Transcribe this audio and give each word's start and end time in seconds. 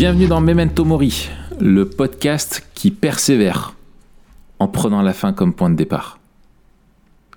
Bienvenue 0.00 0.28
dans 0.28 0.40
Memento 0.40 0.86
Mori, 0.86 1.28
le 1.60 1.84
podcast 1.84 2.66
qui 2.74 2.90
persévère 2.90 3.74
en 4.60 4.68
prenant 4.68 5.02
la 5.02 5.12
fin 5.12 5.32
comme 5.32 5.52
point 5.54 5.70
de 5.70 5.74
départ. 5.74 6.18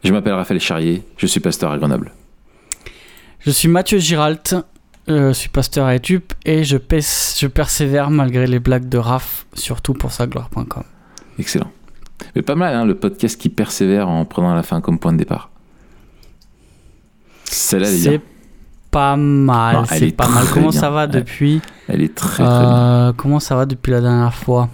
Je 0.03 0.11
m'appelle 0.13 0.33
Raphaël 0.33 0.59
Charrier, 0.59 1.03
je 1.17 1.25
suis 1.25 1.39
pasteur 1.39 1.71
à 1.71 1.77
Grenoble. 1.77 2.11
Je 3.39 3.49
suis 3.51 3.67
Mathieu 3.69 3.97
Giralt, 3.97 4.55
euh, 5.09 5.29
je 5.29 5.33
suis 5.33 5.49
pasteur 5.49 5.85
à 5.87 5.93
YouTube 5.93 6.23
et 6.45 6.63
je, 6.63 6.77
pèse- 6.77 7.35
je 7.39 7.47
persévère 7.47 8.09
malgré 8.09 8.45
les 8.45 8.59
blagues 8.59 8.87
de 8.89 8.97
Raph, 8.97 9.45
surtout 9.53 9.93
pour 9.93 10.11
sa 10.11 10.27
gloire.com. 10.27 10.83
Excellent. 11.39 11.71
Mais 12.35 12.41
pas 12.41 12.55
mal, 12.55 12.75
hein, 12.75 12.85
le 12.85 12.95
podcast 12.95 13.39
qui 13.39 13.49
persévère 13.49 14.07
en 14.09 14.23
prenant 14.25 14.53
la 14.53 14.63
fin 14.63 14.79
comme 14.81 14.99
point 14.99 15.11
de 15.13 15.17
départ. 15.17 15.49
Celle-là, 17.45 17.87
elle 17.87 17.93
est 17.95 17.97
C'est 17.99 18.09
bien. 18.09 18.21
pas 18.91 19.15
mal, 19.15 19.85
c'est 19.87 20.07
est 20.09 20.11
pas 20.15 20.27
mal. 20.27 20.45
Comment 20.53 20.69
bien. 20.69 20.79
ça 20.79 20.89
va 20.89 21.07
depuis 21.07 21.61
Elle 21.87 22.01
est 22.01 22.13
très 22.15 22.43
très 22.43 22.43
bien. 22.43 22.75
euh, 23.09 23.13
Comment 23.15 23.39
ça 23.39 23.55
va 23.55 23.65
depuis 23.65 23.91
la 23.91 24.01
dernière 24.01 24.33
fois? 24.33 24.69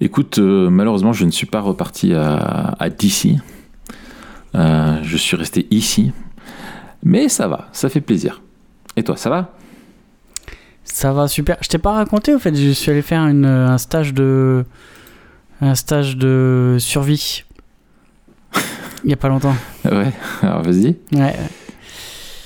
Écoute, 0.00 0.38
euh, 0.38 0.68
malheureusement, 0.68 1.12
je 1.12 1.24
ne 1.24 1.30
suis 1.30 1.46
pas 1.46 1.60
reparti 1.60 2.12
à, 2.12 2.74
à 2.78 2.90
DC. 2.90 3.36
Euh, 4.54 4.98
je 5.02 5.16
suis 5.16 5.36
resté 5.36 5.66
ici. 5.70 6.12
Mais 7.02 7.28
ça 7.28 7.48
va, 7.48 7.68
ça 7.72 7.88
fait 7.88 8.00
plaisir. 8.00 8.42
Et 8.96 9.02
toi, 9.02 9.16
ça 9.16 9.30
va? 9.30 9.54
Ça 10.84 11.12
va 11.12 11.28
super. 11.28 11.56
Je 11.60 11.68
t'ai 11.68 11.78
pas 11.78 11.92
raconté 11.92 12.34
au 12.34 12.38
fait, 12.38 12.54
je 12.54 12.70
suis 12.70 12.90
allé 12.90 13.02
faire 13.02 13.22
une, 13.26 13.44
un 13.44 13.78
stage 13.78 14.14
de 14.14 14.64
un 15.60 15.74
stage 15.74 16.16
de 16.16 16.76
survie. 16.78 17.44
Il 19.04 19.10
y 19.10 19.12
a 19.12 19.16
pas 19.16 19.28
longtemps. 19.28 19.54
Ouais, 19.84 20.12
alors 20.42 20.62
vas-y. 20.62 20.96
Ouais. 21.12 21.36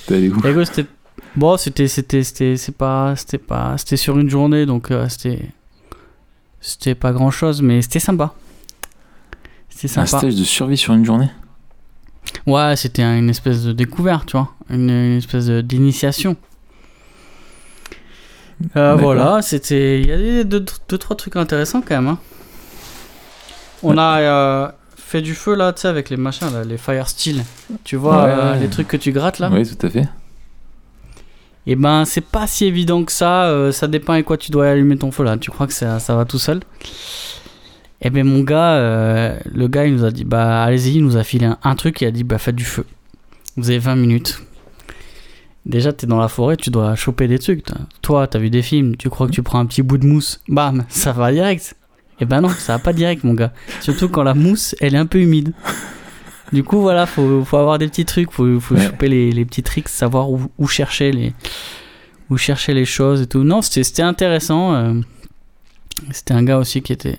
T'es 0.06 0.16
allé 0.16 0.28
où? 0.28 0.38
Gros, 0.40 0.64
c'était 0.64 0.86
bon, 1.36 1.56
c'était 1.56 1.88
c'était 1.88 2.54
pas 2.76 3.14
c'était 3.16 3.38
pas 3.38 3.78
c'était 3.78 3.96
sur 3.96 4.18
une 4.18 4.28
journée 4.28 4.66
donc 4.66 4.90
euh, 4.90 5.08
c'était 5.08 5.40
c'était 6.60 6.94
pas 6.94 7.12
grand 7.12 7.30
chose 7.30 7.62
mais 7.62 7.82
c'était 7.82 8.00
sympa. 8.00 8.34
C'était 9.68 9.98
Un 9.98 10.06
sympa. 10.06 10.18
stage 10.18 10.34
de 10.36 10.44
survie 10.44 10.76
sur 10.76 10.92
une 10.94 11.04
journée? 11.04 11.30
Ouais, 12.46 12.76
c'était 12.76 13.02
un- 13.02 13.16
une 13.18 13.30
espèce 13.30 13.64
de 13.64 13.72
découverte, 13.72 14.26
tu 14.26 14.36
vois, 14.36 14.52
une, 14.68 14.90
une 14.90 15.16
espèce 15.18 15.48
d'initiation. 15.48 16.36
Euh, 18.76 18.94
voilà, 18.94 19.40
c'était 19.40 20.00
il 20.00 20.06
y 20.08 20.12
a 20.12 20.16
des- 20.18 20.44
deux, 20.44 20.64
deux 20.88 20.98
trois 20.98 21.16
trucs 21.16 21.36
intéressants 21.36 21.80
quand 21.80 21.94
même. 21.96 22.08
hein. 22.08 22.18
On 23.82 23.96
a 23.96 24.20
euh, 24.20 24.68
fait 24.96 25.22
du 25.22 25.34
feu 25.34 25.54
là, 25.54 25.72
tu 25.72 25.80
sais, 25.82 25.88
avec 25.88 26.10
les 26.10 26.18
machins 26.18 26.52
là, 26.52 26.62
les 26.62 26.76
fire 26.76 27.08
steel. 27.08 27.42
Tu 27.84 27.96
vois, 27.96 28.24
Ouais, 28.24 28.30
euh, 28.30 28.52
ouais. 28.52 28.58
les 28.60 28.68
trucs 28.68 28.88
que 28.88 28.98
tu 28.98 29.12
grattes 29.12 29.38
là. 29.38 29.48
Oui, 29.50 29.66
tout 29.66 29.86
à 29.86 29.88
fait. 29.90 30.06
Et 31.66 31.76
ben, 31.76 32.04
c'est 32.04 32.22
pas 32.24 32.46
si 32.46 32.64
évident 32.64 33.04
que 33.04 33.12
ça. 33.12 33.44
euh, 33.44 33.70
ça 33.72 33.86
dépend 33.86 34.14
avec 34.14 34.24
quoi 34.26 34.36
tu 34.36 34.50
dois 34.50 34.68
allumer 34.70 34.96
ton 34.96 35.10
feu 35.10 35.24
là. 35.24 35.36
Tu 35.36 35.50
crois 35.50 35.66
que 35.66 35.72
ça, 35.72 35.98
ça 36.00 36.14
va 36.16 36.24
tout 36.24 36.38
seul? 36.38 36.60
Et 38.02 38.10
ben, 38.10 38.26
mon 38.26 38.40
gars, 38.40 38.72
euh, 38.74 39.38
le 39.52 39.68
gars, 39.68 39.86
il 39.86 39.94
nous 39.94 40.04
a 40.04 40.10
dit 40.10 40.24
bah, 40.24 40.62
allez-y, 40.64 40.96
il 40.96 41.04
nous 41.04 41.16
a 41.16 41.22
filé 41.22 41.46
un, 41.46 41.58
un 41.62 41.74
truc. 41.74 42.00
Il 42.00 42.06
a 42.06 42.10
dit 42.10 42.24
bah, 42.24 42.38
faites 42.38 42.56
du 42.56 42.64
feu. 42.64 42.86
Vous 43.56 43.68
avez 43.70 43.78
20 43.78 43.96
minutes. 43.96 44.40
Déjà, 45.66 45.92
t'es 45.92 46.06
dans 46.06 46.18
la 46.18 46.28
forêt, 46.28 46.56
tu 46.56 46.70
dois 46.70 46.94
choper 46.94 47.28
des 47.28 47.38
trucs. 47.38 47.62
toi. 48.00 48.26
T'as 48.26 48.38
vu 48.38 48.48
des 48.48 48.62
films, 48.62 48.96
tu 48.96 49.10
crois 49.10 49.26
que 49.26 49.32
tu 49.32 49.42
prends 49.42 49.58
un 49.58 49.66
petit 49.66 49.82
bout 49.82 49.98
de 49.98 50.06
mousse, 50.06 50.40
bam, 50.48 50.84
ça 50.88 51.12
va 51.12 51.30
direct. 51.30 51.76
Et 52.18 52.24
ben 52.24 52.40
non, 52.40 52.48
ça 52.48 52.74
va 52.74 52.78
pas 52.78 52.94
direct, 52.94 53.24
mon 53.24 53.34
gars. 53.34 53.52
Surtout 53.80 54.08
quand 54.08 54.22
la 54.22 54.32
mousse, 54.34 54.74
elle 54.80 54.94
est 54.94 54.98
un 54.98 55.06
peu 55.06 55.18
humide. 55.18 55.52
Du 56.52 56.64
coup, 56.64 56.80
voilà, 56.80 57.06
faut, 57.06 57.44
faut 57.44 57.56
avoir 57.56 57.78
des 57.78 57.86
petits 57.88 58.04
trucs, 58.04 58.30
faut, 58.32 58.58
faut 58.60 58.74
Ouais. 58.74 58.86
choper 58.86 59.08
les, 59.08 59.30
les 59.32 59.44
petits 59.44 59.62
tricks, 59.62 59.88
savoir 59.88 60.30
où, 60.30 60.40
où 60.58 60.66
chercher 60.66 61.12
les 61.12 61.32
où 62.28 62.36
chercher 62.36 62.74
les 62.74 62.84
choses 62.84 63.22
et 63.22 63.26
tout. 63.26 63.42
Non, 63.42 63.60
c'était 63.62 64.02
intéressant. 64.02 64.72
euh, 64.74 64.94
C'était 66.12 66.34
un 66.34 66.42
gars 66.44 66.58
aussi 66.58 66.80
qui 66.82 66.92
était 66.92 67.18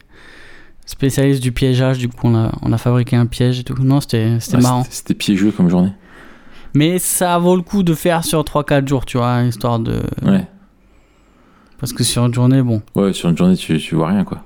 spécialiste 0.85 1.41
du 1.41 1.51
piégeage, 1.51 1.97
du 1.99 2.07
coup 2.09 2.27
on 2.27 2.35
a, 2.35 2.51
on 2.61 2.71
a 2.73 2.77
fabriqué 2.77 3.15
un 3.15 3.25
piège 3.25 3.59
et 3.59 3.63
tout. 3.63 3.75
Non, 3.81 4.01
c'était 4.01 4.37
Ouais, 4.53 4.61
marrant. 4.61 4.83
c'était- 4.83 4.95
C'était 4.95 5.13
piégeux 5.13 5.51
comme 5.51 5.69
journée. 5.69 5.91
Mais 6.73 6.99
ça 6.99 7.37
vaut 7.37 7.55
le 7.57 7.61
coup 7.61 7.83
de 7.83 7.93
faire 7.93 8.23
sur 8.23 8.43
3-4 8.43 8.87
jours, 8.87 9.05
tu 9.05 9.17
vois, 9.17 9.41
histoire 9.43 9.79
de... 9.79 10.01
Ouais. 10.23 10.47
Parce 11.79 11.91
que 11.93 12.03
sur 12.03 12.25
une 12.25 12.33
journée, 12.33 12.61
bon, 12.61 12.81
Ouais, 12.95 13.11
sur 13.13 13.29
une 13.29 13.37
journée, 13.37 13.57
tu, 13.57 13.77
tu 13.79 13.95
vois 13.95 14.07
rien, 14.09 14.23
quoi. 14.23 14.43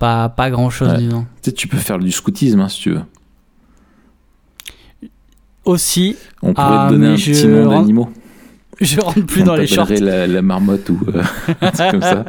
pas, 0.00 0.28
pas 0.28 0.50
grand-chose, 0.50 0.88
Ouais. 0.90 0.98
disons. 0.98 1.22
Tu 1.42 1.50
sais, 1.50 1.52
tu 1.52 1.68
peux 1.68 1.76
faire 1.76 1.98
du 2.00 2.10
scoutisme, 2.10 2.60
hein, 2.60 2.68
si 2.68 2.80
tu 2.80 2.90
veux. 2.90 3.02
Aussi, 5.66 6.16
On 6.42 6.54
pourrait 6.54 6.66
Ah, 6.70 6.86
te 6.88 6.92
donner 6.94 7.06
mais 7.08 7.12
un 7.12 7.16
petit 7.16 7.46
nom 7.46 7.68
d'animaux. 7.68 8.08
je 8.80 9.00
rentre 9.00 9.20
plus 9.26 9.42
On 9.42 9.46
dans 9.46 9.56
les 9.56 9.66
shorts. 9.66 9.88
La, 10.00 10.26
la 10.26 10.42
marmotte 10.42 10.88
ou 10.88 10.98
euh, 11.14 11.22
un 11.60 11.70
truc 11.70 11.90
comme 11.90 12.02
ça. 12.02 12.24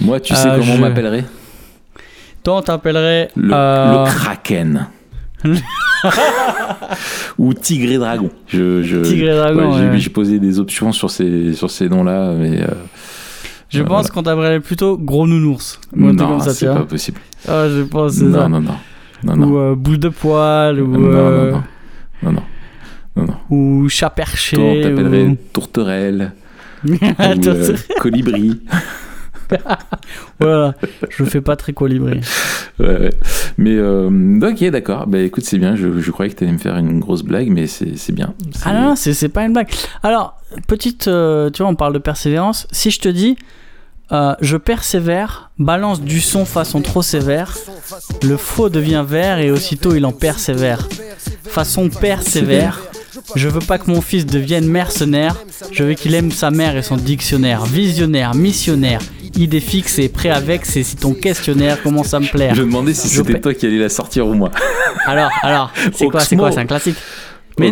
Moi, 0.00 0.20
tu 0.20 0.34
sais 0.34 0.48
Euh, 0.48 0.58
comment 0.58 0.74
on 0.74 0.78
m'appellerait 0.78 1.24
Toi, 2.44 2.58
on 2.58 2.62
t'appellerait... 2.62 3.30
le, 3.36 3.50
euh, 3.52 4.04
le 4.04 4.10
kraken. 4.10 4.86
ou 7.38 7.54
tigre 7.54 7.92
et 7.92 7.98
dragon. 7.98 8.30
Je, 8.48 8.82
je, 8.82 8.98
Tigre 8.98 9.28
et 9.30 9.34
dragon, 9.34 9.72
ouais, 9.72 9.78
j'ai- 9.82 9.88
ouais. 9.90 9.98
J'ai 9.98 10.10
posé 10.10 10.38
des 10.38 10.58
options 10.58 10.92
sur 10.92 11.10
ces, 11.10 11.52
sur 11.52 11.70
ces 11.70 11.88
noms-là, 11.88 12.32
mais 12.38 12.62
euh, 12.62 12.66
Je 13.68 13.80
euh, 13.80 13.84
pense 13.84 13.88
voilà. 13.88 14.08
qu'on 14.08 14.22
t'appellerait 14.22 14.60
plutôt 14.60 14.96
gros 14.98 15.26
nounours. 15.26 15.80
Ou 15.96 16.12
non, 16.12 16.40
c'est 16.40 16.66
pas 16.66 16.84
possible. 16.84 17.18
Ah, 17.48 17.66
je 17.68 17.82
pense, 17.82 18.12
c'est 18.14 18.20
ça. 18.30 18.48
non, 18.48 18.48
non, 18.48 18.60
non, 18.60 18.74
non, 19.24 19.34
Ou 19.48 19.58
euh, 19.58 19.74
boule 19.74 19.98
de 19.98 20.08
poil, 20.08 20.80
ou, 20.80 20.86
non, 20.88 21.08
euh, 21.08 21.50
non, 21.52 21.62
non, 22.22 22.32
non, 22.32 22.42
non, 23.16 23.24
non. 23.26 23.34
ou 23.56 23.88
chat 23.88 24.10
perché. 24.10 24.56
Toi, 24.56 24.64
on 24.64 24.82
t'appellerait 24.82 25.22
ou- 25.24 25.36
tourterelle 25.52 26.32
ou 26.88 26.92
euh, 27.46 27.76
colibri. 28.00 28.60
voilà, 30.40 30.74
je 31.08 31.24
fais 31.24 31.40
pas 31.40 31.56
très 31.56 31.72
colibri. 31.72 32.20
Ouais, 32.78 32.86
ouais. 33.00 33.10
Mais 33.58 33.74
euh, 33.76 34.40
ok, 34.42 34.64
d'accord. 34.70 35.06
Bah 35.06 35.18
écoute, 35.20 35.44
c'est 35.44 35.58
bien. 35.58 35.76
Je, 35.76 36.00
je 36.00 36.10
croyais 36.10 36.30
que 36.32 36.36
tu 36.36 36.44
allais 36.44 36.52
me 36.52 36.58
faire 36.58 36.76
une 36.76 36.98
grosse 37.00 37.22
blague, 37.22 37.48
mais 37.48 37.66
c'est 37.66 37.96
c'est 37.96 38.12
bien. 38.12 38.34
Ah 38.64 38.74
non, 38.74 38.80
non, 38.88 38.96
c'est 38.96 39.14
c'est 39.14 39.28
pas 39.28 39.44
une 39.44 39.52
blague. 39.52 39.68
Alors, 40.02 40.38
petite, 40.66 41.08
euh, 41.08 41.48
tu 41.50 41.62
vois, 41.62 41.70
on 41.70 41.74
parle 41.76 41.92
de 41.94 41.98
persévérance. 41.98 42.66
Si 42.72 42.90
je 42.90 43.00
te 43.00 43.08
dis, 43.08 43.36
euh, 44.12 44.34
je 44.40 44.56
persévère, 44.56 45.50
balance 45.58 46.00
du 46.00 46.20
son 46.20 46.44
façon 46.44 46.80
trop 46.80 47.02
sévère, 47.02 47.56
le 48.22 48.36
faux 48.36 48.68
devient 48.68 49.04
vert 49.06 49.38
et 49.38 49.50
aussitôt 49.50 49.94
il 49.94 50.04
en 50.06 50.12
persévère. 50.12 50.88
Façon 51.44 51.88
persévère, 51.88 52.82
je 53.34 53.48
veux 53.48 53.60
pas 53.60 53.78
que 53.78 53.90
mon 53.90 54.00
fils 54.00 54.26
devienne 54.26 54.66
mercenaire, 54.68 55.36
je 55.72 55.82
veux 55.84 55.94
qu'il 55.94 56.14
aime 56.14 56.30
sa 56.30 56.50
mère 56.50 56.76
et 56.76 56.82
son 56.82 56.96
dictionnaire. 56.96 57.64
Visionnaire, 57.64 58.34
missionnaire, 58.34 59.00
idée 59.34 59.60
fixe 59.60 59.98
et 59.98 60.08
prêt 60.08 60.30
avec, 60.30 60.66
c'est 60.66 60.82
si 60.82 60.96
ton 60.96 61.12
questionnaire 61.14 61.82
commence 61.82 62.14
à 62.14 62.20
me 62.20 62.26
plaire. 62.26 62.54
Je 62.54 62.62
me 62.62 62.66
demandais 62.66 62.94
si 62.94 63.08
c'était 63.08 63.32
pa- 63.34 63.38
toi 63.40 63.54
qui 63.54 63.66
allais 63.66 63.78
la 63.78 63.88
sortir 63.88 64.26
ou 64.26 64.34
moi. 64.34 64.50
Alors, 65.06 65.30
alors, 65.42 65.72
c'est 65.94 66.08
quoi, 66.08 66.20
c'est 66.20 66.36
quoi, 66.36 66.50
c'est 66.52 66.58
un 66.58 66.66
classique? 66.66 66.96
Mais 67.58 67.70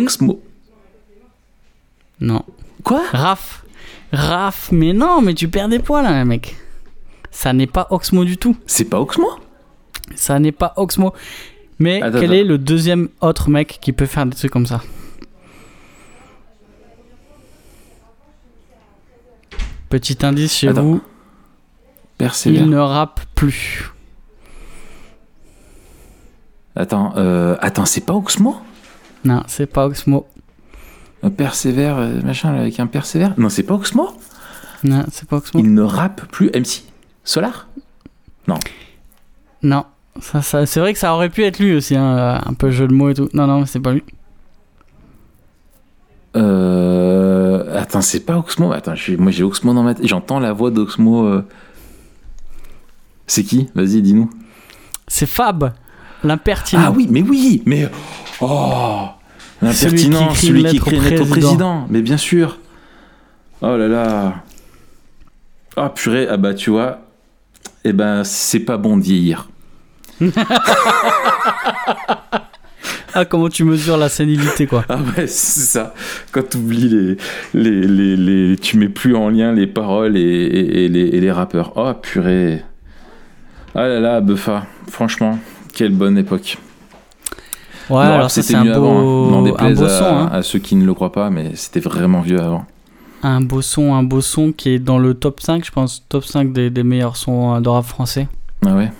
non. 2.21 2.43
Quoi? 2.83 3.01
Raph. 3.11 3.63
Raph, 4.15 4.71
mais 4.71 4.93
non, 4.93 5.21
mais 5.21 5.33
tu 5.33 5.47
perds 5.49 5.69
des 5.69 5.79
poids 5.79 6.01
là, 6.01 6.23
mec. 6.25 6.55
Ça 7.31 7.51
n'est 7.53 7.67
pas 7.67 7.87
Oxmo 7.89 8.23
du 8.23 8.37
tout. 8.37 8.55
C'est 8.65 8.85
pas 8.85 8.99
Oxmo? 8.99 9.27
Ça 10.15 10.39
n'est 10.39 10.51
pas 10.53 10.73
Oxmo. 10.77 11.13
Mais 11.79 12.01
Attends, 12.01 12.19
quel 12.19 12.31
attends. 12.31 12.33
est 12.33 12.43
le 12.45 12.57
deuxième 12.57 13.09
autre 13.19 13.49
mec 13.49 13.79
qui 13.81 13.91
peut 13.91 14.05
faire 14.05 14.25
des 14.25 14.35
trucs 14.35 14.51
comme 14.51 14.65
ça? 14.67 14.81
Petit 19.89 20.25
indice 20.25 20.53
chez 20.53 20.69
Attends. 20.69 20.81
vous, 20.83 21.01
Persévère. 22.17 22.61
il 22.61 22.69
ne 22.69 22.77
rappe 22.77 23.21
plus. 23.35 23.91
Attends, 26.75 27.13
euh, 27.17 27.55
attends, 27.59 27.85
c'est 27.85 28.05
pas 28.05 28.13
Oxmo? 28.13 28.55
Non, 29.23 29.43
c'est 29.47 29.65
pas 29.67 29.85
Oxmo. 29.85 30.27
Un 31.23 31.29
persévère, 31.29 31.97
euh, 31.97 32.21
machin, 32.21 32.53
avec 32.53 32.79
un 32.79 32.87
persévère 32.87 33.33
Non, 33.37 33.49
c'est 33.49 33.63
pas 33.63 33.73
Oxmo? 33.73 34.09
Non, 34.83 35.05
c'est 35.11 35.27
pas 35.27 35.37
Oxmo. 35.37 35.59
Il 35.61 35.73
ne 35.73 35.81
rappe 35.81 36.25
plus. 36.27 36.49
MC 36.53 36.83
Solar? 37.23 37.67
Non, 39.63 39.85
ça, 40.21 40.43
ça, 40.43 40.65
c'est 40.67 40.79
vrai 40.79 40.93
que 40.93 40.99
ça 40.99 41.13
aurait 41.15 41.29
pu 41.29 41.43
être 41.43 41.57
lui 41.57 41.73
aussi, 41.75 41.95
hein, 41.95 42.39
un 42.45 42.53
peu 42.53 42.69
jeu 42.69 42.87
de 42.87 42.93
mots 42.93 43.09
et 43.09 43.15
tout. 43.15 43.29
Non, 43.33 43.47
non, 43.47 43.61
mais 43.61 43.65
c'est 43.65 43.79
pas 43.79 43.93
lui. 43.93 44.03
Euh... 46.35 47.79
Attends, 47.79 48.01
c'est 48.01 48.19
pas 48.19 48.37
Oxmo? 48.37 48.71
Attends, 48.71 48.93
moi 49.17 49.31
j'ai 49.31 49.43
Oxmo 49.43 49.73
dans 49.73 49.83
ma 49.83 49.95
tête. 49.95 50.07
J'entends 50.07 50.39
la 50.39 50.53
voix 50.53 50.69
d'Oxmo. 50.69 51.25
euh. 51.25 51.45
C'est 53.25 53.43
qui? 53.43 53.69
Vas-y, 53.73 54.01
dis-nous. 54.01 54.29
C'est 55.07 55.25
Fab. 55.25 55.73
L'impertinent. 56.23 56.81
Ah 56.85 56.91
oui, 56.91 57.07
mais 57.09 57.21
oui, 57.21 57.63
mais 57.65 57.89
oh, 58.41 59.07
l'impertinent, 59.61 60.33
Celui 60.35 60.35
qui 60.35 60.47
une 60.47 60.59
celui 60.69 60.79
président. 60.79 61.25
président, 61.25 61.87
mais 61.89 62.01
bien 62.01 62.17
sûr. 62.17 62.59
Oh 63.61 63.77
là 63.77 63.87
là. 63.87 64.43
Ah 65.77 65.89
purée, 65.89 66.27
ah 66.29 66.37
bah 66.37 66.53
tu 66.53 66.69
vois, 66.69 66.99
eh 67.83 67.93
ben 67.93 68.23
c'est 68.23 68.59
pas 68.59 68.77
bon 68.77 68.97
de 68.97 69.03
vieillir. 69.03 69.47
Ah, 73.17 73.23
comment 73.23 73.47
tu 73.47 73.63
mesures 73.63 73.95
la 73.97 74.09
sénilité, 74.09 74.67
quoi. 74.67 74.83
Ah 74.89 74.97
ouais, 75.17 75.27
c'est 75.27 75.61
ça. 75.61 75.93
Quand 76.33 76.49
tu 76.49 76.57
oublies 76.57 76.89
les, 76.89 77.17
les, 77.53 77.87
les, 77.87 78.17
les- 78.17 78.57
tu 78.57 78.77
mets 78.77 78.89
plus 78.89 79.15
en 79.15 79.29
lien 79.29 79.53
les 79.53 79.67
paroles 79.67 80.17
et, 80.17 80.21
et- 80.21 80.83
et 80.85 80.89
les, 80.89 80.99
et 81.07 81.21
les 81.21 81.31
rappeurs. 81.31 81.71
Oh 81.77 81.93
purée. 81.93 82.61
Ah 83.73 83.87
là 83.87 83.99
là, 84.01 84.19
Buffa, 84.21 84.65
franchement, 84.89 85.39
quelle 85.73 85.93
bonne 85.93 86.17
époque. 86.17 86.57
Ouais, 87.89 88.03
alors 88.03 88.31
ça, 88.31 88.41
c'est 88.41 88.53
c'était 88.53 88.55
un 88.57 88.67
avant, 88.67 88.99
hein. 88.99 89.01
beau, 89.43 89.55
un 89.59 89.73
beau 89.73 89.83
à, 89.83 89.89
son, 89.89 90.05
hein. 90.05 90.29
à 90.31 90.41
ceux 90.41 90.59
qui 90.59 90.75
ne 90.75 90.85
le 90.85 90.93
croient 90.93 91.11
pas, 91.11 91.29
mais 91.29 91.51
c'était 91.55 91.79
vraiment 91.79 92.21
vieux 92.21 92.41
avant. 92.41 92.65
Un 93.23 93.41
beau 93.41 93.61
son, 93.61 93.93
un 93.93 94.03
beau 94.03 94.21
son 94.21 94.51
qui 94.51 94.69
est 94.69 94.79
dans 94.79 94.97
le 94.99 95.13
top 95.13 95.39
5, 95.41 95.63
je 95.65 95.71
pense, 95.71 96.03
top 96.09 96.25
5 96.25 96.51
des, 96.53 96.69
des 96.69 96.83
meilleurs 96.83 97.17
sons 97.17 97.55
euh, 97.55 97.59
de 97.59 97.69
rap 97.69 97.85
français. 97.85 98.27
Ah 98.65 98.73
ouais 98.75 98.91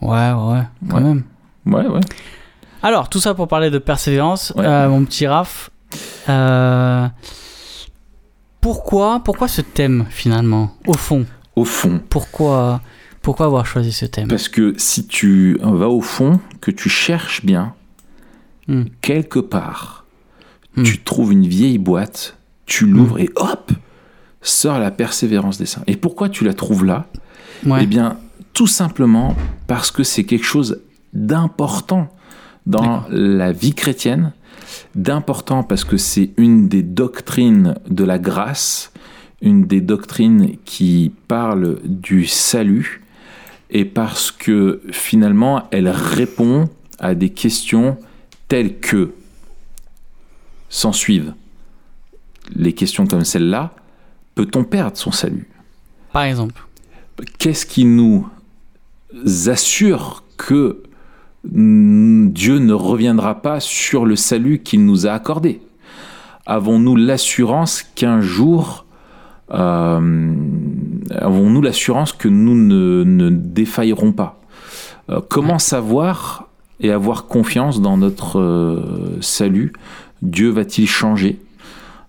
Ouais, 0.00 0.08
ouais, 0.32 0.62
quand 0.88 0.96
Ouais. 0.96 1.02
même. 1.02 1.22
Ouais, 1.66 1.86
ouais. 1.86 2.00
Alors, 2.82 3.08
tout 3.08 3.20
ça 3.20 3.34
pour 3.34 3.46
parler 3.48 3.70
de 3.70 3.78
persévérance, 3.78 4.52
Ouais. 4.56 4.64
euh, 4.66 4.88
mon 4.88 5.04
petit 5.04 5.26
Raph. 5.26 5.70
Euh, 6.28 7.06
pourquoi, 8.60 9.20
pourquoi 9.24 9.48
ce 9.48 9.60
thème 9.60 10.06
finalement 10.10 10.70
Au 10.86 10.94
fond, 10.94 11.24
Au 11.56 11.64
fond. 11.64 12.00
pourquoi, 12.08 12.80
pourquoi 13.22 13.46
avoir 13.46 13.64
choisi 13.66 13.92
ce 13.92 14.04
thème? 14.06 14.28
Parce 14.28 14.48
que 14.48 14.74
si 14.76 15.06
tu 15.06 15.56
vas 15.62 15.88
au 15.88 16.00
fond, 16.00 16.40
que 16.60 16.70
tu 16.70 16.88
cherches 16.88 17.44
bien, 17.44 17.74
Hmm. 18.68 18.84
quelque 19.00 19.40
part, 19.40 20.04
Hmm. 20.76 20.84
tu 20.84 21.00
trouves 21.02 21.32
une 21.32 21.46
vieille 21.48 21.78
boîte, 21.78 22.36
tu 22.66 22.86
l'ouvres 22.86 23.18
et 23.18 23.28
hop, 23.34 23.72
sort 24.40 24.78
la 24.78 24.90
persévérance 24.92 25.58
des 25.58 25.66
saints. 25.66 25.82
Et 25.88 25.96
pourquoi 25.96 26.28
tu 26.28 26.44
la 26.44 26.54
trouves 26.54 26.84
là? 26.84 27.06
Ouais. 27.66 27.80
Eh 27.82 27.86
bien, 27.86 28.18
tout 28.54 28.66
simplement 28.68 29.34
parce 29.66 29.90
que 29.90 30.04
c'est 30.04 30.22
quelque 30.24 30.44
chose 30.46 30.80
d'important 31.12 32.08
dans 32.66 33.02
la 33.10 33.50
vie 33.52 33.74
chrétienne, 33.74 34.32
d'important 34.94 35.62
parce 35.64 35.84
que 35.84 35.96
c'est 35.96 36.30
une 36.36 36.68
des 36.68 36.82
doctrines 36.84 37.74
de 37.90 38.04
la 38.04 38.18
grâce, 38.18 38.92
une 39.40 39.66
des 39.66 39.80
doctrines 39.80 40.56
qui 40.64 41.12
parle 41.28 41.80
du 41.84 42.26
salut, 42.26 43.01
et 43.72 43.84
parce 43.84 44.30
que 44.30 44.82
finalement, 44.92 45.68
elle 45.70 45.88
répond 45.88 46.68
à 46.98 47.14
des 47.14 47.30
questions 47.30 47.98
telles 48.48 48.78
que 48.78 49.12
s'en 50.68 50.92
suivent 50.92 51.34
les 52.54 52.72
questions 52.72 53.06
comme 53.06 53.24
celle-là, 53.24 53.72
peut-on 54.34 54.64
perdre 54.64 54.96
son 54.96 55.12
salut? 55.12 55.48
Par 56.12 56.22
exemple. 56.22 56.62
qu'est-ce 57.38 57.66
qui 57.66 57.84
nous 57.84 58.26
assure 59.46 60.24
que 60.36 60.82
Dieu 61.44 62.58
ne 62.58 62.72
reviendra 62.72 63.42
pas 63.42 63.60
sur 63.60 64.04
le 64.04 64.16
salut 64.16 64.58
qu'il 64.60 64.84
nous 64.84 65.06
a 65.06 65.12
accordé? 65.12 65.60
Avons-nous 66.46 66.96
l'assurance 66.96 67.82
qu'un 67.82 68.20
jour, 68.20 68.84
euh, 69.52 70.34
avons-nous 71.18 71.62
l'assurance 71.62 72.12
que 72.12 72.28
nous 72.28 72.54
ne, 72.54 73.04
ne 73.04 73.30
défaillerons 73.30 74.12
pas? 74.12 74.40
Euh, 75.10 75.20
Comment 75.28 75.58
savoir 75.58 76.48
et 76.80 76.90
avoir 76.90 77.26
confiance 77.26 77.80
dans 77.80 77.96
notre 77.96 78.38
euh, 78.40 79.18
salut? 79.20 79.72
Dieu 80.22 80.50
va-t-il 80.50 80.88
changer? 80.88 81.40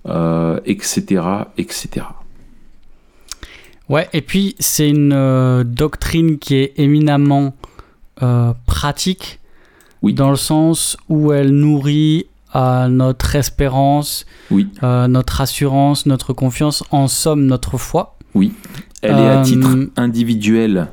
Euh, 0.08 0.60
Etc. 0.66 1.22
Etc. 1.58 2.06
Ouais, 3.90 4.08
et 4.14 4.22
puis 4.22 4.56
c'est 4.60 4.90
une 4.90 5.64
doctrine 5.66 6.40
qui 6.40 6.56
est 6.56 6.74
éminemment 6.78 7.54
pratique, 8.66 9.40
Oui. 10.02 10.14
dans 10.14 10.30
le 10.30 10.38
sens 10.38 10.96
où 11.10 11.34
elle 11.34 11.50
nourrit 11.52 12.28
notre 12.56 13.36
espérance, 13.36 14.26
Oui. 14.52 14.68
euh, 14.84 15.08
notre 15.08 15.42
assurance, 15.42 16.06
notre 16.06 16.32
confiance, 16.34 16.84
en 16.92 17.08
somme 17.08 17.46
notre 17.46 17.78
foi. 17.78 18.18
Elle 19.02 19.12
est 19.12 19.14
à 19.14 19.40
Euh, 19.40 19.44
titre 19.44 19.90
individuel 19.96 20.88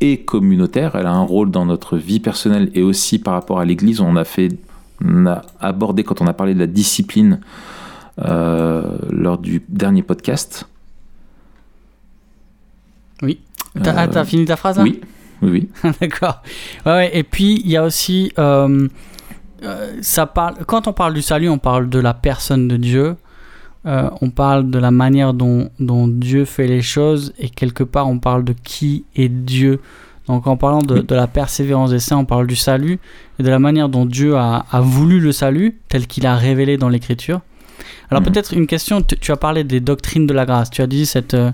et 0.00 0.20
communautaire. 0.20 0.94
Elle 0.94 1.06
a 1.06 1.12
un 1.12 1.24
rôle 1.24 1.50
dans 1.50 1.66
notre 1.66 1.96
vie 1.96 2.20
personnelle 2.20 2.70
et 2.74 2.82
aussi 2.82 3.18
par 3.18 3.34
rapport 3.34 3.60
à 3.60 3.64
l'Église. 3.64 4.00
On 4.00 4.16
a 4.16 4.24
fait, 4.24 4.48
on 5.04 5.26
a 5.26 5.42
abordé 5.60 6.04
quand 6.04 6.20
on 6.20 6.26
a 6.26 6.32
parlé 6.32 6.54
de 6.54 6.58
la 6.58 6.66
discipline 6.66 7.40
euh, 8.24 8.82
lors 9.10 9.38
du 9.38 9.62
dernier 9.68 10.02
podcast. 10.02 10.66
Oui. 13.22 13.40
T'as 13.82 13.92
ah, 13.96 14.04
Euh, 14.04 14.06
t'as 14.08 14.24
fini 14.24 14.44
ta 14.44 14.56
phrase 14.56 14.78
là 14.78 14.82
oui, 14.82 15.00
oui, 15.42 15.68
oui. 15.84 15.92
D'accord. 16.00 16.42
Ouais, 16.86 17.16
et 17.16 17.22
puis 17.22 17.60
il 17.64 17.70
y 17.70 17.76
a 17.76 17.84
aussi, 17.84 18.32
euh, 18.38 18.88
ça 20.00 20.26
parle. 20.26 20.64
Quand 20.66 20.88
on 20.88 20.92
parle 20.92 21.14
du 21.14 21.22
salut, 21.22 21.48
on 21.48 21.58
parle 21.58 21.88
de 21.88 21.98
la 21.98 22.14
personne 22.14 22.68
de 22.68 22.76
Dieu. 22.76 23.16
Euh, 23.86 24.10
on 24.20 24.30
parle 24.30 24.70
de 24.70 24.78
la 24.78 24.90
manière 24.90 25.32
dont, 25.32 25.70
dont 25.78 26.06
Dieu 26.06 26.44
fait 26.44 26.66
les 26.66 26.82
choses 26.82 27.32
et 27.38 27.48
quelque 27.48 27.82
part 27.82 28.08
on 28.08 28.18
parle 28.18 28.44
de 28.44 28.52
qui 28.52 29.04
est 29.16 29.30
Dieu. 29.30 29.80
Donc 30.26 30.46
en 30.46 30.56
parlant 30.56 30.82
de, 30.82 31.02
la 31.14 31.26
persévérance 31.26 31.90
des 31.90 31.98
saints, 31.98 32.18
on 32.18 32.26
parle 32.26 32.46
du 32.46 32.56
salut 32.56 32.98
et 33.38 33.42
de 33.42 33.48
la 33.48 33.58
manière 33.58 33.88
dont 33.88 34.04
Dieu 34.04 34.36
a, 34.36 34.66
a 34.70 34.80
voulu 34.80 35.18
le 35.18 35.32
salut 35.32 35.78
tel 35.88 36.06
qu'il 36.06 36.26
a 36.26 36.36
révélé 36.36 36.76
dans 36.76 36.90
l'Écriture. 36.90 37.40
Alors 38.10 38.22
Mhm. 38.22 38.32
peut-être 38.32 38.52
une 38.52 38.66
question, 38.66 39.02
tu, 39.02 39.16
tu 39.18 39.32
as 39.32 39.36
parlé 39.36 39.64
des 39.64 39.80
doctrines 39.80 40.26
de 40.26 40.34
la 40.34 40.44
grâce. 40.44 40.70
Tu 40.70 40.82
as 40.82 40.86
dit 40.86 41.06
cette, 41.06 41.34
euh, 41.34 41.50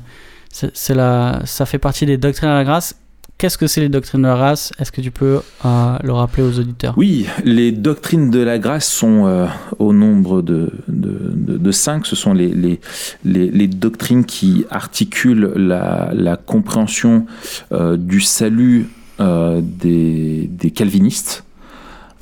c'est, 0.50 0.76
c'est 0.76 0.94
la, 0.94 1.40
ça 1.44 1.64
fait 1.64 1.79
partie 1.79 2.06
des 2.06 2.17
doctrines 2.17 2.49
de 2.49 2.55
la 2.55 2.64
grâce. 2.64 2.96
Qu'est-ce 3.38 3.58
que 3.58 3.66
c'est 3.66 3.82
les 3.82 3.90
doctrines 3.90 4.22
de 4.22 4.28
la 4.28 4.34
grâce 4.34 4.72
Est-ce 4.78 4.90
que 4.90 5.02
tu 5.02 5.10
peux 5.10 5.40
euh, 5.66 5.96
le 6.02 6.12
rappeler 6.12 6.42
aux 6.42 6.58
auditeurs? 6.58 6.94
Oui, 6.96 7.26
les 7.44 7.70
doctrines 7.70 8.30
de 8.30 8.38
la 8.38 8.58
grâce 8.58 8.88
sont 8.88 9.26
euh, 9.26 9.46
au 9.78 9.92
nombre 9.92 10.40
de, 10.40 10.70
cinq. 11.70 12.06
Ce 12.06 12.16
sont 12.16 12.32
les, 12.32 12.80
doctrines 13.68 14.24
qui 14.24 14.64
articulent 14.70 15.52
la, 15.54 16.38
compréhension 16.46 17.26
euh, 17.72 17.98
du 17.98 18.22
salut 18.22 18.88
des, 19.18 20.72
calvinistes, 20.74 21.44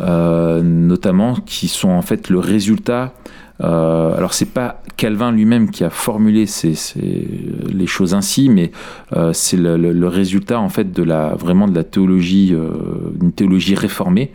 notamment 0.01 1.37
qui 1.37 1.69
sont 1.69 1.91
en 1.91 2.03
fait 2.03 2.29
le 2.29 2.41
résultat. 2.41 3.15
Euh, 3.61 4.17
alors 4.17 4.35
c'est 4.35 4.53
pas 4.53 4.83
Calvin 4.97 5.33
lui-même 5.33 5.71
qui 5.71 5.85
a 5.85 5.91
formulé 5.91 6.47
ces, 6.47 6.75
les 7.73 7.87
choses 7.87 8.15
ainsi, 8.15 8.49
mais 8.49 8.73
euh, 9.15 9.33
c'est 9.33 9.57
le, 9.57 10.09
résultat 10.09 10.61
en 10.61 10.69
fait 10.69 10.93
de 10.93 11.03
la 11.03 11.35
vraiment 11.35 11.69
de 11.69 11.75
la 11.75 11.85
théologie, 11.85 12.53
euh, 12.53 12.71
une 13.21 13.33
théologie 13.33 13.75
réformée 13.75 14.33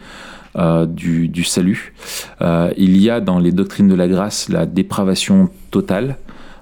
euh, 0.58 0.86
du, 0.86 1.28
du 1.28 1.44
salut. 1.44 1.94
Il 2.42 2.98
y 2.98 3.10
a 3.10 3.20
dans 3.20 3.40
les 3.40 3.52
doctrines 3.52 3.88
de 3.88 3.96
la 3.96 4.08
grâce 4.08 4.50
la 4.50 4.66
dépravation 4.66 5.50
totale. 5.72 6.18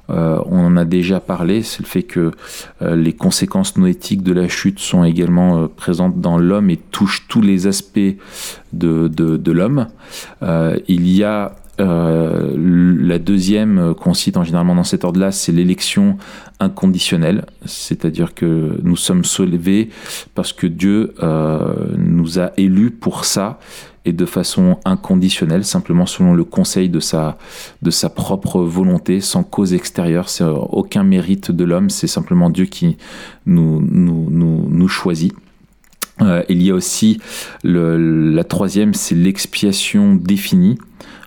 On 0.09 0.65
en 0.65 0.77
a 0.77 0.85
déjà 0.85 1.19
parlé, 1.19 1.63
c'est 1.63 1.81
le 1.81 1.87
fait 1.87 2.03
que 2.03 2.31
les 2.79 3.11
conséquences 3.11 3.75
noétiques 3.77 4.23
de 4.23 4.31
la 4.31 4.47
chute 4.47 4.79
sont 4.79 5.03
également 5.03 5.67
présentes 5.67 6.21
dans 6.21 6.37
l'homme 6.37 6.69
et 6.69 6.77
touchent 6.77 7.27
tous 7.27 7.41
les 7.41 7.67
aspects 7.67 7.99
de, 8.71 9.09
de, 9.09 9.35
de 9.35 9.51
l'homme. 9.51 9.87
Il 10.87 11.09
y 11.09 11.25
a 11.25 11.55
euh, 11.79 12.55
la 12.57 13.19
deuxième 13.19 13.93
qu'on 13.96 14.13
cite 14.13 14.38
en 14.38 14.43
généralement 14.43 14.75
dans 14.75 14.84
cet 14.84 15.03
ordre-là, 15.03 15.31
c'est 15.31 15.51
l'élection 15.51 16.17
inconditionnelle, 16.60 17.46
c'est-à-dire 17.65 18.34
que 18.34 18.79
nous 18.84 18.96
sommes 18.96 19.24
sauvés 19.24 19.89
parce 20.34 20.53
que 20.53 20.65
Dieu 20.65 21.13
euh, 21.22 21.74
nous 21.98 22.39
a 22.39 22.51
élus 22.57 22.91
pour 22.91 23.25
ça 23.25 23.60
et 24.05 24.13
de 24.13 24.25
façon 24.25 24.79
inconditionnelle, 24.86 25.65
simplement 25.65 26.05
selon 26.05 26.34
le 26.34 26.46
conseil 26.46 26.89
de 26.89 27.00
sa, 27.00 27.38
de 27.81 27.91
sa 27.91 28.10
propre 28.10 28.62
volonté, 28.62 29.19
sans 29.19 29.43
cause 29.43 29.74
extérieure. 29.74 30.29
C'est 30.29 30.46
euh, 30.46 30.53
aucun 30.53 31.03
mérite 31.03 31.51
de 31.51 31.63
l'homme, 31.63 31.89
c'est 31.89 32.07
simplement 32.07 32.50
Dieu 32.50 32.65
qui 32.65 32.98
nous, 33.46 33.81
nous, 33.81 34.29
nous, 34.31 34.88
choisit. 34.88 35.34
Il 36.50 36.63
y 36.63 36.72
a 36.72 36.74
aussi 36.74 37.19
la 37.63 38.43
troisième, 38.43 38.96
c'est 38.96 39.13
l'expiation 39.13 40.15
définie. 40.15 40.79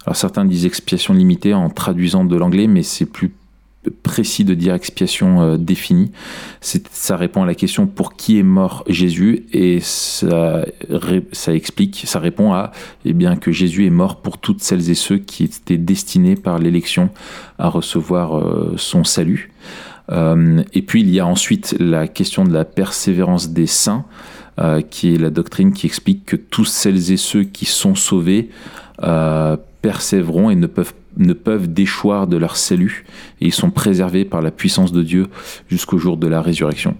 Alors 0.06 0.16
certains 0.16 0.44
disent 0.44 0.66
expiation 0.66 1.14
limitée 1.14 1.54
en 1.54 1.68
traduisant 1.70 2.24
de 2.24 2.36
l'anglais, 2.36 2.66
mais 2.66 2.82
c'est 2.82 3.06
plus 3.06 3.32
précis 4.02 4.44
de 4.44 4.54
dire 4.54 4.74
expiation 4.74 5.40
euh, 5.40 5.56
définie. 5.56 6.10
Ça 6.60 7.16
répond 7.16 7.42
à 7.42 7.46
la 7.46 7.54
question 7.54 7.86
pour 7.86 8.14
qui 8.14 8.38
est 8.38 8.42
mort 8.42 8.84
Jésus? 8.88 9.46
Et 9.52 9.80
ça 9.80 10.64
explique, 11.48 12.02
ça 12.06 12.18
répond 12.18 12.52
à 12.52 12.72
eh 13.04 13.12
bien 13.14 13.36
que 13.36 13.52
Jésus 13.52 13.86
est 13.86 13.90
mort 13.90 14.16
pour 14.16 14.38
toutes 14.38 14.60
celles 14.60 14.90
et 14.90 14.94
ceux 14.94 15.18
qui 15.18 15.44
étaient 15.44 15.78
destinés 15.78 16.36
par 16.36 16.58
l'élection 16.58 17.10
à 17.58 17.68
recevoir 17.68 18.38
euh, 18.38 18.74
son 18.76 19.04
salut. 19.04 19.52
Euh, 20.10 20.62
et 20.74 20.82
puis 20.82 21.00
il 21.00 21.10
y 21.10 21.20
a 21.20 21.26
ensuite 21.26 21.76
la 21.78 22.08
question 22.08 22.44
de 22.44 22.52
la 22.52 22.64
persévérance 22.64 23.50
des 23.50 23.66
saints. 23.66 24.04
qui 24.90 25.14
est 25.14 25.18
la 25.18 25.30
doctrine 25.30 25.72
qui 25.72 25.86
explique 25.86 26.26
que 26.26 26.36
tous 26.36 26.66
celles 26.66 27.12
et 27.12 27.16
ceux 27.16 27.44
qui 27.44 27.64
sont 27.64 27.94
sauvés 27.94 28.50
persévéreront 29.82 30.50
et 30.50 30.56
ne 30.56 30.66
peuvent 30.66 30.92
ne 31.16 31.32
peuvent 31.32 31.72
déchoir 31.72 32.26
de 32.26 32.36
leur 32.36 32.56
salut 32.56 33.04
et 33.40 33.46
ils 33.46 33.52
sont 33.52 33.70
préservés 33.70 34.24
par 34.24 34.42
la 34.42 34.50
puissance 34.50 34.92
de 34.92 35.02
Dieu 35.02 35.26
jusqu'au 35.68 35.98
jour 35.98 36.16
de 36.16 36.26
la 36.26 36.40
résurrection. 36.40 36.96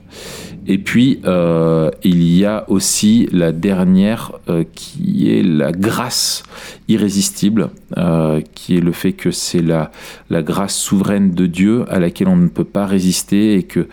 Et 0.67 0.79
puis, 0.79 1.21
euh, 1.25 1.91
il 2.05 2.23
y 2.23 2.45
a 2.45 2.65
aussi 2.69 3.29
la 3.33 3.51
dernière 3.51 4.33
euh, 4.49 4.65
qui 4.75 5.33
est 5.33 5.43
la 5.43 5.73
grâce 5.73 6.43
irrésistible, 6.87 7.71
euh, 7.97 8.43
qui 8.55 8.77
est 8.77 8.81
le 8.81 8.93
fait 8.93 9.13
que 9.13 9.31
c'est 9.31 9.63
la, 9.63 9.91
la 10.29 10.43
grâce 10.43 10.77
souveraine 10.77 11.31
de 11.33 11.47
Dieu 11.47 11.85
à 11.89 11.99
laquelle 11.99 12.29
on 12.29 12.37
ne 12.37 12.49
peut 12.49 12.65
pas 12.65 12.85
résister 12.87 13.55
et 13.55 13.63
que 13.63 13.89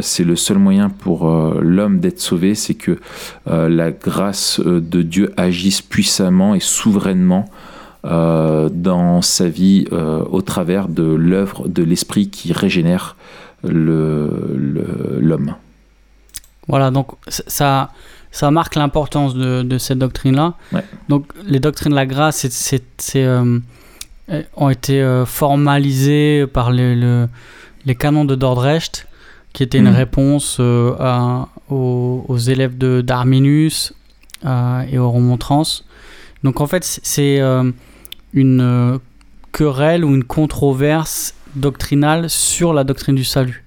c'est 0.00 0.24
le 0.24 0.36
seul 0.36 0.58
moyen 0.58 0.90
pour 0.90 1.28
l'homme 1.60 1.98
d'être 1.98 2.20
sauvé, 2.20 2.54
c'est 2.54 2.74
que 2.74 2.98
la 3.46 3.90
grâce 3.90 4.60
de 4.60 5.02
Dieu 5.02 5.32
agisse 5.36 5.82
puissamment 5.82 6.54
et 6.54 6.60
souverainement 6.60 7.46
dans 8.04 9.22
sa 9.22 9.48
vie 9.48 9.86
au 9.90 10.40
travers 10.40 10.88
de 10.88 11.02
l'œuvre 11.02 11.68
de 11.68 11.82
l'esprit 11.82 12.28
qui 12.28 12.52
régénère 12.52 13.16
l'homme. 13.64 15.54
Voilà, 16.68 16.90
donc 16.90 17.08
ça, 17.28 17.90
ça 18.30 18.50
marque 18.50 18.76
l'importance 18.76 19.34
de, 19.34 19.62
de, 19.62 19.78
cette 19.78 19.98
doctrine-là. 19.98 20.54
Donc 21.08 21.26
les 21.44 21.60
doctrines 21.60 21.90
de 21.90 21.96
la 21.96 22.06
grâce 22.06 22.46
c'est, 22.48 22.82
euh, 23.16 23.58
ont 24.56 24.70
été 24.70 25.24
formalisées 25.26 26.46
par 26.46 26.70
les, 26.70 27.26
les 27.84 27.94
canons 27.94 28.24
de 28.24 28.34
Dordrecht, 28.34 29.08
qui 29.52 29.62
était 29.62 29.78
une 29.78 29.90
mhm. 29.90 29.96
réponse 29.96 30.60
à, 30.60 31.48
aux, 31.68 32.24
aux, 32.28 32.38
élèves 32.38 32.78
de, 32.78 33.00
d'Arminius 33.00 33.92
et 34.44 34.98
aux 34.98 35.10
remontrances. 35.10 35.84
Donc 36.44 36.60
en 36.60 36.66
fait, 36.66 36.84
c'est 36.84 37.40
une 38.32 38.60
euh, 38.60 38.98
querelle 39.52 40.04
ou 40.04 40.14
une 40.14 40.24
controverse 40.24 41.34
doctrinale 41.54 42.30
sur 42.30 42.72
la 42.72 42.84
doctrine 42.84 43.14
du 43.14 43.24
salut. 43.24 43.61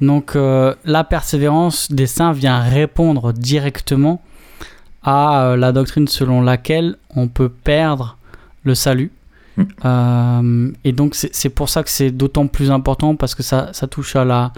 Donc 0.00 0.36
euh, 0.36 0.74
la 0.84 1.04
persévérance 1.04 1.90
des 1.90 2.06
saints 2.06 2.32
vient 2.32 2.60
répondre 2.60 3.32
directement 3.32 4.22
à 5.02 5.42
euh, 5.42 5.56
la 5.56 5.72
doctrine 5.72 6.08
selon 6.08 6.40
laquelle 6.40 6.96
on 7.14 7.28
peut 7.28 7.48
perdre 7.48 8.18
le 8.64 8.74
salut. 8.74 9.10
Hmm. 9.56 10.72
et 10.82 10.90
donc 10.90 11.14
c'est 11.14 11.48
pour 11.48 11.68
ça 11.68 11.84
que 11.84 11.90
c'est 11.90 12.10
d'autant 12.10 12.48
plus 12.48 12.72
important 12.72 13.14
parce 13.14 13.36
que 13.36 13.44
ça, 13.44 13.68
ça 13.72 13.86
touche 13.86 14.16
à, 14.16 14.24
la, 14.24 14.52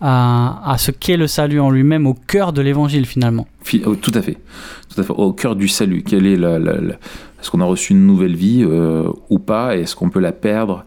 à, 0.00 0.70
à 0.70 0.78
ce 0.78 0.92
qu'est 0.92 1.16
le 1.16 1.26
salut 1.26 1.58
en 1.58 1.68
lui-même, 1.68 2.06
au 2.06 2.14
cœur 2.14 2.52
de 2.52 2.62
l'évangile 2.62 3.06
finalement. 3.06 3.48
Oh, 3.84 3.96
tout 3.96 4.12
à 4.14 4.22
fait. 4.22 4.38
Tout 4.88 5.00
à 5.00 5.02
fait. 5.02 5.12
Au 5.12 5.32
cœur 5.32 5.56
du 5.56 5.66
salut. 5.66 6.04
Quelle 6.04 6.26
est 6.26 6.36
la, 6.36 6.60
la 6.60 6.94
est-ce 7.40 7.50
qu'on 7.50 7.60
a 7.60 7.64
reçu 7.64 7.92
une 7.92 8.06
nouvelle 8.06 8.34
vie 8.34 8.64
euh, 8.64 9.08
ou 9.30 9.38
pas 9.38 9.76
Est-ce 9.76 9.94
qu'on 9.94 10.10
peut 10.10 10.20
la 10.20 10.32
perdre 10.32 10.84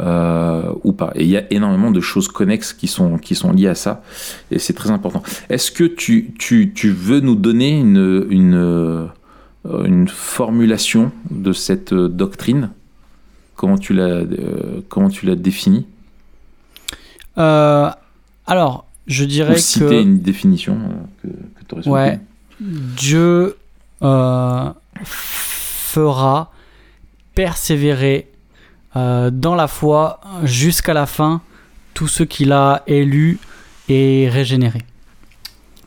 euh, 0.00 0.72
ou 0.84 0.92
pas. 0.92 1.10
Et 1.16 1.24
il 1.24 1.30
y 1.30 1.36
a 1.36 1.44
énormément 1.52 1.90
de 1.90 2.00
choses 2.00 2.28
connexes 2.28 2.72
qui 2.72 2.86
sont, 2.86 3.18
qui 3.18 3.34
sont 3.34 3.52
liées 3.52 3.66
à 3.68 3.74
ça, 3.74 4.02
et 4.50 4.58
c'est 4.58 4.72
très 4.72 4.90
important. 4.90 5.22
Est-ce 5.48 5.72
que 5.72 5.84
tu, 5.84 6.32
tu, 6.38 6.72
tu, 6.72 6.90
veux 6.90 7.20
nous 7.20 7.34
donner 7.34 7.76
une, 7.78 8.26
une, 8.30 8.54
euh, 8.54 9.06
une 9.84 10.06
formulation 10.08 11.10
de 11.30 11.52
cette 11.52 11.92
doctrine? 11.92 12.70
Comment 13.56 13.76
tu 13.76 13.92
l'as 13.92 14.22
comment 14.88 15.08
tu 15.08 15.26
l'as 15.26 15.34
définie 15.34 15.84
Alors, 17.34 18.86
je 19.08 19.24
dirais 19.24 19.54
ou 19.54 19.58
citer 19.58 20.00
une 20.00 20.20
définition 20.20 20.78
que, 21.22 21.28
que 21.28 21.64
tu 21.82 21.88
aurais 21.88 21.88
Ouais, 21.88 22.20
Dieu 22.60 23.56
fera 25.04 26.52
persévérer 27.34 28.28
euh, 28.96 29.30
dans 29.30 29.54
la 29.54 29.68
foi 29.68 30.20
jusqu'à 30.44 30.94
la 30.94 31.06
fin 31.06 31.42
tous 31.94 32.08
ceux 32.08 32.24
qu'il 32.24 32.52
a 32.52 32.82
élus 32.86 33.38
et 33.88 34.28
régénérés. 34.30 34.84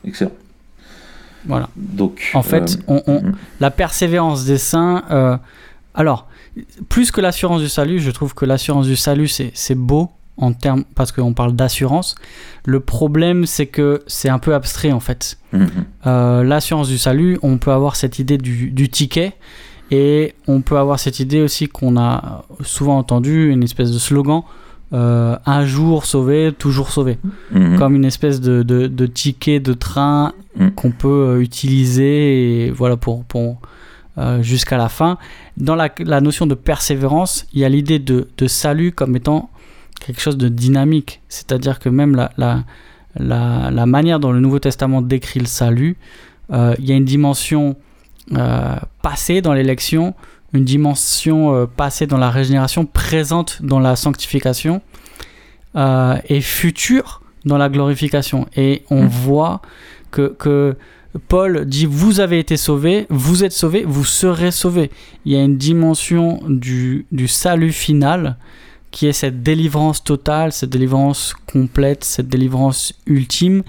Excellent. 0.04 0.32
Voilà. 1.46 1.68
Donc, 1.74 2.30
en 2.34 2.42
fait, 2.42 2.78
euh, 2.88 3.00
on, 3.06 3.20
mm-hmm. 3.20 3.32
la 3.60 3.70
persévérance 3.70 4.44
des 4.44 4.58
saints. 4.58 5.02
Euh, 5.10 5.36
alors, 5.94 6.28
plus 6.88 7.10
que 7.10 7.20
l'assurance 7.20 7.60
du 7.60 7.68
salut, 7.68 7.98
je 7.98 8.10
trouve 8.10 8.34
que 8.34 8.44
l'assurance 8.44 8.86
du 8.86 8.96
salut, 8.96 9.26
c'est 9.26 9.74
beau 9.74 10.10
en 10.36 10.52
termes 10.52 10.84
parce 10.94 11.10
qu'on 11.10 11.34
parle 11.34 11.54
d'assurance. 11.54 12.14
Le 12.64 12.80
problème, 12.80 13.46
c'est 13.46 13.66
que 13.66 14.02
c'est 14.06 14.28
un 14.28 14.38
peu 14.38 14.54
abstrait 14.54 14.92
en 14.92 15.00
fait. 15.00 15.38
Mm-hmm. 15.52 16.42
l'assurance 16.42 16.88
du 16.88 16.98
salut, 16.98 17.38
on 17.42 17.58
peut 17.58 17.72
avoir 17.72 17.96
cette 17.96 18.18
idée 18.18 18.38
du, 18.38 18.70
du 18.70 18.88
ticket 18.88 19.34
et 19.92 20.34
on 20.48 20.62
peut 20.62 20.78
avoir 20.78 20.98
cette 20.98 21.20
idée 21.20 21.42
aussi 21.42 21.68
qu'on 21.68 21.98
a 21.98 22.46
souvent 22.62 22.96
entendu, 22.96 23.50
une 23.50 23.62
espèce 23.62 23.92
de 23.92 23.98
slogan, 23.98 24.42
euh, 24.94 25.36
un 25.44 25.66
jour 25.66 26.06
sauvé, 26.06 26.50
toujours 26.58 26.90
sauvé. 26.90 27.18
Mhm. 27.50 27.78
Comme 27.78 27.94
une 27.94 28.06
espèce 28.06 28.40
de, 28.40 28.62
de, 28.62 29.06
ticket 29.06 29.60
de 29.60 29.74
train 29.74 30.32
mhm. 30.56 30.72
qu'on 30.72 30.92
peut 30.92 31.08
euh, 31.08 31.42
utiliser 31.42 32.68
et, 32.68 32.70
voilà, 32.70 32.96
pour, 32.96 33.22
pour 33.26 33.58
euh, 34.16 34.42
jusqu'à 34.42 34.78
la 34.78 34.88
fin. 34.88 35.18
Dans 35.58 35.74
la, 35.74 35.90
la, 35.98 36.22
notion 36.22 36.46
de 36.46 36.54
persévérance, 36.54 37.46
il 37.52 37.60
y 37.60 37.64
a 37.66 37.68
l'idée 37.68 37.98
de, 37.98 38.28
de, 38.38 38.46
salut 38.46 38.92
comme 38.92 39.14
étant 39.14 39.50
quelque 40.00 40.22
chose 40.22 40.38
de 40.38 40.48
dynamique. 40.48 41.20
C'est-à-dire 41.28 41.80
que 41.80 41.90
même 41.90 42.16
la, 42.16 42.32
la, 42.38 42.64
la, 43.16 43.70
la, 43.70 43.84
manière 43.84 44.20
dont 44.20 44.32
le 44.32 44.40
Nouveau 44.40 44.58
Testament 44.58 45.02
décrit 45.02 45.40
le 45.40 45.46
salut, 45.46 45.98
il 46.50 46.84
y 46.84 46.92
a 46.92 46.96
une 46.96 47.04
dimension 47.04 47.76
euh, 48.36 48.76
passée 49.02 49.42
dans 49.42 49.52
l'élection, 49.52 50.14
une 50.52 50.64
dimension 50.64 51.54
euh, 51.54 51.66
passée 51.66 52.06
dans 52.06 52.18
la 52.18 52.30
régénération, 52.30 52.86
présente 52.86 53.62
dans 53.62 53.80
la 53.80 53.96
sanctification 53.96 54.80
euh, 55.76 56.16
et 56.28 56.40
future 56.40 57.22
dans 57.44 57.58
la 57.58 57.68
glorification. 57.68 58.46
Et 58.56 58.84
on 58.90 59.04
mmh. 59.04 59.08
voit 59.08 59.62
que, 60.10 60.34
que 60.38 60.76
Paul 61.28 61.64
dit 61.66 61.86
vous 61.86 62.20
avez 62.20 62.38
été 62.38 62.56
sauvés, 62.56 63.06
vous 63.10 63.44
êtes 63.44 63.52
sauvés, 63.52 63.84
vous 63.86 64.04
serez 64.04 64.50
sauvés. 64.50 64.90
Il 65.24 65.32
y 65.32 65.36
a 65.36 65.42
une 65.42 65.58
dimension 65.58 66.40
du, 66.48 67.06
du, 67.10 67.28
salut 67.28 67.72
final 67.72 68.36
qui 68.90 69.06
est 69.06 69.12
cette 69.12 69.42
délivrance 69.42 70.04
totale, 70.04 70.52
cette 70.52 70.70
délivrance 70.70 71.34
complète, 71.52 72.04
cette 72.04 72.28
délivrance 72.28 72.94
ultime 73.06 73.62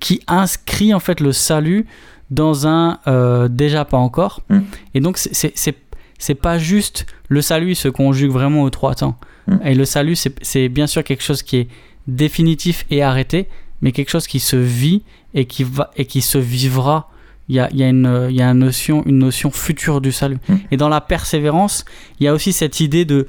qui 0.00 0.22
inscrit 0.26 0.92
en 0.92 1.00
fait 1.00 1.20
le 1.20 1.32
salut 1.32 1.86
dans 2.30 2.66
un 2.66 2.98
euh, 3.06 3.48
déjà 3.48 3.84
pas 3.84 3.96
encore. 3.96 4.42
Mm. 4.48 4.60
Et 4.94 5.00
donc, 5.00 5.18
c'est 5.18 6.34
pas 6.34 6.58
juste 6.58 7.06
le 7.28 7.40
salut 7.40 7.74
se 7.74 7.88
conjugue 7.88 8.30
vraiment 8.30 8.62
aux 8.62 8.70
trois 8.70 8.94
temps. 8.94 9.16
Mm. 9.46 9.56
Et 9.64 9.74
le 9.74 9.84
salut, 9.84 10.16
c'est 10.16 10.68
bien 10.68 10.86
sûr 10.86 11.04
quelque 11.04 11.22
chose 11.22 11.42
qui 11.42 11.56
est 11.58 11.68
définitif 12.06 12.86
et 12.90 13.02
arrêté, 13.02 13.48
mais 13.80 13.92
quelque 13.92 14.10
chose 14.10 14.26
qui 14.26 14.40
se 14.40 14.56
vit 14.56 15.02
et 15.34 15.44
qui, 15.44 15.64
va, 15.64 15.90
et 15.96 16.06
qui 16.06 16.20
se 16.20 16.38
vivra. 16.38 17.10
Il 17.48 17.54
y 17.54 17.60
a, 17.60 17.72
y, 17.72 17.84
a 17.84 17.88
une, 17.88 18.28
y 18.30 18.42
a 18.42 18.50
une, 18.50 18.58
notion, 18.58 19.04
une 19.06 19.18
notion 19.18 19.52
future 19.52 20.00
du 20.00 20.10
salut. 20.10 20.38
Mm. 20.48 20.54
Et 20.72 20.76
dans 20.76 20.88
la 20.88 21.00
persévérance, 21.00 21.84
il 22.18 22.24
y 22.24 22.28
a 22.28 22.34
aussi 22.34 22.52
cette 22.52 22.80
idée 22.80 23.04
de 23.04 23.26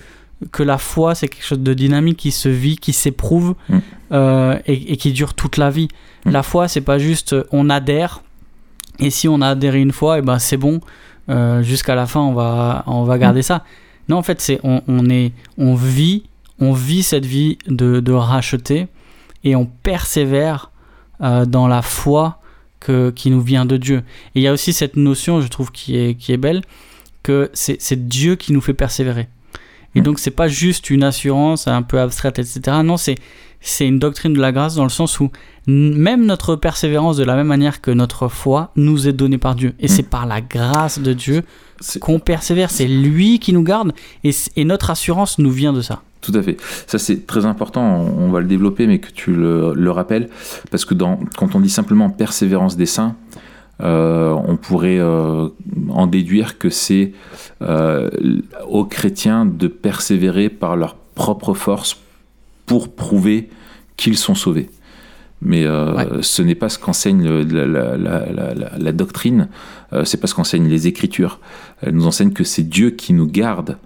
que 0.51 0.62
la 0.62 0.77
foi, 0.77 1.16
c'est 1.16 1.27
quelque 1.27 1.46
chose 1.46 1.60
de 1.60 1.74
dynamique 1.74 2.18
qui 2.18 2.32
se 2.32 2.50
vit, 2.50 2.77
qui 2.77 2.94
s'éprouve 2.94 3.56
euh, 4.12 4.60
et, 4.68 4.94
et, 4.94 4.98
qui 4.98 5.12
dure 5.12 5.34
toute 5.34 5.58
la 5.58 5.72
vie. 5.72 5.88
La 6.25 6.44
foi, 6.44 6.68
c'est 6.68 6.82
pas 6.82 7.00
juste 7.00 7.36
on 7.51 7.72
adhère, 7.72 8.22
et 9.00 9.10
si 9.10 9.27
on 9.27 9.42
a 9.42 9.50
adhéré 9.50 9.82
une 9.82 9.92
fois, 9.92 10.18
et 10.18 10.20
eh 10.20 10.22
ben 10.22 10.39
c'est 10.39 10.58
bon, 10.58 10.82
euh, 11.30 11.62
jusqu'à 11.62 11.96
la 11.96 12.06
fin 12.06 12.22
on 12.22 12.34
va, 12.34 12.84
on 12.88 13.04
va 13.04 13.18
garder 13.18 13.42
ça. 13.42 13.63
Non, 14.10 14.18
en 14.18 14.24
fait, 14.24 14.39
c'est 14.39 14.60
on, 14.63 14.82
on, 14.88 15.10
est, 15.10 15.34
on 15.58 15.75
vit, 15.75 16.24
on 16.60 16.74
vit 16.74 17.04
cette 17.04 17.25
vie 17.25 17.58
de, 17.68 18.00
de 18.00 18.12
racheter 18.13 18.88
et 19.44 19.56
on 19.56 19.66
persévère 19.66 20.72
euh, 21.22 21.46
dans 21.46 21.68
la 21.68 21.82
foi 21.82 22.39
que, 22.80 23.10
qui 23.10 23.32
nous 23.32 23.42
vient 23.42 23.66
de 23.66 23.77
Dieu. 23.77 23.98
Et 24.36 24.39
il 24.39 24.42
y 24.42 24.48
a 24.48 24.54
aussi 24.54 24.74
cette 24.74 24.96
notion, 24.96 25.42
je 25.42 25.48
trouve, 25.48 25.72
qui 25.72 25.98
est, 25.98 26.16
qui 26.16 26.32
est 26.32 26.38
belle, 26.38 26.62
que 27.24 27.50
c'est 27.54 28.08
Dieu 28.08 28.36
qui 28.36 28.54
nous 28.54 28.62
fait 28.62 28.74
persévérer. 28.74 29.27
Et 29.96 30.01
donc, 30.01 30.20
c'est 30.20 30.32
pas 30.32 30.48
juste 30.48 30.89
une 30.89 31.03
assurance 31.03 31.67
un 31.67 31.82
peu 31.82 32.00
abstraite, 32.00 32.38
etc. 32.39 32.77
Non, 32.84 32.98
c'est 32.98 33.15
c'est 33.60 33.88
une 33.88 34.00
doctrine 34.00 34.34
de 34.34 34.39
la 34.39 34.51
grâce 34.51 34.75
dans 34.75 34.84
le 34.84 34.89
sens 34.89 35.20
où 35.20 35.32
même 35.67 36.25
notre 36.25 36.56
persévérance, 36.56 37.17
de 37.17 37.24
la 37.24 37.36
même 37.36 37.48
manière 37.48 37.82
que 37.82 37.91
notre 37.91 38.27
foi, 38.27 38.72
nous 38.75 39.08
est 39.08 39.13
donnée 39.13 39.38
par 39.38 39.56
Dieu. 39.56 39.74
Et 39.79 39.88
c'est 39.88 40.03
mm. 40.03 40.10
par 40.10 40.25
la 40.25 40.41
grâce 40.41 41.00
de 41.00 41.13
Dieu 41.13 41.44
qu'on 42.00 42.20
persévère. 42.20 42.72
C'est 42.72 42.88
lui 42.88 43.39
qui 43.39 43.53
nous 43.53 43.63
garde 43.63 43.91
et, 44.24 44.63
notre 44.63 44.89
assurance 44.89 45.38
nous 45.39 45.51
vient 45.51 45.74
de 45.74 45.82
ça. 45.82 46.01
Tout 46.22 46.32
à 46.36 46.41
fait. 46.41 46.58
Ça, 46.88 46.98
c'est 46.98 47.27
très 47.27 47.46
important. 47.46 47.84
On 47.84 48.29
va 48.29 48.39
le 48.39 48.48
développer, 48.48 48.88
mais 48.88 49.00
que 49.00 49.12
tu 49.12 49.34
le, 49.34 49.91
rappelles. 49.91 50.29
Parce 50.72 50.86
que 50.86 50.94
dans, 50.94 51.20
quand 51.38 51.56
on 51.56 51.60
dit 51.60 51.70
simplement 51.70 52.10
persévérance 52.10 52.77
des 52.77 52.86
saints, 52.86 53.15
euh, 53.82 54.32
on 54.32 54.56
pourrait 54.56 54.98
euh, 55.00 55.50
en 55.98 56.06
déduire 56.08 56.60
que 56.60 56.70
c'est 56.70 57.12
euh, 57.62 58.10
aux 58.70 58.86
chrétiens 58.86 59.46
de 59.46 59.68
persévérer 59.68 60.50
par 60.50 60.75
leur 60.75 60.96
propre 60.96 61.54
force 61.54 61.98
pour 62.68 62.94
prouver 62.94 63.50
qu'ils 63.96 64.18
sont 64.18 64.36
sauvés. 64.36 64.70
mais 65.42 65.66
ce 66.22 66.42
n'est 66.42 66.56
pas 66.56 66.70
ce 66.70 66.77
qu'enseigne 66.77 67.24
la, 67.24 68.92
doctrine, 68.92 69.48
c'est 70.04 70.20
pas 70.20 70.27
ce 70.27 70.36
qu'enseignent 70.36 70.68
les 70.68 70.88
Écritures. 70.88 71.39
Elle 71.82 71.96
nous 71.96 72.06
enseigne 72.06 72.32
que 72.32 72.44
c'est 72.44 72.63
Dieu 72.63 72.92
qui 72.92 73.13
nous 73.13 73.25
garde 73.25 73.77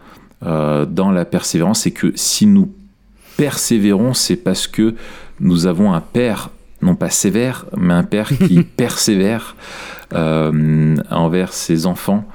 dans 0.41 1.12
la 1.12 1.25
persévérance 1.25 1.86
et 1.86 1.91
que 1.91 2.12
si 2.15 2.46
nous 2.46 2.74
persévérons, 3.38 4.13
c'est 4.13 4.36
parce 4.36 4.68
que 4.68 4.96
nous 5.39 5.65
avons 5.65 5.94
un 5.94 6.01
Père, 6.01 6.50
non 6.82 6.96
pas 6.96 7.10
sévère, 7.10 7.65
mais 7.75 7.94
un 7.94 8.03
Père 8.03 8.30
qui 8.30 8.62
persévère 8.77 9.56
envers 10.13 11.53
ses 11.53 11.86
enfants. 11.86 12.25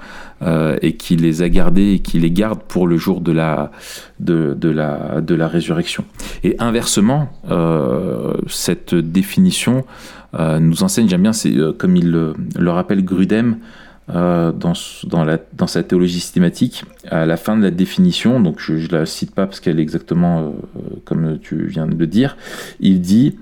Euh, 0.43 0.77
et 0.83 0.97
qui 0.97 1.17
les 1.17 1.41
a 1.41 1.49
gardés 1.49 1.95
et 1.95 1.99
qui 2.01 2.19
les 2.19 2.31
garde 2.31 2.61
pour 2.69 2.87
le 2.87 2.99
jour 2.99 3.23
de 3.23 3.33
la, 3.33 3.71
de, 4.21 4.55
la, 4.69 5.23
de 5.23 5.35
la 5.35 5.49
résurrection. 5.49 6.05
Et 6.45 6.57
inversement, 6.59 7.31
euh, 7.51 8.35
cette 8.47 8.95
définition 8.95 9.87
euh, 10.35 10.59
nous 10.59 10.83
enseigne, 10.83 11.09
j'aime 11.09 11.23
bien, 11.23 11.33
c'est 11.33 11.55
comme 11.79 11.97
il 11.97 12.11
le, 12.11 12.71
rappelle 12.71 13.03
Grudem, 13.03 13.57
dans, 14.09 14.53
dans, 15.05 15.39
dans, 15.55 15.67
sa 15.67 15.83
théologie 15.83 16.21
systématique, 16.21 16.85
à 17.11 17.25
la 17.25 17.39
fin 17.39 17.57
de 17.57 17.63
la 17.63 17.71
définition, 17.71 18.39
donc 18.39 18.61
je 18.61 18.75
ne 18.75 18.89
la 18.93 19.07
cite 19.07 19.35
pas 19.35 19.47
parce 19.47 19.59
qu'elle 19.59 19.81
est 19.81 19.83
exactement 19.83 20.55
comme 21.07 21.39
tu 21.41 21.67
viens 21.67 21.87
de 21.87 21.97
le 21.97 22.07
dire, 22.07 22.37
il 22.79 23.01
dit, 23.01 23.37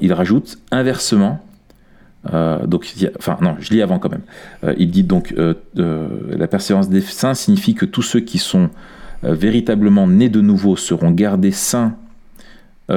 il 0.00 0.12
rajoute, 0.14 0.58
inversement, 0.70 1.44
euh, 2.32 2.66
donc, 2.66 2.92
enfin, 3.18 3.38
non, 3.40 3.56
je 3.60 3.70
lis 3.72 3.82
avant 3.82 3.98
quand 3.98 4.10
même. 4.10 4.22
Euh, 4.64 4.74
il 4.78 4.90
dit 4.90 5.02
donc 5.02 5.34
euh, 5.36 5.54
la 6.28 6.46
persévérance 6.46 6.88
des 6.88 7.00
saints 7.00 7.34
signifie 7.34 7.74
que 7.74 7.84
tous 7.84 8.02
ceux 8.02 8.20
qui 8.20 8.38
sont 8.38 8.70
véritablement 9.22 10.06
nés 10.06 10.28
de 10.28 10.40
nouveau 10.40 10.76
seront 10.76 11.10
gardés 11.10 11.50
saints, 11.50 11.96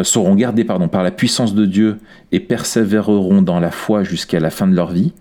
seront 0.03 0.35
gardés 0.35 0.65
pardon, 0.65 0.87
par 0.87 1.01
la 1.01 1.11
puissance 1.11 1.55
de 1.55 1.65
Dieu 1.65 1.97
et 2.31 2.39
persévéreront 2.39 3.41
dans 3.41 3.59
la 3.59 3.71
foi 3.71 4.03
jusqu'à 4.03 4.39
la 4.39 4.49
fin 4.49 4.67
de 4.67 4.75
leur 4.75 4.91
vie. 4.91 5.13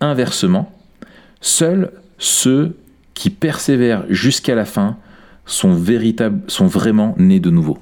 Inversement, 0.00 0.72
seuls 1.40 1.90
ceux 2.16 2.76
qui 3.12 3.28
persévèrent 3.28 4.04
jusqu'à 4.08 4.54
la 4.54 4.64
fin 4.64 4.96
sont, 5.44 5.74
véritables, 5.74 6.40
sont 6.46 6.66
vraiment 6.66 7.14
nés 7.18 7.40
de 7.40 7.50
nouveau. 7.50 7.78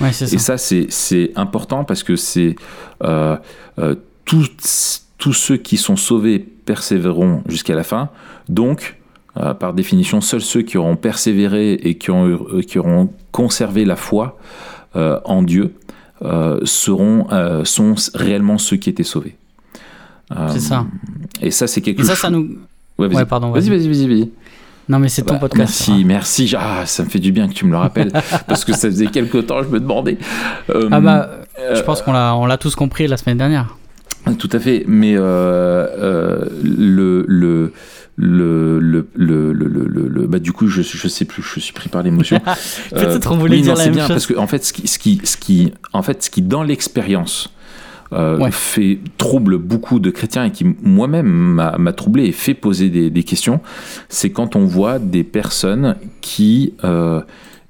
Ouais, 0.00 0.12
ça. 0.12 0.24
Et 0.26 0.38
ça, 0.38 0.58
c'est 0.58 1.32
important 1.36 1.84
parce 1.84 2.02
que 2.02 2.16
c'est 2.16 2.56
tous, 4.28 5.32
ceux 5.32 5.56
qui 5.56 5.76
sont 5.76 5.96
sauvés 5.96 6.38
persévéreront 6.38 7.42
jusqu'à 7.48 7.74
la 7.74 7.84
fin. 7.84 8.10
Donc, 8.48 8.98
euh, 9.36 9.54
par 9.54 9.72
définition, 9.72 10.20
seuls 10.20 10.42
ceux 10.42 10.62
qui 10.62 10.76
auront 10.76 10.96
persévéré 10.96 11.72
et 11.74 11.96
qui, 11.96 12.10
ont, 12.10 12.26
euh, 12.26 12.62
qui 12.62 12.78
auront 12.78 13.10
conservé 13.32 13.84
la 13.84 13.96
foi 13.96 14.38
euh, 14.96 15.20
en 15.24 15.42
Dieu 15.42 15.74
seront, 16.64 17.28
sont 17.64 17.94
réellement 18.12 18.58
ceux 18.58 18.76
qui 18.76 18.90
étaient 18.90 19.04
sauvés. 19.04 19.36
c'est 20.48 20.58
ça. 20.58 20.84
Et 21.40 21.52
ça, 21.52 21.68
c'est 21.68 21.80
quelque 21.80 22.00
et 22.00 22.04
ça, 22.04 22.14
chose. 22.14 22.22
Ça 22.22 22.30
nous... 22.30 22.58
Ouais, 22.98 23.24
pardon. 23.24 23.52
Vas-y, 23.52 23.68
vas-y, 23.68 23.86
vas-y. 23.86 24.20
Vas 24.22 24.26
non, 24.88 24.98
mais 24.98 25.08
c'est 25.08 25.22
ton 25.22 25.34
bah, 25.34 25.40
podcast. 25.40 25.86
Merci, 25.88 26.04
merci. 26.04 26.54
Ah, 26.58 26.86
ça 26.86 27.04
me 27.04 27.08
fait 27.08 27.20
du 27.20 27.30
bien 27.30 27.46
que 27.46 27.52
tu 27.52 27.66
me 27.66 27.70
le 27.70 27.76
rappelles. 27.76 28.10
parce 28.48 28.64
que 28.64 28.72
ça 28.72 28.88
faisait 28.88 29.06
quelques 29.06 29.46
temps, 29.46 29.62
je 29.62 29.68
me 29.68 29.78
demandais. 29.78 30.18
ah, 30.68 31.00
bah, 31.00 31.30
je 31.72 31.80
pense 31.82 32.02
qu'on 32.02 32.12
l'a 32.12 32.58
tous 32.58 32.74
compris 32.74 33.06
la 33.06 33.16
semaine 33.16 33.38
dernière. 33.38 33.77
Tout 34.34 34.48
à 34.52 34.58
fait, 34.58 34.84
mais 34.86 35.14
euh, 35.16 35.20
euh, 35.22 36.44
le, 36.62 37.24
le, 37.28 37.72
le, 38.16 38.78
le, 38.80 39.08
le, 39.14 39.52
le, 39.52 40.26
bah 40.26 40.38
du 40.38 40.52
coup, 40.52 40.66
je, 40.68 40.82
je 40.82 41.08
sais 41.08 41.24
plus, 41.24 41.42
je 41.42 41.60
suis 41.60 41.72
pris 41.72 41.88
par 41.88 42.02
l'émotion. 42.02 42.40
Peut-être 42.90 43.32
on 43.32 43.36
voulait 43.36 43.60
dire 43.60 43.76
la 43.76 43.84
même 43.84 43.94
bien, 43.94 44.06
chose. 44.06 44.14
Parce 44.14 44.26
que, 44.26 44.36
en 44.38 44.46
fait, 44.46 44.64
ce 44.64 44.72
qui, 44.72 44.88
ce 44.88 44.98
qui, 44.98 45.20
ce 45.24 45.36
qui, 45.36 45.72
en 45.92 46.02
fait, 46.02 46.22
ce 46.22 46.30
qui 46.30 46.42
dans 46.42 46.62
l'expérience, 46.62 47.50
euh, 48.12 48.50
fait 48.50 49.00
trouble 49.18 49.58
beaucoup 49.58 50.00
de 50.00 50.10
chrétiens 50.10 50.44
et 50.44 50.50
qui 50.50 50.64
moi-même 50.82 51.26
m'a 51.26 51.92
troublé 51.92 52.24
et 52.24 52.32
fait 52.32 52.54
poser 52.54 52.88
des, 52.88 53.10
des 53.10 53.22
questions, 53.22 53.60
c'est 54.08 54.30
quand 54.30 54.56
on 54.56 54.64
voit 54.64 54.98
des 54.98 55.24
personnes 55.24 55.96
qui 56.22 56.72
euh, 56.84 57.20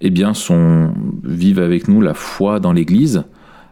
eh 0.00 0.10
bien, 0.10 0.34
sont, 0.34 0.92
vivent 1.24 1.58
avec 1.58 1.88
nous 1.88 2.00
la 2.00 2.14
foi 2.14 2.60
dans 2.60 2.72
l'Église 2.72 3.24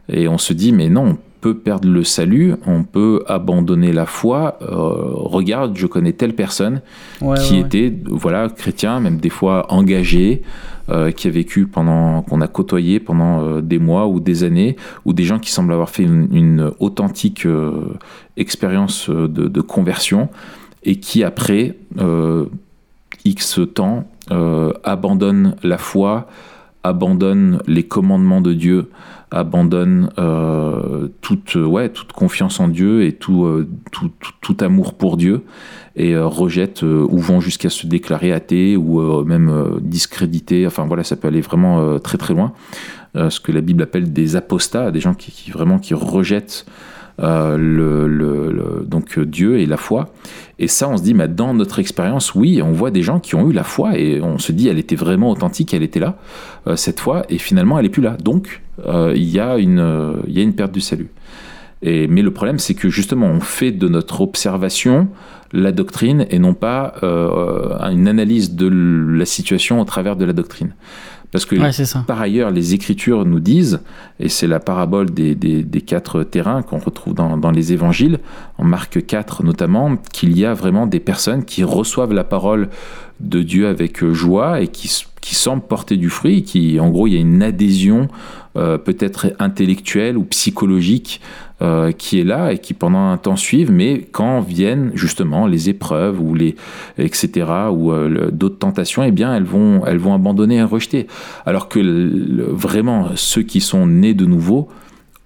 et 0.08 0.26
on 0.26 0.38
se 0.38 0.52
dit 0.52 0.72
mais 0.72 0.88
non, 0.88 1.18
peut 1.40 1.56
perdre 1.56 1.88
le 1.88 2.04
salut, 2.04 2.54
on 2.66 2.82
peut 2.82 3.22
abandonner 3.26 3.92
la 3.92 4.06
foi. 4.06 4.58
Euh, 4.62 4.66
regarde, 4.68 5.76
je 5.76 5.86
connais 5.86 6.12
telle 6.12 6.34
personne 6.34 6.80
qui 7.44 7.58
était, 7.58 7.92
voilà, 8.06 8.48
chrétien, 8.48 9.00
même 9.00 9.18
des 9.18 9.28
fois 9.28 9.72
engagé, 9.72 10.42
euh, 10.88 11.10
qui 11.10 11.28
a 11.28 11.30
vécu 11.30 11.66
pendant, 11.66 12.22
qu'on 12.22 12.40
a 12.40 12.46
côtoyé 12.46 13.00
pendant 13.00 13.42
euh, 13.42 13.60
des 13.60 13.78
mois 13.78 14.06
ou 14.06 14.20
des 14.20 14.44
années, 14.44 14.76
ou 15.04 15.12
des 15.12 15.24
gens 15.24 15.38
qui 15.38 15.50
semblent 15.50 15.72
avoir 15.72 15.90
fait 15.90 16.04
une, 16.04 16.72
authentique 16.78 17.46
expérience 18.36 19.10
de, 19.10 19.26
de, 19.26 19.60
conversion 19.60 20.28
et 20.84 20.96
qui 20.96 21.24
après 21.24 21.76
X 23.24 23.60
temps 23.74 24.04
abandonnent 24.84 25.56
la 25.62 25.78
foi, 25.78 26.28
abandonnent 26.84 27.60
les 27.66 27.82
commandements 27.82 28.40
de 28.40 28.52
Dieu, 28.52 28.90
abandonne 29.30 30.10
euh, 30.18 31.08
toute, 31.20 31.56
ouais, 31.56 31.88
toute 31.88 32.12
confiance 32.12 32.60
en 32.60 32.68
Dieu 32.68 33.04
et 33.04 33.12
tout, 33.12 33.44
euh, 33.44 33.68
amour 34.60 34.94
pour 34.94 35.16
Dieu 35.16 35.42
et 35.96 36.14
euh, 36.14 36.26
rejette 36.26 36.82
ou 36.82 37.18
vont 37.18 37.40
jusqu'à 37.40 37.70
se 37.70 37.86
déclarer 37.86 38.32
athée 38.32 38.76
ou 38.76 39.24
même 39.24 39.78
discréditer. 39.80 40.66
Enfin 40.66 40.86
voilà, 40.86 41.04
ça 41.04 41.16
peut 41.16 41.28
aller 41.28 41.40
vraiment 41.40 41.98
très 41.98 42.18
très 42.18 42.34
loin. 42.34 42.52
ce 43.14 43.40
que 43.40 43.50
la 43.50 43.60
Bible 43.60 43.82
appelle 43.82 44.12
des 44.12 44.36
apostats, 44.36 44.90
des 44.90 45.00
gens 45.00 45.14
qui, 45.14 45.32
qui 45.32 45.50
vraiment 45.50 45.78
qui 45.78 45.94
rejettent 45.94 46.66
le, 47.18 48.06
le, 48.06 48.84
donc 48.86 49.18
Dieu 49.18 49.58
et 49.58 49.66
la 49.66 49.76
foi. 49.76 50.12
Et 50.58 50.68
ça, 50.68 50.88
on 50.88 50.96
se 50.96 51.02
dit, 51.02 51.14
mais 51.14 51.28
dans 51.28 51.54
notre 51.54 51.78
expérience, 51.78 52.34
oui, 52.34 52.62
on 52.62 52.72
voit 52.72 52.90
des 52.90 53.02
gens 53.02 53.20
qui 53.20 53.34
ont 53.34 53.50
eu 53.50 53.52
la 53.52 53.64
foi 53.64 53.98
et 53.98 54.20
on 54.22 54.38
se 54.38 54.52
dit, 54.52 54.68
elle 54.68 54.78
était 54.78 54.96
vraiment 54.96 55.30
authentique, 55.30 55.74
elle 55.74 55.82
était 55.82 56.00
là 56.00 56.16
cette 56.76 57.00
fois, 57.00 57.24
et 57.28 57.38
finalement, 57.38 57.78
elle 57.78 57.84
n'est 57.84 57.90
plus 57.90 58.02
là. 58.02 58.16
Donc, 58.22 58.62
euh, 58.84 59.12
il, 59.14 59.28
y 59.28 59.40
a 59.40 59.56
une, 59.56 60.16
il 60.26 60.34
y 60.34 60.40
a 60.40 60.42
une 60.42 60.54
perte 60.54 60.72
du 60.72 60.80
salut. 60.80 61.08
Et, 61.82 62.06
mais 62.08 62.22
le 62.22 62.32
problème, 62.32 62.58
c'est 62.58 62.74
que 62.74 62.88
justement, 62.88 63.26
on 63.26 63.40
fait 63.40 63.72
de 63.72 63.88
notre 63.88 64.20
observation 64.20 65.08
la 65.52 65.72
doctrine 65.72 66.26
et 66.30 66.38
non 66.38 66.54
pas 66.54 66.94
euh, 67.02 67.78
une 67.90 68.08
analyse 68.08 68.54
de 68.54 68.68
la 68.68 69.24
situation 69.24 69.80
au 69.80 69.84
travers 69.84 70.16
de 70.16 70.24
la 70.24 70.32
doctrine. 70.32 70.74
Parce 71.36 71.44
que 71.44 72.06
par 72.06 72.20
ailleurs, 72.20 72.50
les 72.50 72.72
Écritures 72.72 73.26
nous 73.26 73.40
disent, 73.40 73.80
et 74.20 74.30
c'est 74.30 74.46
la 74.46 74.58
parabole 74.58 75.10
des, 75.10 75.34
des, 75.34 75.62
des 75.62 75.80
quatre 75.82 76.22
terrains 76.22 76.62
qu'on 76.62 76.78
retrouve 76.78 77.14
dans, 77.14 77.36
dans, 77.36 77.50
les 77.50 77.74
évangiles, 77.74 78.20
en 78.56 78.64
Marc 78.64 79.04
4 79.04 79.44
notamment, 79.44 79.96
qu'il 80.12 80.38
y 80.38 80.46
a 80.46 80.54
vraiment 80.54 80.86
des 80.86 81.00
personnes 81.00 81.44
qui 81.44 81.62
reçoivent 81.62 82.14
la 82.14 82.24
parole 82.24 82.70
de 83.20 83.42
Dieu 83.42 83.66
avec 83.68 84.04
joie 84.04 84.60
et 84.60 84.68
qui, 84.68 84.90
qui 85.20 85.34
semblent 85.34 85.62
porter 85.62 85.98
du 85.98 86.08
fruit, 86.08 86.42
qui 86.42 86.80
en 86.80 86.88
gros 86.88 87.06
il 87.06 87.14
y 87.14 87.16
a 87.16 87.20
une 87.20 87.42
adhésion 87.42 88.08
euh, 88.56 88.78
peut-être 88.78 89.28
intellectuelle 89.38 90.16
ou 90.16 90.24
psychologique 90.24 91.20
euh, 91.60 91.92
qui 91.92 92.20
est 92.20 92.24
là 92.24 92.52
et 92.52 92.58
qui 92.58 92.72
pendant 92.74 93.10
un 93.10 93.16
temps 93.18 93.36
suivent, 93.36 93.70
mais 93.70 94.06
quand 94.12 94.40
viennent 94.40 94.92
justement 94.94 95.46
les 95.46 95.68
épreuves 95.68 96.20
ou 96.20 96.34
les 96.34 96.56
etc 96.96 97.50
ou 97.70 97.92
euh, 97.92 98.30
d'autres 98.30 98.58
tentations, 98.58 99.02
eh 99.02 99.10
bien 99.10 99.34
elles 99.34 99.44
vont 99.44 99.84
elles 99.84 99.98
vont 99.98 100.14
abandonner 100.14 100.56
et 100.56 100.62
rejeter. 100.62 101.06
Alors 101.44 101.68
que 101.68 101.80
vraiment 102.50 103.08
ceux 103.14 103.42
qui 103.42 103.60
sont 103.60 103.86
nés 103.86 104.14
de 104.14 104.24
nouveau, 104.24 104.68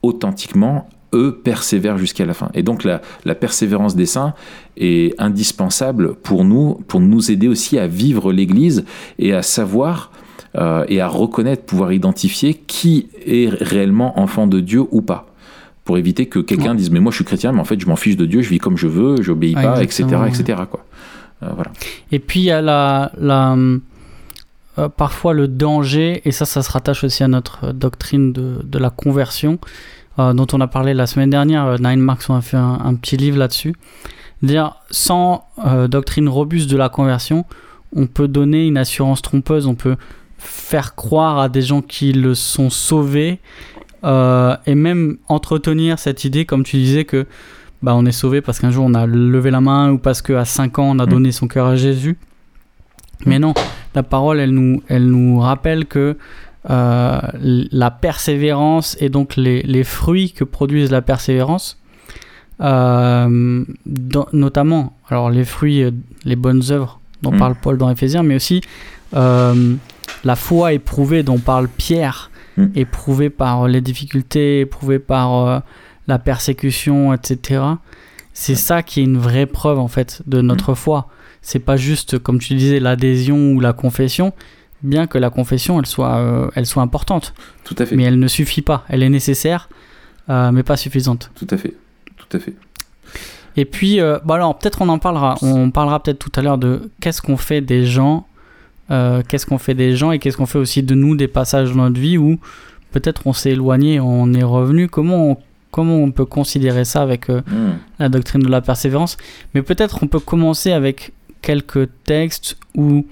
authentiquement, 0.03 0.89
eux 1.15 1.41
persévèrent 1.43 1.99
jusqu'à 1.99 2.25
la 2.25 2.35
fin. 2.35 2.51
Et 2.55 2.63
donc 2.63 2.85
la, 2.85 3.01
la, 3.25 3.35
persévérance 3.35 3.95
des 3.95 4.07
saints 4.07 4.35
est 4.77 5.15
indispensable 5.21 6.15
pour 6.15 6.45
nous, 6.45 6.75
pour 6.89 7.01
nous 7.01 7.31
aider 7.31 7.49
aussi 7.49 7.79
à 7.79 7.87
vivre 7.87 8.33
l'Église 8.33 8.85
et 9.19 9.33
à 9.35 9.43
savoir 9.43 10.11
euh, 10.57 10.85
et 10.89 11.01
à 11.01 11.07
reconnaître, 11.07 11.63
pouvoir 11.63 11.93
identifier 11.93 12.55
qui 12.55 13.09
est 13.25 13.49
réellement 13.49 14.19
enfant 14.19 14.49
de 14.49 14.59
Dieu 14.59 14.83
ou 14.91 15.01
pas. 15.01 15.27
Pour 15.85 15.97
éviter 15.97 16.27
que 16.27 16.41
quelqu'un 16.41 16.75
dise 16.75 16.91
mais 16.91 17.01
moi 17.01 17.11
je 17.11 17.17
suis 17.17 17.25
chrétien 17.25 17.53
mais 17.53 17.61
en 17.61 17.65
fait 17.65 17.81
je 17.81 17.87
m'en 17.87 17.97
fiche 17.97 18.17
de 18.17 18.27
Dieu, 18.27 18.43
je 18.43 18.51
vis 18.51 18.59
comme 18.59 18.77
je 18.77 18.87
veux, 18.87 19.23
j'obéis 19.23 19.55
pas, 19.55 19.83
etc. 19.83 20.05
etc. 20.27 20.63
Quoi. 20.69 20.85
Euh, 21.43 21.51
voilà. 21.55 21.71
Et 22.11 22.19
puis 22.19 22.41
il 22.41 22.45
y 22.45 22.51
a 22.51 22.61
la, 22.61 23.13
la 23.19 23.57
euh, 24.79 24.89
parfois 24.89 25.35
le 25.35 25.47
danger, 25.47 26.21
et 26.25 26.33
ça 26.33 26.47
ça 26.47 26.63
se 26.63 26.71
rattache 26.71 27.05
aussi 27.05 27.23
à 27.23 27.29
notre 27.29 27.73
doctrine 27.73 28.33
de, 28.33 28.61
de 28.63 28.79
la 28.79 28.91
conversion, 28.91 29.59
dont 30.19 30.47
on 30.53 30.61
a 30.61 30.67
parlé 30.67 30.93
la 30.93 31.07
semaine 31.07 31.31
dernière, 31.31 31.81
Nine 31.81 32.01
Marks 32.01 32.29
on 32.29 32.35
a 32.35 32.43
fait 32.43 32.59
un, 32.59 32.95
petit 32.95 33.17
livre 33.17 33.39
là-dessus. 33.39 33.75
Dire 34.43 34.75
sans 34.91 35.47
doctrine 35.89 36.29
robuste 36.29 36.71
de 36.71 36.77
la 36.77 36.91
conversion, 36.91 37.47
on 37.97 38.07
peut 38.07 38.29
donner 38.29 38.67
une 38.67 38.77
assurance 38.77 39.23
trompeuse, 39.23 39.67
on 39.67 39.75
peut 39.75 39.97
faire 40.41 40.95
croire 40.95 41.39
à 41.39 41.49
des 41.49 41.63
gens 41.63 41.83
qui 41.83 42.13
le 42.13 42.35
sont 42.35 42.71
sauvés 42.71 43.39
euh, 44.05 44.57
et 44.67 44.75
même 44.75 45.19
entretenir 45.29 45.99
cette 45.99 46.25
idée, 46.25 46.47
comme 46.47 46.65
tu 46.65 46.77
disais, 46.77 47.05
que 47.05 47.27
bah, 47.83 47.95
on 47.95 48.07
est 48.07 48.13
sauvé 48.13 48.41
parce 48.41 48.59
qu'un 48.59 48.71
jour 48.71 48.85
on 48.87 48.95
a 48.95 49.07
levé 49.07 49.51
la 49.51 49.61
main 49.61 49.93
ou 49.93 49.99
parce 49.99 50.23
qu'à 50.23 50.45
5 50.45 50.79
ans 50.79 50.91
on 50.91 50.99
a 50.99 51.07
mm. 51.07 51.11
donné 51.11 51.33
son 51.33 51.49
cœur 51.49 51.67
à 51.67 51.77
Jésus. 51.77 52.17
Mais 53.27 53.39
non, 53.39 53.53
la 53.95 54.03
parole, 54.03 54.41
elle 54.41 54.53
nous, 54.53 54.83
elle 54.89 55.07
nous 55.07 55.39
rappelle 55.41 55.85
que 55.85 56.17
euh, 56.71 57.21
la 57.35 57.91
persévérance 57.91 58.97
et 59.01 59.11
donc 59.11 59.37
les, 59.37 59.63
les, 59.63 59.85
fruits 59.85 60.33
que 60.33 60.45
produisent 60.45 60.91
la 60.91 61.03
persévérance. 61.03 61.79
Euh, 62.63 63.65
notamment, 64.33 64.97
alors 65.09 65.31
les 65.31 65.45
fruits, 65.45 65.85
les 66.25 66.37
bonnes 66.37 66.63
œuvres 66.71 67.01
dont 67.23 67.33
mm. 67.33 67.39
parle 67.39 67.55
Paul 67.61 67.77
dans 67.77 67.91
Ephésiens, 67.91 68.23
mais 68.23 68.37
aussi 68.37 68.63
la 70.25 70.37
foi 70.37 70.73
éprouvée 70.73 71.23
dont 71.23 71.39
parle 71.39 71.69
Pierre, 71.69 72.31
mm. 72.57 72.67
éprouvée 72.75 73.31
par 73.31 73.69
les 73.69 73.81
difficultés, 73.81 74.61
éprouvée 74.61 74.99
par 74.99 75.63
la 76.07 76.19
persécution, 76.19 77.13
etc. 77.15 77.63
C'est 78.33 78.55
ça 78.55 78.83
qui 78.83 79.01
est 79.01 79.05
une 79.05 79.19
vraie 79.19 79.47
preuve 79.47 79.79
en 79.79 79.89
fait 79.89 80.23
de 80.27 80.41
notre 80.41 80.73
mm. 80.73 80.77
foi. 80.77 81.09
C'est 81.43 81.59
pas 81.59 81.77
juste, 81.77 82.19
comme 82.19 82.39
tu 82.39 82.55
disais, 82.55 82.81
l'adhésion 82.81 83.53
ou 83.53 83.61
la 83.61 83.73
confession, 83.73 84.33
bien 84.83 85.07
que 85.07 85.19
la 85.19 85.31
confession 85.31 85.79
elle 85.79 85.87
soit, 85.87 86.17
euh, 86.17 86.51
elle 86.55 86.67
soit 86.67 86.83
importante. 86.83 87.35
Tout 87.65 87.77
à 87.79 87.87
fait. 87.87 87.97
Mais 87.97 88.05
elle 88.05 88.19
ne 88.19 88.29
suffit 88.29 88.63
pas. 88.63 88.85
Elle 88.89 89.03
est 89.03 89.09
nécessaire, 89.09 89.69
euh, 90.29 90.53
mais 90.53 90.63
pas 90.63 90.77
suffisante. 90.77 91.31
Tout 91.35 91.47
à 91.51 91.57
fait. 91.57 91.75
Tout 92.17 92.37
à 92.37 92.41
fait. 92.41 92.55
Et 93.57 93.65
puis, 93.65 94.01
euh, 94.01 94.19
bah 94.25 94.37
alors 94.37 94.57
peut-être 94.59 94.81
on 94.83 94.89
en 94.89 94.99
parlera. 94.99 95.37
On 95.43 95.71
parlera 95.71 96.03
peut-être 96.03 96.19
tout 96.19 96.33
à 96.37 96.43
l'heure 96.43 96.59
de 96.59 96.91
qu'est-ce 97.01 97.21
qu'on 97.21 97.37
fait 97.37 97.61
des 97.61 97.85
gens, 97.85 98.27
qu'est-ce 98.91 99.47
qu'on 99.47 99.59
fait 99.59 99.75
des 99.75 99.97
gens 99.97 100.11
et 100.13 100.19
qu'est-ce 100.19 100.37
qu'on 100.37 100.47
fait 100.47 100.59
aussi 100.59 100.83
de 100.83 100.95
nous 100.95 101.15
des 101.15 101.29
passages 101.29 101.73
dans 101.73 101.85
notre 101.85 102.01
vie 102.01 102.19
où 102.19 102.39
peut-être 102.91 103.27
on 103.27 103.33
s'est 103.33 103.53
éloigné, 103.53 104.01
on 104.01 104.33
est 104.35 104.43
revenu. 104.43 104.89
Comment 104.89 105.31
on, 105.31 105.37
comment 105.71 105.97
on 105.97 106.11
peut 106.11 106.25
considérer 106.25 106.85
ça 106.85 107.03
avec 107.03 107.29
hmm. 107.29 107.43
la 107.99 108.09
doctrine 108.09 108.43
de 108.43 108.49
la 108.49 108.61
persévérance? 108.61 109.17
Mais 109.55 109.63
peut-être 109.63 110.03
on 110.03 110.09
peut 110.09 110.19
commencer 110.19 110.73
avec 110.73 111.13
quelques 111.41 111.89
textes 112.05 112.57
ou 112.75 113.07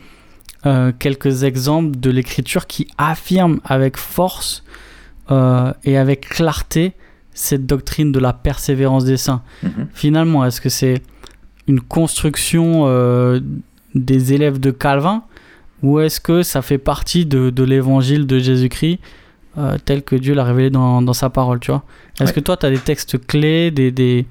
euh, 0.66 0.92
quelques 0.98 1.44
exemples 1.44 1.96
de 1.98 2.10
l'écriture 2.10 2.66
qui 2.66 2.88
affirment 2.98 3.60
avec 3.64 3.96
force 3.96 4.64
euh, 5.30 5.72
et 5.84 5.96
avec 5.96 6.28
clarté 6.28 6.94
cette 7.32 7.64
doctrine 7.64 8.10
de 8.10 8.18
la 8.18 8.32
persévérance 8.32 9.04
des 9.04 9.16
saints. 9.16 9.42
Mhm. 9.62 9.88
Finalement, 9.94 10.44
est-ce 10.44 10.60
que 10.60 10.68
c'est 10.68 11.00
une 11.68 11.80
construction 11.80 12.84
euh, 12.86 13.40
des 13.94 14.32
élèves 14.32 14.58
de 14.58 14.72
Calvin? 14.72 15.22
Ou 15.82 16.00
est-ce 16.00 16.20
que 16.20 16.42
ça 16.42 16.62
fait 16.62 16.78
partie 16.78 17.26
de, 17.26 17.50
de 17.50 17.62
l'évangile 17.62 18.26
de 18.26 18.38
Jésus-Christ 18.38 18.98
tel 19.84 20.04
que 20.04 20.14
Dieu 20.14 20.34
l'a 20.34 20.44
révélé 20.44 20.70
dans, 20.70 21.02
dans, 21.02 21.12
sa 21.12 21.30
parole, 21.30 21.58
tu 21.58 21.72
vois? 21.72 21.82
Est-ce 22.20 22.32
que 22.32 22.38
toi, 22.38 22.56
tu 22.56 22.64
as 22.66 22.70
des 22.70 22.78
textes 22.78 23.18
clés, 23.26 23.72
des, 23.72 23.90
des, 23.90 24.24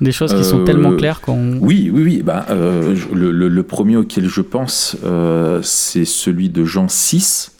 des 0.00 0.12
choses 0.12 0.34
qui 0.34 0.44
sont 0.44 0.64
tellement 0.64 0.92
euh, 0.92 0.96
claires 0.96 1.20
qu'on... 1.20 1.58
Oui, 1.60 1.90
oui, 1.92 2.02
oui. 2.04 2.22
Bah, 2.24 2.46
euh, 2.50 2.94
le, 3.12 3.30
le, 3.32 3.62
premier 3.62 3.96
auquel 3.96 4.28
je 4.28 4.40
pense, 4.40 4.96
euh, 5.04 5.60
c'est 5.62 6.04
celui 6.04 6.50
de 6.50 6.64
Jean 6.64 6.88
6. 6.88 7.52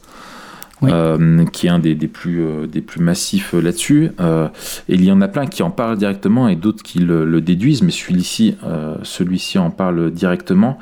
qui 1.53 1.66
est 1.66 1.70
un 1.70 1.81
des, 1.81 1.96
des 1.96 2.07
plus, 2.07 2.44
des 2.68 2.81
plus 2.81 3.03
massifs 3.03 3.53
là-dessus. 3.53 4.11
et 4.20 4.94
il 4.94 5.05
y 5.05 5.11
en 5.11 5.20
a 5.20 5.29
plein 5.29 5.46
qui 5.46 5.62
en 5.62 5.70
parlent 5.70 5.98
directement 5.98 6.48
et 6.48 6.55
d'autres 6.55 6.85
qui 6.85 7.01
le, 7.01 7.40
déduisent, 7.40 7.83
mais 7.83 7.90
celui-ci 7.90 8.57
celui 9.03 9.42
en 9.57 9.70
parle 9.70 10.12
directement. 10.12 10.79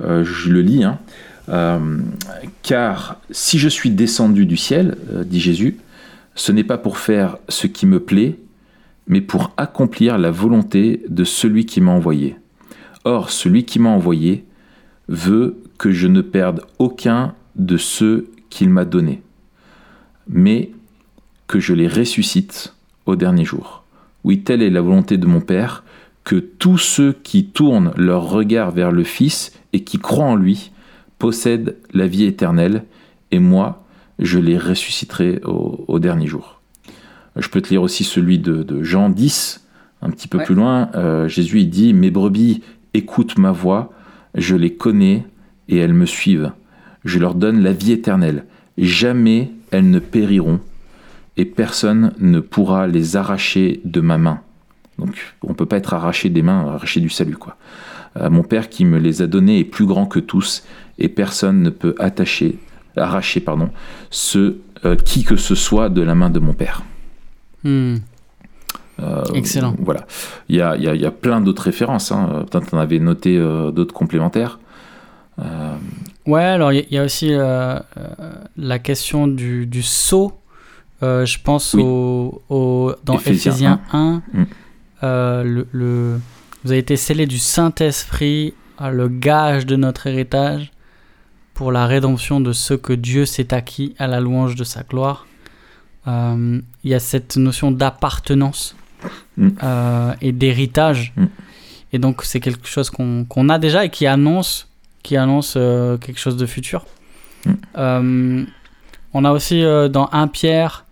je 0.00 0.50
le 0.50 0.60
lis. 0.60 0.84
Hein. 0.84 0.98
Car 1.46 3.20
si 3.30 3.58
je 3.58 3.68
suis 3.68 3.90
descendu 3.90 4.46
du 4.46 4.56
ciel, 4.56 4.96
dit 5.26 5.40
Jésus, 5.40 5.78
ce 6.34 6.52
n'est 6.52 6.64
pas 6.64 6.78
pour 6.78 6.98
faire 6.98 7.38
ce 7.48 7.66
qui 7.66 7.86
me 7.86 8.00
plaît, 8.00 8.38
mais 9.06 9.20
pour 9.20 9.52
accomplir 9.56 10.18
la 10.18 10.30
volonté 10.30 11.02
de 11.08 11.24
celui 11.24 11.66
qui 11.66 11.80
m'a 11.80 11.92
envoyé. 11.92 12.36
Or, 13.04 13.30
celui 13.30 13.64
qui 13.64 13.78
m'a 13.78 13.90
envoyé 13.90 14.44
veut 15.08 15.58
que 15.78 15.90
je 15.90 16.06
ne 16.06 16.20
perde 16.20 16.64
aucun 16.78 17.34
de 17.56 17.76
ceux 17.76 18.30
qu'il 18.48 18.70
m'a 18.70 18.84
donnés, 18.84 19.22
mais 20.28 20.70
que 21.48 21.60
je 21.60 21.74
les 21.74 21.88
ressuscite 21.88 22.74
au 23.06 23.16
dernier 23.16 23.44
jour. 23.44 23.84
Oui, 24.24 24.42
telle 24.42 24.62
est 24.62 24.70
la 24.70 24.80
volonté 24.80 25.18
de 25.18 25.26
mon 25.26 25.40
Père, 25.40 25.84
que 26.24 26.36
tous 26.36 26.78
ceux 26.78 27.12
qui 27.12 27.46
tournent 27.46 27.92
leur 27.96 28.30
regard 28.30 28.70
vers 28.70 28.92
le 28.92 29.04
Fils 29.04 29.52
et 29.72 29.82
qui 29.82 29.98
croient 29.98 30.26
en 30.26 30.36
lui 30.36 30.71
possèdent 31.22 31.76
la 31.94 32.08
vie 32.08 32.24
éternelle, 32.24 32.82
et 33.30 33.38
moi, 33.38 33.86
je 34.18 34.40
les 34.40 34.58
ressusciterai 34.58 35.40
au, 35.44 35.84
au 35.86 36.00
dernier 36.00 36.26
jour. 36.26 36.60
Je 37.36 37.48
peux 37.48 37.60
te 37.60 37.68
lire 37.68 37.82
aussi 37.82 38.02
celui 38.02 38.40
de, 38.40 38.82
Jean 38.82 39.08
10, 39.08 39.64
un 40.02 40.10
petit 40.10 40.26
peu 40.26 40.38
plus 40.38 40.56
loin. 40.56 40.90
Euh, 40.96 41.28
Jésus 41.28 41.60
il 41.60 41.70
dit 41.70 41.94
Mes 41.94 42.10
brebis 42.10 42.60
écoutent 42.92 43.38
ma 43.38 43.52
voix, 43.52 43.92
je 44.34 44.56
les 44.56 44.74
connais 44.74 45.24
et 45.68 45.76
elles 45.76 45.94
me 45.94 46.06
suivent. 46.06 46.50
Je 47.04 47.20
leur 47.20 47.36
donne 47.36 47.62
la 47.62 47.72
vie 47.72 47.92
éternelle. 47.92 48.44
Jamais 48.76 49.52
elles 49.70 49.88
ne 49.88 50.00
périront 50.00 50.58
et 51.36 51.44
personne 51.44 52.14
ne 52.18 52.40
pourra 52.40 52.88
les 52.88 53.14
arracher 53.14 53.80
de 53.84 54.00
ma 54.00 54.18
main. 54.18 54.40
Donc 54.98 55.36
on 55.42 55.50
ne 55.50 55.54
peut 55.54 55.66
pas 55.66 55.76
être 55.76 55.94
arraché 55.94 56.30
des 56.30 56.42
mains, 56.42 56.66
arraché 56.66 56.98
du 56.98 57.10
salut. 57.10 57.36
quoi. 57.36 57.56
Euh, 58.16 58.28
mon 58.28 58.42
Père 58.42 58.68
qui 58.68 58.84
me 58.84 58.98
les 58.98 59.22
a 59.22 59.26
donnés 59.26 59.58
est 59.58 59.64
plus 59.64 59.86
grand 59.86 60.06
que 60.06 60.18
tous 60.18 60.64
et 60.98 61.08
personne 61.08 61.62
ne 61.62 61.70
peut 61.70 61.94
attacher, 61.98 62.58
arracher 62.96 63.40
pardon, 63.40 63.70
ce, 64.10 64.56
euh, 64.84 64.96
qui 64.96 65.24
que 65.24 65.36
ce 65.36 65.54
soit 65.54 65.88
de 65.88 66.02
la 66.02 66.14
main 66.14 66.30
de 66.30 66.38
mon 66.38 66.52
Père. 66.52 66.82
Hmm. 67.64 67.96
Euh, 69.00 69.24
Excellent. 69.34 69.74
Voilà. 69.78 70.06
Il 70.48 70.56
y 70.56 70.60
a, 70.60 70.76
y, 70.76 70.86
a, 70.88 70.94
y 70.94 71.06
a, 71.06 71.10
plein 71.10 71.40
d'autres 71.40 71.62
références. 71.62 72.12
Hein. 72.12 72.44
Peut-être 72.50 72.68
tu 72.68 72.74
en 72.74 72.78
avais 72.78 72.98
noté 72.98 73.36
euh, 73.36 73.70
d'autres 73.70 73.94
complémentaires. 73.94 74.58
Euh, 75.38 75.74
ouais, 76.26 76.42
alors 76.42 76.72
il 76.72 76.86
y, 76.90 76.98
a 76.98 77.04
aussi 77.04 77.30
la 77.30 78.78
question 78.78 79.26
du, 79.28 79.66
du 79.66 79.82
sceau. 79.82 80.32
je 81.00 81.36
pense 81.42 81.74
au, 81.74 82.42
au, 82.50 82.92
dans 83.04 83.14
Ephésiens 83.14 83.80
1. 83.92 84.22
Hmm. 84.32 84.44
le, 85.02 85.66
le, 85.72 86.20
vous 86.64 86.70
avez 86.70 86.78
été 86.78 86.96
scellé 86.96 87.26
du 87.26 87.38
Saint-Esprit, 87.38 88.54
le 88.80 89.08
gage 89.08 89.66
de 89.66 89.76
notre 89.76 90.06
héritage, 90.06 90.70
pour 91.62 91.70
la 91.70 91.86
rédemption 91.86 92.40
de 92.40 92.52
ce 92.52 92.74
que 92.74 92.92
Dieu 92.92 93.24
s'est 93.24 93.54
acquis 93.54 93.94
à 93.96 94.08
la 94.08 94.18
louange 94.18 94.56
de 94.56 94.64
sa 94.64 94.82
gloire. 94.82 95.28
Euh, 96.08 96.60
il 96.82 96.90
y 96.90 96.92
a 96.92 96.98
cette 96.98 97.36
notion 97.36 97.70
d'appartenance 97.70 98.74
mm. 99.36 99.48
euh, 99.62 100.12
et 100.20 100.32
d'héritage. 100.32 101.12
Mm. 101.14 101.26
Et 101.92 101.98
donc, 102.00 102.24
c'est 102.24 102.40
quelque 102.40 102.66
chose 102.66 102.90
qu'on 102.90 103.48
a 103.48 103.60
déjà 103.60 103.84
et 103.84 103.90
qui 103.90 104.08
annonce, 104.08 104.66
qui 105.04 105.16
annonce 105.16 105.54
euh, 105.56 105.98
quelque 105.98 106.18
chose 106.18 106.36
de 106.36 106.46
futur. 106.46 106.84
Mm. 107.46 108.44
on 109.14 109.24
a 109.24 109.30
aussi 109.30 109.62
dans 109.62 110.08
1 110.10 110.26
Pierre, 110.26 110.84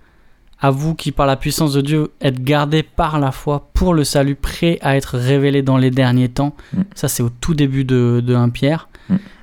à 0.61 0.71
vous 0.71 0.95
qui, 0.95 1.11
par 1.11 1.27
la 1.27 1.35
puissance 1.35 1.73
de 1.73 1.81
Dieu, 1.81 2.13
êtes 2.21 2.45
gardés 2.45 2.85
par 2.85 3.19
la 3.19 3.33
foi 3.33 3.71
pour 3.75 3.93
le 3.93 4.05
salut, 4.05 4.37
prêt 4.37 4.79
à 4.83 4.97
être 4.97 5.19
révélé 5.19 5.63
dans 5.63 5.79
les 5.79 5.91
derniers 5.91 6.29
temps. 6.29 6.55
Ça, 6.95 7.09
c'est 7.09 7.25
au 7.25 7.29
tout 7.29 7.55
début 7.55 7.83
de, 7.83 8.23
de 8.25 8.37
1 8.37 8.51
Pierre. 8.51 8.87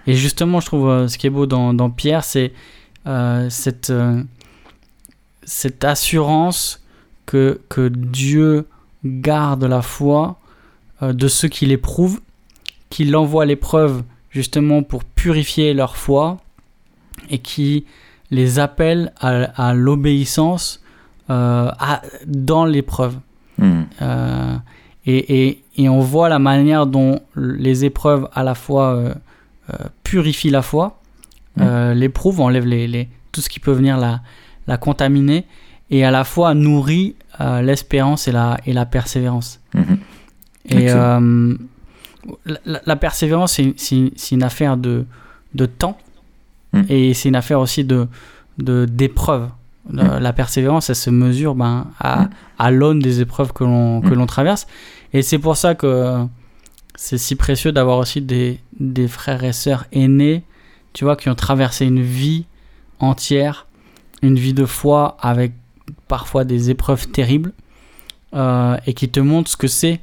Et 0.06 0.14
justement, 0.14 0.60
je 0.60 0.66
trouve 0.68 1.08
ce 1.08 1.18
qui 1.18 1.28
est 1.28 1.32
beau 1.32 1.46
dans, 1.46 1.74
dans 1.74 1.90
Pierre, 1.90 2.24
c'est 2.24 2.54
cette 3.50 3.92
cette 5.48 5.86
assurance 5.86 6.84
que, 7.26 7.62
que 7.70 7.88
Dieu 7.88 8.68
garde 9.06 9.64
la 9.64 9.82
foi 9.82 10.38
euh, 11.02 11.14
de 11.14 11.28
ceux 11.28 11.48
qui 11.48 11.66
l'éprouvent, 11.66 12.20
qu'il 12.90 13.16
envoie 13.16 13.46
l'épreuve 13.46 14.04
justement 14.30 14.84
pour 14.84 15.06
purifier 15.06 15.74
leur 15.74 15.96
foi 15.96 16.38
et 17.30 17.40
qui 17.40 17.86
les 18.30 18.60
appelle 18.60 19.14
à, 19.20 19.74
l'obéissance 19.74 20.84
euh, 21.30 21.72
dans 22.26 22.66
l'épreuve. 22.66 23.18
Hmm. 23.58 23.84
Euh, 24.02 24.58
et, 25.06 25.64
et, 25.78 25.88
on 25.88 26.02
voit 26.02 26.28
la 26.28 26.40
manière 26.40 26.86
dont 26.86 27.22
les 27.36 27.86
épreuves 27.86 28.28
à 28.34 28.44
la 28.44 28.54
fois 28.54 29.14
purifient 30.04 30.50
la 30.50 30.62
foi, 30.62 31.00
l'éprouvent, 31.58 32.42
enlèvent 32.42 32.68
les, 32.68 32.88
les, 32.88 33.10
tout 33.32 33.42
ce 33.42 33.50
qui 33.50 33.60
peut 33.60 33.72
venir 33.72 33.98
la, 33.98 34.22
la 34.68 34.78
contaminer 34.78 35.46
et 35.90 36.04
à 36.04 36.12
la 36.12 36.24
fois 36.24 36.54
nourrit 36.54 37.16
euh, 37.40 37.62
l'espérance 37.62 38.28
et 38.28 38.32
la, 38.32 38.58
et 38.66 38.74
la 38.74 38.86
persévérance. 38.86 39.60
Mhm. 39.74 39.98
Et 40.70 40.88
euh, 40.90 41.56
la, 42.66 42.96
persévérance, 42.98 43.60
c'est 43.78 44.32
une 44.32 44.44
affaire 44.44 44.76
de, 44.76 45.06
de 45.54 45.66
temps 45.66 45.98
mhm. 46.74 46.86
et 46.90 47.14
c'est 47.14 47.30
une 47.30 47.36
affaire 47.36 47.60
aussi 47.60 47.84
de 47.84 48.08
d'épreuves. 48.58 49.50
De, 49.90 50.02
mhm. 50.02 50.18
La 50.20 50.34
persévérance, 50.34 50.90
elle 50.90 50.96
se 50.96 51.10
mesure 51.10 51.56
ben, 51.56 51.88
à, 52.00 52.28
à 52.58 52.72
l'aune 52.72 53.00
des 53.00 53.22
épreuves 53.22 53.54
que 53.54 53.64
l'on 53.64 54.26
traverse. 54.26 54.68
Et 55.14 55.22
c'est 55.22 55.40
pour 55.40 55.56
ça 55.56 55.76
que 55.76 56.26
c'est 56.98 57.18
si 57.18 57.36
précieux 57.36 57.72
d'avoir 57.72 57.98
aussi 58.00 58.22
des, 58.22 58.60
des 58.78 59.08
frères 59.08 59.46
et 59.46 59.54
sœurs 59.54 59.86
aînés, 59.94 60.44
tu 60.92 61.06
vois, 61.06 61.16
qui 61.16 61.30
ont 61.30 61.36
traversé 61.36 61.86
une 61.86 62.02
vie 62.02 62.46
entière 63.00 63.68
une 64.22 64.38
vie 64.38 64.54
de 64.54 64.66
foi 64.66 65.18
avec 65.22 65.54
parfois 66.08 66.44
des 66.44 66.70
épreuves 66.70 67.08
terribles 67.08 67.54
euh, 68.34 68.78
et 68.86 68.94
qui 68.94 69.10
te 69.10 69.20
montre 69.20 69.50
ce 69.50 69.58
que 69.58 69.68
c'est 69.68 70.00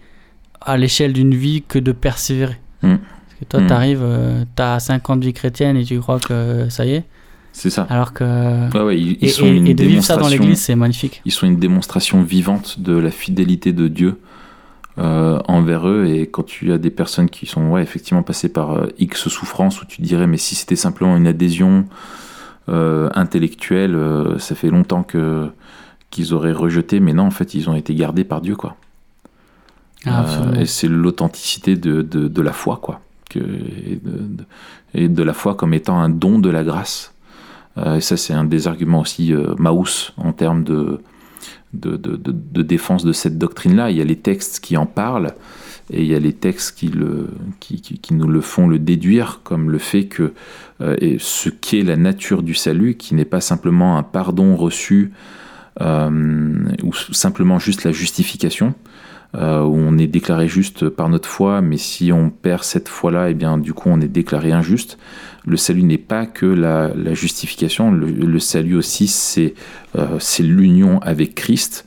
à 0.61 0.77
l'échelle 0.77 1.13
d'une 1.13 1.35
vie 1.35 1.63
que 1.67 1.79
de 1.79 1.93
persévérer. 1.93 2.59
Mm. 2.83 2.97
Parce 2.97 3.41
que 3.41 3.45
toi, 3.45 3.61
mm. 3.61 3.67
tu 3.67 3.73
arrives, 3.73 4.03
euh, 4.03 4.45
tu 4.57 4.63
as 4.63 4.81
50 4.81 5.23
vies 5.23 5.33
chrétiennes 5.33 5.77
et 5.77 5.85
tu 5.85 5.99
crois 6.01 6.21
que 6.21 6.69
ça 6.69 6.87
y 6.87 6.93
est. 6.95 7.05
C'est 7.53 7.71
ça. 7.71 7.87
Alors 7.89 8.13
que. 8.13 8.73
Ouais, 8.77 8.83
ouais, 8.83 9.01
ils, 9.01 9.19
ils 9.21 9.29
Et, 9.29 9.29
sont 9.29 9.47
et- 9.47 9.75
de 9.75 9.85
vivre 9.85 10.03
ça 10.03 10.17
dans 10.17 10.29
l'église, 10.29 10.61
c'est 10.61 10.75
magnifique. 10.75 11.23
Ils 11.25 11.33
sont 11.33 11.47
une 11.47 11.59
démonstration 11.59 12.23
vivante 12.23 12.81
de 12.81 12.97
la 12.97 13.11
fidélité 13.11 13.73
de 13.73 13.87
Dieu 13.89 14.19
euh, 14.97 15.41
envers 15.49 15.89
eux. 15.89 16.07
Et 16.07 16.29
quand 16.29 16.45
tu 16.45 16.73
as 16.73 16.79
des 16.79 16.91
personnes 16.91 17.29
qui 17.29 17.47
sont 17.47 17.71
ouais, 17.71 17.83
effectivement 17.83 18.23
passées 18.23 18.49
par 18.49 18.73
euh, 18.73 18.87
X 18.99 19.29
souffrances, 19.29 19.83
où 19.83 19.87
tu 19.87 20.03
dirais, 20.03 20.29
mais 20.29 20.37
si 20.37 20.55
c'était 20.55 20.77
simplement 20.77 21.17
une 21.17 21.27
adhésion 21.27 21.87
euh, 22.69 23.11
intellectuelle, 23.15 23.99
ça 24.39 24.55
fait 24.55 24.71
longtemps 24.71 25.03
que 25.03 25.49
qu'ils 26.11 26.33
auraient 26.33 26.53
rejeté, 26.53 27.01
mais 27.01 27.13
non, 27.13 27.25
en 27.25 27.33
fait, 27.33 27.55
ils 27.55 27.69
ont 27.69 27.75
été 27.75 27.93
gardés 27.93 28.23
par 28.23 28.41
Dieu, 28.41 28.55
quoi. 28.55 28.77
Ah, 30.07 30.25
et 30.57 30.67
c'est 30.67 30.87
l'authenticité 30.87 31.75
de, 31.75 32.03
de, 32.03 32.29
de 32.29 32.43
la 32.43 32.53
foi, 32.53 32.79
quoi. 32.81 33.01
Que, 33.29 33.41
et, 33.41 33.99
de, 34.01 34.45
et 34.95 35.09
de 35.09 35.23
la 35.25 35.33
foi 35.33 35.57
comme 35.57 35.75
étant 35.75 35.99
un 35.99 36.09
don 36.09 36.39
de 36.39 36.51
la 36.51 36.63
grâce. 36.63 37.13
Et 37.85 38.01
ça, 38.01 38.17
c'est 38.17 38.33
un 38.33 38.45
des 38.45 38.69
arguments 38.69 39.01
aussi 39.01 39.35
Maus 39.59 40.13
en 40.17 40.33
termes 40.33 40.63
de, 40.63 41.01
de, 41.75 42.63
défense 42.63 43.05
de 43.05 43.13
cette 43.13 43.39
doctrine-là. 43.39 43.91
Il 43.91 43.97
y 43.97 44.01
a 44.01 44.05
les 44.05 44.17
textes 44.17 44.61
qui 44.61 44.77
en 44.77 44.87
parlent 44.87 45.35
et 45.91 46.03
il 46.03 46.07
y 46.07 46.15
a 46.15 46.19
les 46.19 46.33
textes 46.33 46.79
qui 46.79 46.91
nous 46.91 48.29
le 48.29 48.41
font 48.41 48.67
le 48.69 48.79
déduire, 48.79 49.41
comme 49.45 49.71
le 49.71 49.79
fait 49.79 50.07
que 50.07 50.33
euh, 50.81 50.97
et 50.99 51.17
ce 51.19 51.51
qu'est 51.51 51.83
la 51.83 51.97
nature 51.97 52.43
du 52.43 52.55
salut, 52.55 52.95
qui 52.95 53.15
n'est 53.15 53.25
pas 53.25 53.41
simplement 53.41 53.99
un 53.99 54.03
pardon 54.03 54.57
reçu 54.57 55.13
euh, 55.81 56.11
ou 56.83 56.93
simplement 56.95 57.59
juste 57.59 57.85
la 57.85 57.93
justification, 57.93 58.75
euh, 59.37 59.62
où 59.62 59.75
on 59.77 59.99
est 59.99 60.07
déclaré 60.07 60.47
juste 60.47 60.88
par 60.88 61.09
notre 61.09 61.29
foi, 61.29 61.61
mais 61.61 61.77
si 61.77 62.12
on 62.12 62.31
perd 62.31 62.62
cette 62.62 62.88
foi-là, 62.88 63.31
et 63.31 63.35
bien 63.35 63.59
du 63.59 63.73
coup 63.73 63.88
on 63.88 64.01
est 64.01 64.07
déclaré 64.07 64.53
injuste. 64.53 64.97
Le 65.44 65.57
salut 65.57 65.83
n'est 65.83 65.99
pas 65.99 66.25
que 66.25 66.47
la, 66.47 66.92
justification, 67.14 67.90
le, 67.90 68.38
salut 68.38 68.77
aussi 68.77 69.09
c'est 69.09 69.55
euh, 69.99 70.18
l'union 70.38 71.01
avec 71.01 71.35
Christ 71.35 71.85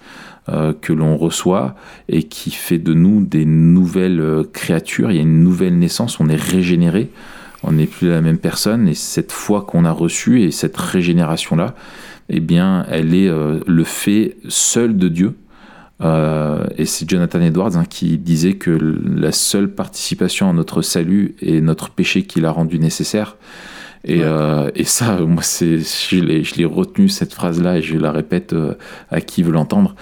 euh, 0.50 0.74
que 0.74 0.92
l'on 0.92 1.16
reçoit 1.16 1.76
et 2.10 2.24
qui 2.24 2.52
fait 2.52 2.80
de 2.80 2.94
nous 2.94 3.24
des 3.24 3.46
nouvelles 3.46 4.44
créatures. 4.52 5.10
Il 5.12 5.16
y 5.16 5.20
a 5.20 5.24
une 5.24 5.42
nouvelle 5.42 5.80
naissance, 5.80 6.20
on 6.20 6.28
est 6.28 6.36
régénéré, 6.36 7.10
on 7.64 7.72
n'est 7.72 7.88
plus 7.88 8.10
la 8.10 8.20
même 8.20 8.40
personne 8.40 8.90
et 8.90 8.94
cette 8.94 9.32
foi 9.32 9.62
qu'on 9.62 9.86
a 9.86 9.92
reçue 9.92 10.42
et 10.42 10.52
cette 10.52 10.76
régénération-là, 10.76 11.76
eh 12.28 12.42
bien 12.42 12.86
elle 12.90 13.16
est 13.16 13.32
le 13.66 13.84
fait 13.86 14.36
seul 14.50 14.98
de 14.98 15.08
Dieu. 15.08 15.34
Euh, 16.02 16.66
et 16.78 16.86
c'est 16.86 17.10
Jonathan 17.10 17.42
Edwards 17.42 17.76
hein, 17.76 17.86
qui 17.90 18.18
disait 18.18 18.54
que 18.54 18.70
la 18.72 19.32
seule 19.32 19.70
participation 19.70 20.50
à 20.50 20.54
notre 20.54 20.82
salut 20.82 21.36
est 21.42 21.62
notre 21.62 21.90
péché 21.90 22.24
qui 22.24 22.40
l'a 22.40 22.52
rendu 22.52 22.80
nécessaire. 22.80 23.36
Et, 24.04 24.20
Ouais. 24.20 24.26
euh, 24.26 24.70
et 24.76 24.84
ça, 24.84 25.20
moi, 25.22 25.42
c'est, 25.42 25.80
je 25.80 26.20
l'ai, 26.20 26.66
retenu 26.66 27.10
cette 27.10 27.34
phrase-là 27.34 27.78
et 27.80 27.82
je 27.82 27.98
la 27.98 28.12
répète 28.12 28.54
euh, 28.54 28.76
à 29.10 29.22
qui 29.22 29.42
veut 29.42 29.52
l'entendre. 29.52 29.96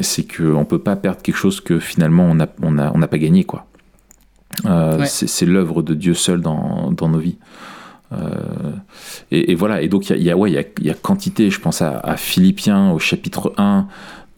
C'est 0.00 0.36
qu'on 0.36 0.60
ne 0.60 0.64
peut 0.64 0.80
pas 0.80 0.96
perdre 0.96 1.22
quelque 1.22 1.36
chose 1.36 1.60
que 1.60 1.78
finalement 1.78 2.24
on 2.24 2.34
n'a 2.34 2.48
on 2.60 2.78
a, 2.78 2.90
on 2.92 2.98
n'a 2.98 3.08
pas 3.08 3.18
gagné. 3.18 3.44
Quoi. 3.44 3.66
Ouais. 4.64 5.06
c'est, 5.06 5.46
l'œuvre 5.46 5.82
de 5.82 5.94
Dieu 5.94 6.12
seul 6.14 6.40
dans, 6.40 6.90
dans 6.90 7.08
nos 7.08 7.18
vies. 7.18 7.38
Euh, 8.12 8.72
et, 9.30 9.52
et 9.52 9.54
voilà, 9.54 9.82
et 9.82 9.88
donc 9.88 10.10
il 10.10 10.10
y 10.10 10.12
a, 10.12 10.16
il 10.16 10.24
y, 10.24 10.30
a, 10.30 10.36
ouais, 10.36 10.50
il 10.50 10.54
y, 10.54 10.58
a, 10.58 10.64
il 10.78 10.86
y 10.86 10.90
a 10.90 10.94
quantité, 10.94 11.50
je 11.50 11.60
pense 11.60 11.82
à, 11.82 11.98
à 11.98 12.16
Philippiens 12.16 12.90
au 12.90 12.98
chapitre 12.98 13.54
1, 13.56 13.86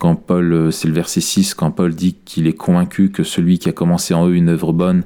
quand 0.05 0.17
Paul, 0.17 0.53
euh, 0.53 0.71
c'est 0.71 0.87
le 0.87 0.93
verset 0.93 1.23
6, 1.23 1.55
quand 1.55 1.71
Paul 1.71 1.95
dit 1.95 2.15
qu'il 2.27 2.47
est 2.47 2.53
convaincu 2.53 3.11
que 3.11 3.23
celui 3.23 3.59
qui 3.59 3.71
a 3.71 3.73
commencé 3.73 4.13
en 4.13 4.29
eux 4.29 4.35
une 4.35 4.51
œuvre 4.51 4.75
bonne 4.75 5.05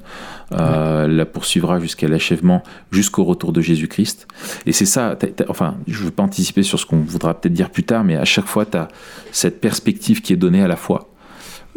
euh, 0.51 1.07
la 1.07 1.25
poursuivra 1.25 1.79
jusqu'à 1.79 2.09
l'achèvement, 2.09 2.63
jusqu'au 2.91 3.23
retour 3.23 3.53
de 3.53 3.61
Jésus-Christ. 3.61 4.27
Et 4.65 4.73
c'est 4.73 4.85
ça, 4.85 5.17
enfin, 5.47 5.77
je 5.87 6.01
ne 6.01 6.07
veux 6.07 6.11
pas 6.11 6.23
anticiper 6.23 6.63
sur 6.63 6.77
ce 6.77 6.85
qu'on 6.85 6.99
voudra 6.99 7.33
peut-être 7.33 7.53
dire 7.53 7.69
plus 7.69 7.85
tard, 7.85 8.03
mais 8.03 8.17
à 8.17 8.25
chaque 8.25 8.47
fois, 8.47 8.65
tu 8.65 8.75
as 8.75 8.89
cette 9.31 9.61
perspective 9.61 10.21
qui 10.21 10.33
est 10.33 10.35
donnée 10.35 10.61
à 10.61 10.67
la 10.67 10.75
fois, 10.75 11.07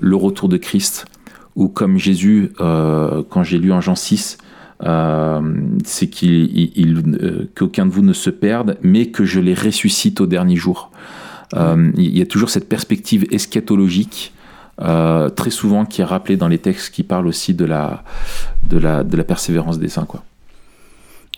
le 0.01 0.17
retour 0.17 0.49
de 0.49 0.57
Christ, 0.57 1.05
ou 1.55 1.69
comme 1.69 1.99
Jésus, 1.99 2.51
euh, 2.61 3.23
quand 3.31 3.45
j'ai 3.45 3.61
lu 3.61 3.71
en 3.71 3.81
Jean 3.81 3.95
6, 3.95 4.37
euh, 4.83 5.41
c'est 5.85 6.09
qu'il, 6.09 7.49
qu'aucun 7.55 7.87
de 7.87 7.93
vous 7.93 8.03
ne 8.03 8.15
se 8.15 8.31
perde, 8.31 8.79
mais 8.83 9.13
que 9.13 9.25
je 9.25 9.39
les 9.39 9.55
ressuscite 9.55 10.21
au 10.21 10.27
dernier 10.27 10.57
jour. 10.57 10.91
Euh, 11.55 11.91
il 11.97 12.17
y 12.17 12.23
a 12.23 12.27
toujours 12.27 12.51
cette 12.51 12.69
perspective 12.69 13.27
eschatologique, 13.31 14.33
euh, 14.81 15.29
très 15.29 15.51
souvent 15.51 15.85
qui 15.85 16.01
est 16.01 16.05
rappelée 16.05 16.37
dans 16.37 16.49
les 16.49 16.59
textes 16.59 16.95
qui 16.95 17.03
parlent 17.03 17.27
aussi 17.27 17.53
de 17.55 17.65
la, 17.65 18.03
de 18.69 18.79
la, 18.79 19.05
de 19.05 19.17
la 19.17 19.25
persévérance 19.25 19.79
des 19.79 19.89
saints. 19.89 20.07
Quoi. 20.07 20.23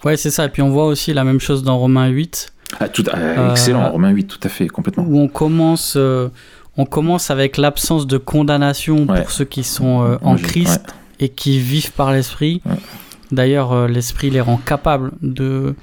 Ouais, 0.04 0.16
c'est 0.16 0.30
ça. 0.30 0.44
Et 0.44 0.48
puis 0.48 0.62
on 0.62 0.70
voit 0.70 0.86
aussi 0.86 1.12
la 1.12 1.24
même 1.24 1.40
chose 1.40 1.62
dans 1.62 1.78
Romains 1.78 2.08
8, 2.08 2.52
Ah, 2.80 2.88
tout, 2.88 3.04
Euh, 3.14 3.50
excellent, 3.50 3.90
Romain 3.90 4.10
8, 4.10 4.26
tout 4.26 4.38
à 4.42 4.48
fait, 4.48 4.68
complètement. 4.68 5.04
où 5.06 5.18
on 5.18 5.28
commence, 5.28 5.96
on 6.76 6.84
commence 6.86 7.30
avec 7.30 7.56
l'absence 7.56 8.06
de 8.06 8.18
condamnation 8.18 9.06
Ouais. 9.08 9.20
pour 9.22 9.30
ceux 9.30 9.44
qui 9.44 9.64
sont 9.64 10.18
en 10.22 10.36
Christ 10.36 10.80
et 11.20 11.28
qui 11.28 11.58
vivent 11.58 11.92
par 11.92 12.12
l'esprit. 12.12 12.62
Ouais. 12.66 12.74
D'ailleurs, 13.32 13.88
l'esprit 13.88 14.30
les 14.30 14.40
rend 14.40 14.58
capables 14.58 15.10
de 15.22 15.74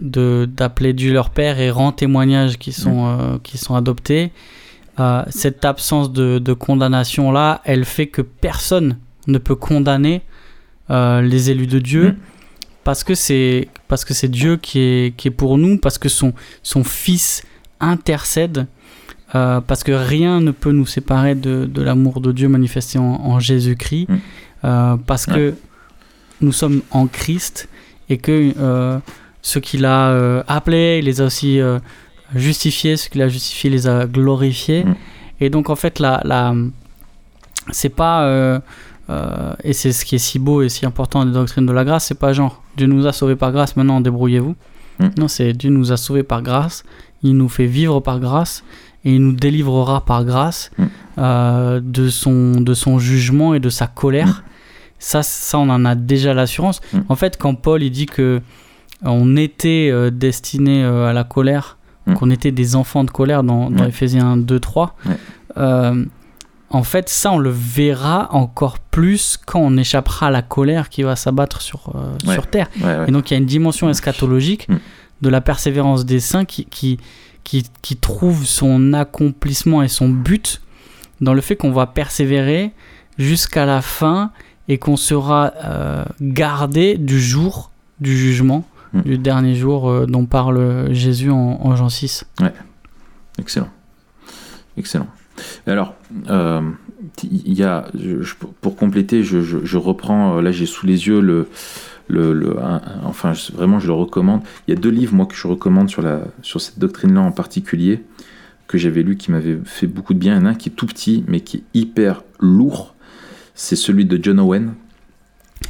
de- 0.00 0.48
d'appeler 0.50 0.92
Dieu 0.92 1.12
leur 1.12 1.30
Père 1.30 1.58
et 1.60 1.70
rend 1.70 1.92
témoignage 1.92 2.58
qui 2.58 2.72
sont, 2.72 3.06
euh, 3.06 3.38
qui 3.42 3.58
sont 3.58 3.74
adoptés. 3.74 4.30
Euh, 4.98 5.22
cette 5.30 5.64
absence 5.64 6.12
de, 6.12 6.38
de 6.38 6.52
condamnation 6.52 7.32
là, 7.32 7.60
elle 7.64 7.84
fait 7.84 8.06
que 8.08 8.22
personne 8.22 8.98
ne 9.26 9.38
peut 9.38 9.54
condamner 9.54 10.22
euh, 10.90 11.20
les 11.22 11.50
élus 11.50 11.66
de 11.66 11.78
Dieu 11.78 12.10
Mm. 12.12 12.16
parce 12.84 13.04
que 13.04 13.14
c'est 13.14 13.68
parce 13.88 14.04
que 14.04 14.14
c'est 14.14 14.28
Dieu 14.28 14.56
qui 14.56 14.78
est, 14.80 15.16
qui 15.16 15.28
est 15.28 15.30
pour 15.32 15.58
nous, 15.58 15.78
parce 15.78 15.98
que 15.98 16.08
son, 16.08 16.32
son 16.62 16.84
Fils 16.84 17.42
intercède, 17.80 18.66
parce 19.32 19.84
que 19.84 19.92
rien 19.92 20.40
ne 20.40 20.50
peut 20.50 20.72
nous 20.72 20.86
séparer 20.86 21.34
de, 21.34 21.64
de 21.66 21.82
l'amour 21.82 22.20
de 22.20 22.32
Dieu 22.32 22.48
manifesté 22.48 22.98
en, 22.98 23.04
en 23.04 23.38
Jésus-Christ, 23.40 24.08
Mm. 24.62 24.98
parce 25.06 25.24
que 25.26 25.54
nous 26.42 26.52
sommes 26.52 26.82
en 26.90 27.06
Christ 27.06 27.68
et 28.08 28.18
que 28.18 28.52
ce 29.42 29.58
qu'il 29.58 29.84
a 29.84 30.10
euh, 30.10 30.42
appelé, 30.48 30.98
il 31.00 31.06
les 31.06 31.20
a 31.20 31.24
aussi 31.24 31.60
euh, 31.60 31.78
justifiés, 32.34 32.96
ce 32.96 33.08
qu'il 33.08 33.22
a 33.22 33.28
justifié, 33.28 33.70
il 33.70 33.72
les 33.74 33.86
a 33.86 34.06
glorifiés. 34.06 34.84
Mm. 34.84 34.94
Et 35.40 35.50
donc 35.50 35.70
en 35.70 35.76
fait, 35.76 35.98
la, 35.98 36.20
la, 36.24 36.54
c'est 37.70 37.88
pas 37.88 38.24
euh, 38.24 38.58
et 39.64 39.72
c'est 39.72 39.92
ce 39.92 40.04
qui 40.04 40.14
est 40.14 40.18
si 40.18 40.38
beau 40.38 40.62
et 40.62 40.68
si 40.68 40.86
important 40.86 41.24
des 41.24 41.32
doctrines 41.32 41.66
de 41.66 41.72
la 41.72 41.84
grâce, 41.84 42.06
c'est 42.06 42.18
pas 42.18 42.32
genre 42.32 42.62
Dieu 42.76 42.86
nous 42.86 43.06
a 43.06 43.12
sauvés 43.12 43.36
par 43.36 43.50
grâce, 43.50 43.76
maintenant 43.76 44.00
débrouillez-vous. 44.00 44.54
Mm. 44.98 45.08
Non, 45.18 45.28
c'est 45.28 45.52
Dieu 45.52 45.70
nous 45.70 45.90
a 45.92 45.96
sauvés 45.96 46.22
par 46.22 46.42
grâce, 46.42 46.84
il 47.22 47.36
nous 47.36 47.48
fait 47.48 47.66
vivre 47.66 48.00
par 48.00 48.20
grâce 48.20 48.62
et 49.04 49.14
il 49.14 49.22
nous 49.22 49.32
délivrera 49.32 50.04
par 50.04 50.24
grâce 50.24 50.70
Mm. 50.76 51.80
de, 51.80 52.08
son, 52.08 52.60
de 52.60 52.74
son 52.74 52.98
jugement 52.98 53.54
et 53.54 53.60
de 53.60 53.68
sa 53.68 53.86
colère. 53.86 54.44
Ça, 54.98 55.22
ça, 55.22 55.58
on 55.58 55.68
en 55.70 55.84
a 55.86 55.94
déjà 55.94 56.34
l'assurance. 56.34 56.80
En 57.08 57.16
fait, 57.16 57.38
quand 57.38 57.54
Paul 57.54 57.82
il 57.82 57.90
dit 57.90 58.06
que 58.06 58.42
on 59.02 59.36
était 59.36 59.88
euh, 59.92 60.10
destiné 60.10 60.84
euh, 60.84 61.06
à 61.08 61.12
la 61.12 61.24
colère, 61.24 61.76
qu'on 62.16 62.30
était 62.30 62.50
des 62.50 62.74
enfants 62.74 63.04
de 63.04 63.10
colère 63.10 63.42
dans, 63.44 63.70
dans. 63.70 63.84
Ephésiens 63.84 64.36
2, 64.36 64.58
3, 64.60 64.96
Ouais. 65.06 65.12
euh, 65.58 66.04
en 66.70 66.82
fait, 66.82 67.08
ça, 67.08 67.30
on 67.32 67.38
le 67.38 67.50
verra 67.50 68.28
encore 68.32 68.78
plus 68.78 69.36
quand 69.44 69.60
on 69.60 69.76
échappera 69.76 70.26
à 70.28 70.30
la 70.30 70.42
colère 70.42 70.88
qui 70.88 71.02
va 71.02 71.14
s'abattre 71.16 71.60
sur, 71.60 71.92
euh, 71.94 72.16
Ouais. 72.26 72.34
sur 72.34 72.46
terre. 72.48 72.68
Ouais, 72.80 72.84
ouais. 72.86 73.04
Et 73.08 73.10
donc, 73.12 73.30
il 73.30 73.34
y 73.34 73.36
a 73.36 73.38
une 73.38 73.46
dimension 73.46 73.88
eschatologique 73.90 74.68
Mm. 74.68 74.76
de 75.22 75.28
la 75.28 75.40
persévérance 75.40 76.04
des 76.04 76.18
saints 76.20 76.44
qui, 76.44 76.64
qui, 76.64 76.98
qui, 77.44 77.64
qui 77.82 77.96
trouve 77.96 78.44
son 78.44 78.92
accomplissement 78.92 79.82
et 79.82 79.88
son 79.88 80.08
but 80.08 80.60
dans 81.20 81.34
le 81.34 81.40
fait 81.40 81.54
qu'on 81.56 81.70
va 81.72 81.86
persévérer 81.86 82.72
jusqu'à 83.18 83.66
la 83.66 83.82
fin 83.82 84.30
et 84.68 84.78
qu'on 84.78 84.96
sera 84.96 85.52
euh, 85.64 86.04
gardé 86.20 86.96
du 86.96 87.20
jour 87.20 87.70
du 88.00 88.16
jugement, 88.16 88.64
Mm. 88.92 89.00
du 89.02 89.18
dernier 89.18 89.54
jour 89.54 89.88
euh, 89.88 90.06
dont 90.06 90.26
parle 90.26 90.92
Jésus 90.92 91.30
en, 91.30 91.58
en 91.60 91.76
Jean 91.76 91.88
6. 91.88 92.24
Excellent. 93.38 93.68
Excellent. 94.76 95.06
Alors, 95.66 95.94
euh, 96.28 96.60
y 97.22 97.62
a, 97.62 97.86
je- 97.94 98.34
pour 98.60 98.76
compléter, 98.76 99.22
je, 99.22 99.40
je- 99.42 99.64
je 99.64 99.76
reprends, 99.78 100.36
euh, 100.36 100.42
là 100.42 100.52
j'ai 100.52 100.66
sous 100.66 100.86
les 100.86 101.06
yeux 101.06 101.20
le, 101.20 101.48
le, 102.08 102.32
le- 102.34 102.58
un- 102.62 102.74
un- 102.76 102.82
enfin 103.04 103.32
vraiment 103.54 103.78
je 103.78 103.86
le 103.86 103.92
recommande. 103.94 104.42
Il 104.68 104.74
y 104.74 104.76
a 104.76 104.80
deux 104.80 104.90
livres 104.90 105.14
moi 105.14 105.26
que 105.26 105.34
je 105.34 105.46
recommande 105.46 105.88
sur, 105.88 106.02
la, 106.02 106.20
sur 106.42 106.60
cette 106.60 106.78
doctrine-là 106.78 107.20
en 107.22 107.32
particulier, 107.32 108.02
que 108.66 108.76
j'avais 108.76 109.02
lu 109.02 109.16
qui 109.16 109.30
m'avait 109.30 109.58
fait 109.64 109.86
beaucoup 109.86 110.12
de 110.14 110.18
bien. 110.18 110.34
Il 110.36 110.40
y 110.40 110.42
en 110.42 110.46
a 110.46 110.50
un 110.50 110.54
qui 110.54 110.68
est 110.68 110.72
tout 110.72 110.86
petit 110.86 111.24
mais 111.26 111.40
qui 111.40 111.58
est 111.58 111.62
hyper 111.74 112.22
lourd. 112.38 112.94
C'est 113.54 113.76
celui 113.76 114.04
de 114.04 114.18
John 114.22 114.40
Owen 114.40 114.74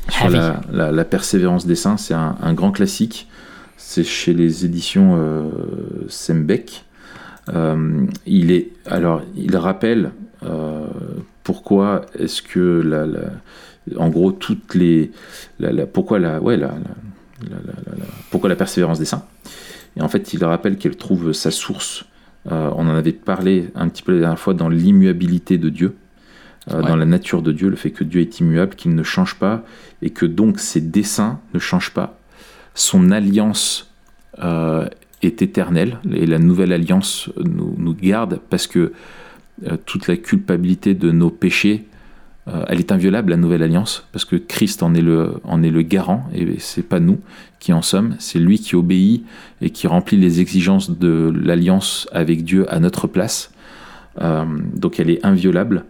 sur 0.09 0.27
Heavy. 0.27 0.37
la, 0.37 0.61
la- 0.73 0.93
la 0.93 1.05
persévérance 1.05 1.67
des 1.67 1.75
saints. 1.77 1.97
C'est 1.97 2.15
un, 2.15 2.37
un 2.41 2.55
grand 2.55 2.73
classique. 2.73 3.29
C'est 3.77 4.05
chez 4.05 4.33
les 4.35 4.65
éditions 4.65 5.17
euh, 5.19 5.51
Sembeck. 6.09 6.85
Euh, 7.49 8.07
il 8.27 8.53
est 8.53 8.71
alors 8.87 9.23
il 9.37 9.57
rappelle 9.57 10.13
euh, 10.45 10.87
pourquoi 11.43 12.07
est-ce 12.19 12.43
que 12.43 12.81
la, 12.81 13.07
la- 13.07 13.31
en 13.97 14.09
gros 14.11 14.31
toutes 14.31 14.75
les 14.75 15.11
la, 15.59 15.87
pourquoi 15.87 16.19
la 16.19 16.41
ouais 16.41 16.59
pourquoi 18.31 18.49
la 18.49 18.57
persévérance 18.57 18.99
des 18.99 19.05
saints? 19.07 19.25
Et 19.97 20.03
en 20.03 20.09
fait, 20.09 20.33
il 20.35 20.45
rappelle 20.45 20.77
qu'elle 20.77 20.97
trouve 20.97 21.33
sa 21.33 21.51
source. 21.51 22.05
Euh, 22.51 22.71
on 22.77 22.87
en 22.89 22.95
avait 22.95 23.13
parlé 23.13 23.71
un 23.75 23.89
petit 23.89 24.03
peu 24.03 24.13
la 24.13 24.21
dernière 24.21 24.39
fois 24.39 24.55
dans 24.55 24.69
l'immuabilité 24.69 25.59
de 25.59 25.69
Dieu, 25.69 25.97
euh, 26.71 26.83
dans 26.83 26.97
la 26.97 27.07
nature 27.07 27.43
de 27.43 27.53
Dieu, 27.53 27.69
le 27.69 27.77
fait 27.77 27.91
que 27.91 28.05
Dieu 28.05 28.21
est 28.21 28.41
immuable, 28.41 28.75
qu'il 28.75 28.95
ne 28.95 29.03
change 29.03 29.37
pas, 29.37 29.65
et 30.03 30.11
que 30.11 30.27
donc 30.27 30.61
ses 30.61 30.81
desseins 30.81 31.41
ne 31.55 31.59
changent 31.59 31.93
pas. 31.93 32.19
Son 32.75 33.11
alliance 33.11 33.91
euh, 34.43 34.89
est 35.23 35.43
éternelle, 35.43 35.99
et 36.13 36.27
la 36.27 36.39
nouvelle 36.39 36.73
alliance 36.73 37.31
nous, 37.37 37.75
nous 37.79 37.95
garde 37.95 38.41
parce 38.51 38.67
que 38.67 38.93
toute 39.85 40.07
la 40.07 40.17
culpabilité 40.17 40.95
de 40.95 41.11
nos 41.11 41.29
péchés 41.29 41.85
euh, 42.49 42.65
elle 42.69 42.79
est 42.79 42.91
inviolable, 42.91 43.31
la 43.31 43.37
nouvelle 43.37 43.63
alliance, 43.63 44.07
parce 44.13 44.25
que 44.25 44.37
Christ 44.37 44.83
en 44.83 44.95
est 44.95 45.03
le, 45.03 45.35
en 45.45 45.63
est 45.63 45.71
le 45.71 45.83
garant, 45.83 46.29
et 46.35 46.59
c'est 46.59 46.83
pas 46.83 46.99
nous 47.01 47.21
qui 47.59 47.73
en 47.73 47.83
sommes, 47.83 48.17
c'est 48.19 48.39
lui 48.39 48.59
qui 48.59 48.77
obéit 48.77 49.25
et 49.61 49.71
qui 49.71 49.87
remplit 49.87 50.17
les 50.17 50.41
exigences 50.41 50.91
de 50.91 51.33
l'alliance 51.35 52.09
avec 52.13 52.45
Dieu 52.45 52.73
à 52.73 52.81
notre 52.81 53.07
place. 53.07 53.53
Euh, 54.21 54.45
donc 54.75 54.99
elle 54.99 55.11
est 55.11 55.25
inviolable. 55.25 55.85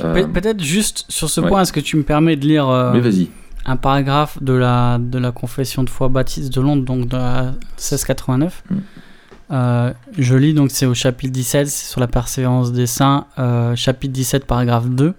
Euh, 0.00 0.26
peut-être 0.26 0.62
juste 0.62 1.04
sur 1.08 1.28
ce 1.28 1.40
point, 1.40 1.62
est-ce 1.62 1.72
que 1.72 1.80
tu 1.80 1.96
me 1.96 2.02
permets 2.02 2.36
de 2.36 2.46
lire 2.46 2.68
un 2.68 3.76
paragraphe 3.76 4.42
de 4.42 4.52
la, 4.52 4.98
de 4.98 5.18
la 5.18 5.32
confession 5.32 5.82
de 5.82 5.90
foi 5.90 6.08
baptiste 6.08 6.54
de 6.54 6.60
Londres, 6.60 6.84
donc 6.84 7.08
de 7.08 7.16
1689 7.16 8.64
mm. 8.70 9.92
Je 10.18 10.36
lis, 10.36 10.54
donc 10.54 10.70
c'est 10.70 10.86
au 10.86 10.94
chapitre 10.94 11.32
17, 11.32 11.66
c'est 11.66 11.90
sur 11.90 12.00
la 12.00 12.06
persévérance 12.06 12.72
des 12.72 12.86
saints, 12.86 13.26
chapitre 13.74 14.12
17, 14.12 14.46
paragraphe 14.46 14.88
2 14.88 15.14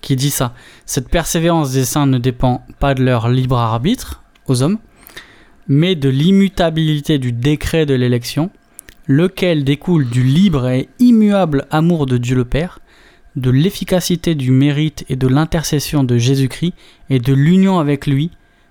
qui 0.00 0.16
dit 0.16 0.30
ça. 0.30 0.54
Cette 0.86 1.08
persévérance 1.08 1.72
des 1.72 1.84
saints 1.84 2.06
ne 2.06 2.18
dépend 2.18 2.64
pas 2.78 2.94
de 2.94 3.02
leur 3.02 3.28
libre 3.28 3.58
arbitre 3.58 4.22
aux 4.46 4.62
hommes, 4.62 4.78
mais 5.66 5.94
de 5.94 6.08
l'immutabilité 6.08 7.18
du 7.18 7.32
décret 7.32 7.86
de 7.86 7.94
l'élection, 7.94 8.50
lequel 9.06 9.64
découle 9.64 10.08
du 10.08 10.22
libre 10.22 10.68
et 10.68 10.88
immuable 10.98 11.66
amour 11.70 12.06
de 12.06 12.16
Dieu 12.16 12.36
le 12.36 12.44
Père, 12.44 12.80
de 13.38 13.50
l'efficacité 13.50 14.34
du 14.34 14.50
mérite 14.50 15.04
et 15.08 15.16
de 15.16 15.28
l'intercession 15.28 16.04
de 16.04 16.18
Jésus-Christ 16.18 16.74
et 17.08 17.20
de 17.20 17.32
l'union 17.32 17.78
avec 17.78 18.06
lui, 18.06 18.30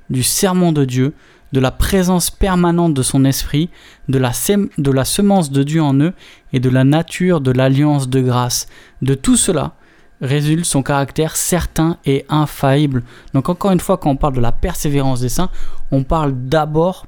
du 0.10 0.24
serment 0.24 0.72
de 0.72 0.86
Dieu, 0.86 1.14
de 1.54 1.60
la 1.60 1.72
présence 1.72 2.30
permanente 2.30 2.94
de 2.94 3.02
son 3.02 3.24
esprit, 3.24 3.70
de 4.10 4.18
la, 4.18 4.32
de 4.78 4.92
la 4.92 5.06
semence 5.06 5.52
de 5.52 5.64
Dieu 5.64 5.82
en 5.82 5.98
eux 6.00 6.14
et 6.52 6.60
de 6.60 6.70
la 6.70 6.84
nature 6.84 7.40
de 7.40 7.52
l'alliance 7.52 8.10
de 8.10 8.20
grâce. 8.22 8.68
De 9.02 9.14
tout 9.14 9.38
cela, 9.38 9.76
résulte 10.20 10.66
son 10.66 10.84
caractère 10.84 11.36
certain 11.36 11.98
et 12.06 12.26
infaillible. 12.28 13.04
Donc 13.34 13.50
encore 13.50 13.72
une 13.72 13.80
fois, 13.80 13.98
quand 13.98 14.10
on 14.10 14.16
parle 14.16 14.36
de 14.36 14.42
la 14.42 14.52
persévérance 14.52 15.22
des 15.22 15.30
saints, 15.30 15.52
on 15.92 16.04
parle 16.04 16.34
d'abord 16.36 17.06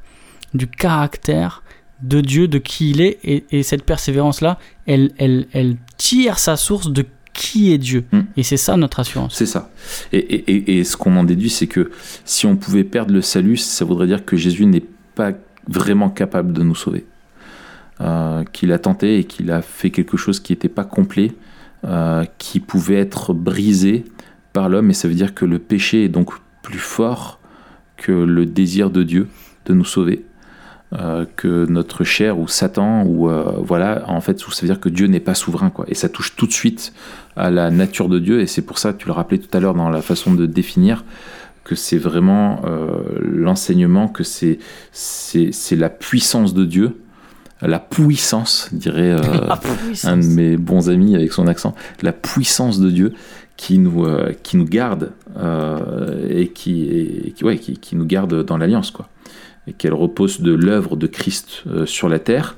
du 0.54 0.68
caractère 0.68 1.64
de 2.02 2.22
Dieu, 2.22 2.48
de 2.48 2.60
qui 2.60 2.92
il 2.92 3.02
est, 3.02 3.20
et, 3.24 3.64
cette 3.64 3.84
persévérance-là, 3.84 4.58
elle, 4.88 5.12
elle, 5.18 5.48
elle, 5.52 5.76
tire 5.98 6.40
sa 6.40 6.56
source 6.56 6.92
de 6.92 7.06
qui 7.34 7.72
est 7.74 7.78
Dieu. 7.78 8.06
Hmm. 8.12 8.22
Et 8.38 8.44
c'est 8.44 8.58
ça 8.58 8.76
notre 8.78 9.00
assurance. 9.00 9.36
C'est 9.36 9.46
ça. 9.46 9.72
Et, 10.12 10.80
et 10.80 10.84
ce 10.84 10.98
qu'on 10.98 11.16
en 11.16 11.24
déduit, 11.24 11.50
c'est 11.50 11.68
que 11.68 11.92
si 12.26 12.46
on 12.46 12.56
pouvait 12.56 12.84
perdre 12.84 13.14
le 13.14 13.22
salut, 13.22 13.58
ça 13.58 13.86
voudrait 13.86 14.08
dire 14.08 14.26
que 14.26 14.36
Jésus 14.36 14.66
n'est 14.66 14.84
pas 15.16 15.32
vraiment 15.68 16.10
capable 16.10 16.54
de 16.54 16.64
nous 16.64 16.76
sauver. 16.76 17.06
Euh, 18.02 18.46
qu'il 18.54 18.72
a 18.72 18.80
tenté 18.80 19.20
et 19.20 19.24
qu'il 19.26 19.52
a 19.52 19.62
fait 19.62 19.90
quelque 19.90 20.16
chose 20.16 20.40
qui 20.40 20.54
n'était 20.54 20.70
pas 20.70 20.86
complet 20.86 21.34
euh, 21.84 22.24
qui 22.38 22.62
pouvait 22.62 22.96
être 22.96 23.34
brisé 23.34 24.06
par 24.54 24.70
l'homme, 24.70 24.90
et 24.90 24.94
ça 24.94 25.10
veut 25.10 25.16
dire 25.16 25.34
que 25.34 25.44
le 25.44 25.60
péché 25.60 26.06
est 26.06 26.10
donc 26.10 26.32
plus 26.62 26.80
fort 26.80 27.42
que 27.98 28.14
le 28.14 28.46
désir 28.46 28.90
de 28.90 29.04
Dieu 29.04 29.28
de 29.66 29.74
nous 29.74 29.84
sauver, 29.84 30.26
euh, 30.94 31.26
que 31.36 31.66
notre 31.68 32.04
chair 32.04 32.40
ou 32.40 32.48
Satan, 32.48 33.04
ou 33.04 33.30
euh, 33.30 33.54
voilà, 33.60 34.04
en 34.08 34.22
fait, 34.22 34.40
ça 34.40 34.62
veut 34.62 34.68
dire 34.68 34.80
que 34.80 34.90
Dieu 34.90 35.08
n'est 35.08 35.20
pas 35.20 35.36
souverain, 35.36 35.70
quoi. 35.70 35.86
Et 35.88 35.96
ça 35.96 36.10
touche 36.10 36.36
tout 36.36 36.48
de 36.48 36.54
suite 36.54 36.94
à 37.36 37.50
la 37.52 37.70
nature 37.72 38.10
de 38.10 38.20
Dieu, 38.20 38.42
et 38.42 38.48
c'est 38.48 38.62
pour 38.64 38.80
ça, 38.80 38.94
tu 38.94 39.08
le 39.08 39.14
rappelais 39.14 39.38
tout 39.38 39.56
à 39.56 39.60
l'heure 39.60 39.76
dans 39.76 39.90
la 39.90 40.02
façon 40.02 40.34
de 40.34 40.46
définir, 40.46 41.04
que 41.64 41.76
c'est 41.76 42.00
vraiment 42.00 42.62
l'enseignement, 43.22 44.08
que 44.08 44.24
c'est 44.24 44.58
la 45.72 45.90
puissance 45.90 46.56
de 46.56 46.66
Dieu 46.66 46.96
la 47.62 47.80
puissance, 47.80 48.70
dirait 48.72 49.12
euh, 49.12 49.20
un 50.04 50.18
de 50.18 50.26
mes 50.26 50.58
bons 50.58 50.90
amis 50.90 51.16
avec 51.16 51.32
son 51.32 51.48
accent, 51.48 51.76
la 52.02 52.14
puissance 52.14 52.80
de 52.80 52.90
Dieu 52.90 53.14
qui 53.58 53.78
nous, 53.78 54.06
euh, 54.06 54.34
qui 54.44 54.56
nous 54.56 54.66
garde 54.66 55.12
euh, 55.38 56.28
et, 56.30 56.48
qui, 56.48 57.34
qui, 57.36 57.44
ouais, 57.44 57.58
qui, 57.58 57.96
nous 57.96 58.06
garde 58.06 58.46
dans 58.46 58.58
l'alliance, 58.58 58.92
quoi. 58.92 59.10
Et 59.70 59.74
qu'elle 59.74 59.94
repose 59.94 60.42
de 60.42 60.52
l'œuvre 60.54 60.96
de 60.96 61.08
Christ 61.08 61.64
sur 61.86 62.10
la 62.10 62.20
terre 62.20 62.58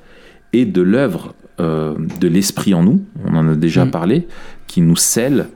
et 0.54 0.66
de 0.66 0.82
l'œuvre 0.82 1.36
de 1.60 2.28
l'Esprit 2.28 2.74
en 2.74 2.84
nous, 2.84 3.04
on 3.26 3.36
en 3.36 3.48
a 3.50 3.56
déjà 3.56 3.86
mm. 3.86 3.92
parlé, 3.92 4.28
qui 4.68 4.82
nous 4.82 4.96
scelle 4.96 5.48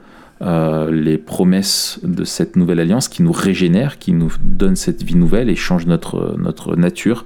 les 0.42 1.18
promesses 1.18 2.00
de 2.04 2.24
cette 2.24 2.58
nouvelle 2.58 2.80
alliance, 2.80 3.08
qui 3.08 3.24
nous 3.24 3.32
régénère, 3.32 3.98
qui 3.98 4.12
nous 4.12 4.32
donne 4.42 4.76
cette 4.76 5.02
vie 5.04 5.16
nouvelle 5.16 5.50
et 5.50 5.56
change 5.56 5.88
notre, 5.88 6.36
notre 6.38 6.76
nature 6.76 7.26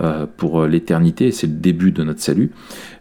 euh, 0.00 0.26
pour 0.36 0.64
l'éternité, 0.66 1.32
c'est 1.32 1.46
le 1.46 1.52
début 1.52 1.92
de 1.92 2.02
notre 2.02 2.20
salut. 2.20 2.50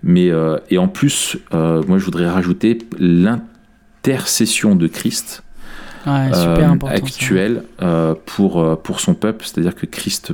Mais, 0.04 0.30
euh, 0.30 0.58
et 0.70 0.78
en 0.78 0.88
plus, 0.88 1.38
euh, 1.54 1.82
moi 1.88 1.98
je 1.98 2.06
voudrais 2.06 2.30
rajouter 2.30 2.80
l'intercession 3.00 4.76
de 4.76 4.88
Christ. 4.88 5.44
Actuelle 6.06 7.64
pour, 8.26 8.82
pour 8.82 9.00
son 9.00 9.14
peuple, 9.14 9.46
c'est-à-dire 9.46 9.76
que 9.76 9.86
Christ 9.86 10.34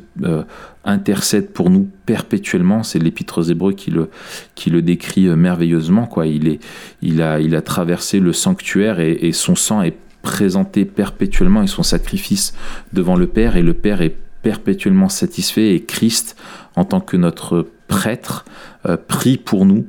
intercède 0.86 1.52
pour 1.52 1.70
nous 1.70 1.90
perpétuellement, 2.06 2.84
c'est 2.84 3.00
l'épître 3.00 3.40
aux 3.40 3.44
Hébreux 3.44 3.74
qui 3.74 3.92
le, 3.92 4.10
qui 4.56 4.70
le 4.70 4.82
décrit 4.82 5.28
merveilleusement, 5.28 6.06
quoi. 6.06 6.28
Il, 6.28 6.48
est, 6.48 6.60
il, 7.02 7.22
a, 7.22 7.40
il 7.40 7.56
a 7.56 7.62
traversé 7.62 8.20
le 8.20 8.34
sanctuaire 8.34 9.00
et, 9.00 9.12
et 9.12 9.34
son 9.34 9.56
sang 9.56 9.82
est 9.82 9.98
présenté 10.22 10.86
perpétuellement 10.86 11.64
et 11.64 11.68
son 11.68 11.84
sacrifice 11.84 12.54
devant 12.94 13.16
le 13.16 13.28
Père, 13.28 13.56
et 13.56 13.64
le 13.64 13.74
Père 13.74 14.02
est 14.02 14.16
perpétuellement 14.42 15.10
satisfait. 15.10 15.74
Et 15.74 15.84
Christ, 15.84 16.36
en 16.76 16.86
tant 16.86 17.02
que 17.02 17.18
notre 17.18 17.68
prêtre, 17.88 18.46
euh, 18.86 18.98
prie 18.98 19.38
pour 19.38 19.66
nous 19.66 19.86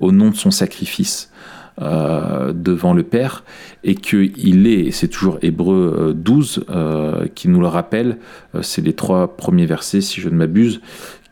au 0.00 0.12
nom 0.12 0.30
de 0.30 0.36
son 0.36 0.50
sacrifice. 0.50 1.30
Euh, 1.80 2.52
devant 2.52 2.92
le 2.92 3.02
Père 3.02 3.44
et 3.82 3.94
qu'il 3.94 4.66
est, 4.66 4.90
c'est 4.90 5.08
toujours 5.08 5.38
Hébreu 5.40 6.12
12 6.14 6.66
euh, 6.68 7.26
qui 7.34 7.48
nous 7.48 7.60
le 7.60 7.66
rappelle, 7.66 8.18
c'est 8.60 8.84
les 8.84 8.92
trois 8.92 9.38
premiers 9.38 9.64
versets 9.64 10.02
si 10.02 10.20
je 10.20 10.28
ne 10.28 10.34
m'abuse, 10.34 10.82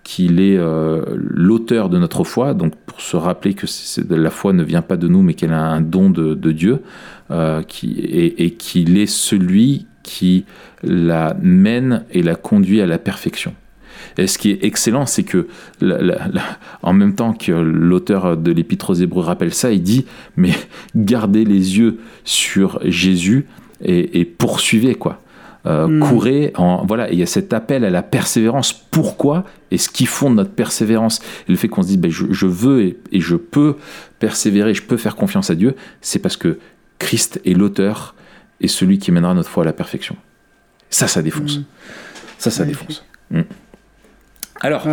qu'il 0.03 0.41
est 0.41 0.59
l'auteur 1.15 1.91
de 1.91 1.99
notre 1.99 2.25
foi, 2.25 2.55
donc 2.55 2.75
pour 2.87 3.03
se 3.03 3.19
rappeler 3.19 3.53
que 3.53 3.67
la 4.09 4.31
foi 4.31 4.55
ne 4.55 4.63
vient 4.63 4.81
pas 4.81 4.97
de 4.97 5.09
nous 5.09 5.21
mais 5.21 5.35
qu'elle 5.35 5.53
a 5.53 5.63
un 5.63 5.83
don 5.83 6.09
de, 6.09 6.53
Dieu, 6.53 6.81
qui, 7.69 8.01
et 8.01 8.55
qu'il 8.55 8.97
est 8.97 9.07
celui 9.07 9.87
qui 10.03 10.47
la 10.83 11.37
mène 11.41 12.05
et 12.11 12.23
la 12.23 12.35
conduit 12.35 12.81
à 12.81 12.87
la 12.87 12.99
perfection. 12.99 13.55
Et 14.19 14.27
ce 14.27 14.39
qui 14.39 14.51
est 14.51 14.65
excellent, 14.65 15.07
c'est 15.07 15.23
que 15.23 15.49
en 16.83 16.93
même 16.93 17.15
temps 17.15 17.33
que 17.33 17.53
l'auteur 17.53 18.37
de 18.37 18.53
l'Épître 18.53 18.91
aux 18.91 18.95
Hébreux 18.95 19.25
rappelle 19.25 19.55
ça, 19.55 19.73
il 19.73 19.83
dit 19.83 20.07
mais 20.37 20.53
gardez 20.95 21.45
les 21.45 21.79
yeux 21.79 21.99
sur 22.25 22.81
Jésus 22.85 23.47
et, 23.83 24.25
poursuivez 24.25 24.95
quoi. 24.95 25.23
Euh, 25.67 25.87
hmm. 25.87 26.01
Courez, 26.01 26.53
en, 26.57 26.87
voilà, 26.87 27.11
il 27.13 27.19
y 27.19 27.23
a 27.23 27.27
cet 27.27 27.53
appel 27.53 27.85
à 27.85 27.91
la 27.91 28.03
persévérance. 28.03 28.73
Pourquoi 28.73 29.45
Et 29.71 29.77
ce 29.77 29.91
qui 29.91 30.07
fonde 30.07 30.37
notre 30.37 30.53
persévérance, 30.53 31.21
et 31.49 31.53
le 31.53 31.57
fait 31.57 31.69
qu'on 31.69 31.83
se 31.83 31.89
dise 31.89 31.99
ben, 31.99 32.11
je, 32.11 32.47
veux 32.47 32.83
et, 32.83 32.99
et, 33.13 33.21
je 33.21 33.37
peux 33.37 33.77
persévérer, 34.21 34.73
je 34.73 34.83
peux 34.83 34.97
faire 34.97 35.17
confiance 35.17 35.51
à 35.51 35.55
Dieu, 35.55 35.77
c'est 36.01 36.19
parce 36.19 36.39
que 36.39 36.59
Christ 36.99 37.41
est 37.45 37.53
l'auteur 37.53 38.15
et 38.61 38.69
celui 38.69 38.99
qui 38.99 39.13
mènera 39.13 39.35
notre 39.35 39.51
foi 39.51 39.65
à 39.65 39.67
la 39.67 39.73
perfection. 39.73 40.17
Ça, 40.91 41.07
ça 41.07 41.23
défonce. 41.23 41.59
Mm. 41.59 41.65
Ça, 42.39 42.51
ça 42.51 42.65
défonce. 42.65 43.05
Mm. 43.31 43.43
Alors. 44.61 44.87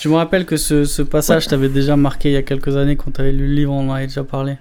Je 0.00 0.08
me 0.08 0.14
rappelle 0.14 0.46
que 0.46 0.56
ce, 0.56 1.02
passage 1.02 1.46
t'avait 1.46 1.68
déjà 1.68 1.96
marqué 1.96 2.30
il 2.30 2.32
y 2.32 2.36
a 2.36 2.42
quelques 2.42 2.76
années 2.76 2.96
quand 2.96 3.12
tu 3.12 3.20
avais 3.20 3.32
lu 3.32 3.46
le 3.46 3.54
livre, 3.54 3.72
on 3.72 3.90
en 3.90 3.92
avait 3.92 4.06
déjà 4.06 4.24
parlé. 4.24 4.56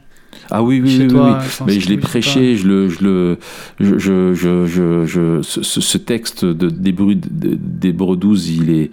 Ah 0.52 0.64
oui, 0.64 0.82
oui, 0.84 1.08
oui, 1.10 1.16
oui, 1.16 1.32
Mais 1.66 1.80
je 1.80 1.90
l'ai 1.90 1.98
prêché, 1.98 2.56
je 2.56 2.68
le, 2.68 2.90
je 2.90 3.04
le, 3.04 3.38
je, 3.80 3.98
je, 4.34 4.34
je, 4.34 5.06
je 5.06 5.42
ce, 5.42 5.98
texte 5.98 6.46
de 6.46 6.70
d'Hébreu 6.70 8.16
12, 8.16 8.50
il 8.50 8.70
est, 8.72 8.92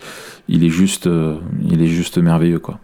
il 0.49 0.65
est 0.65 0.71
juste, 0.71 1.07
euh, 1.07 1.37
il 1.71 1.83
est 1.83 1.89
juste 1.89 2.19
merveilleux, 2.19 2.59
quoi. 2.59 2.81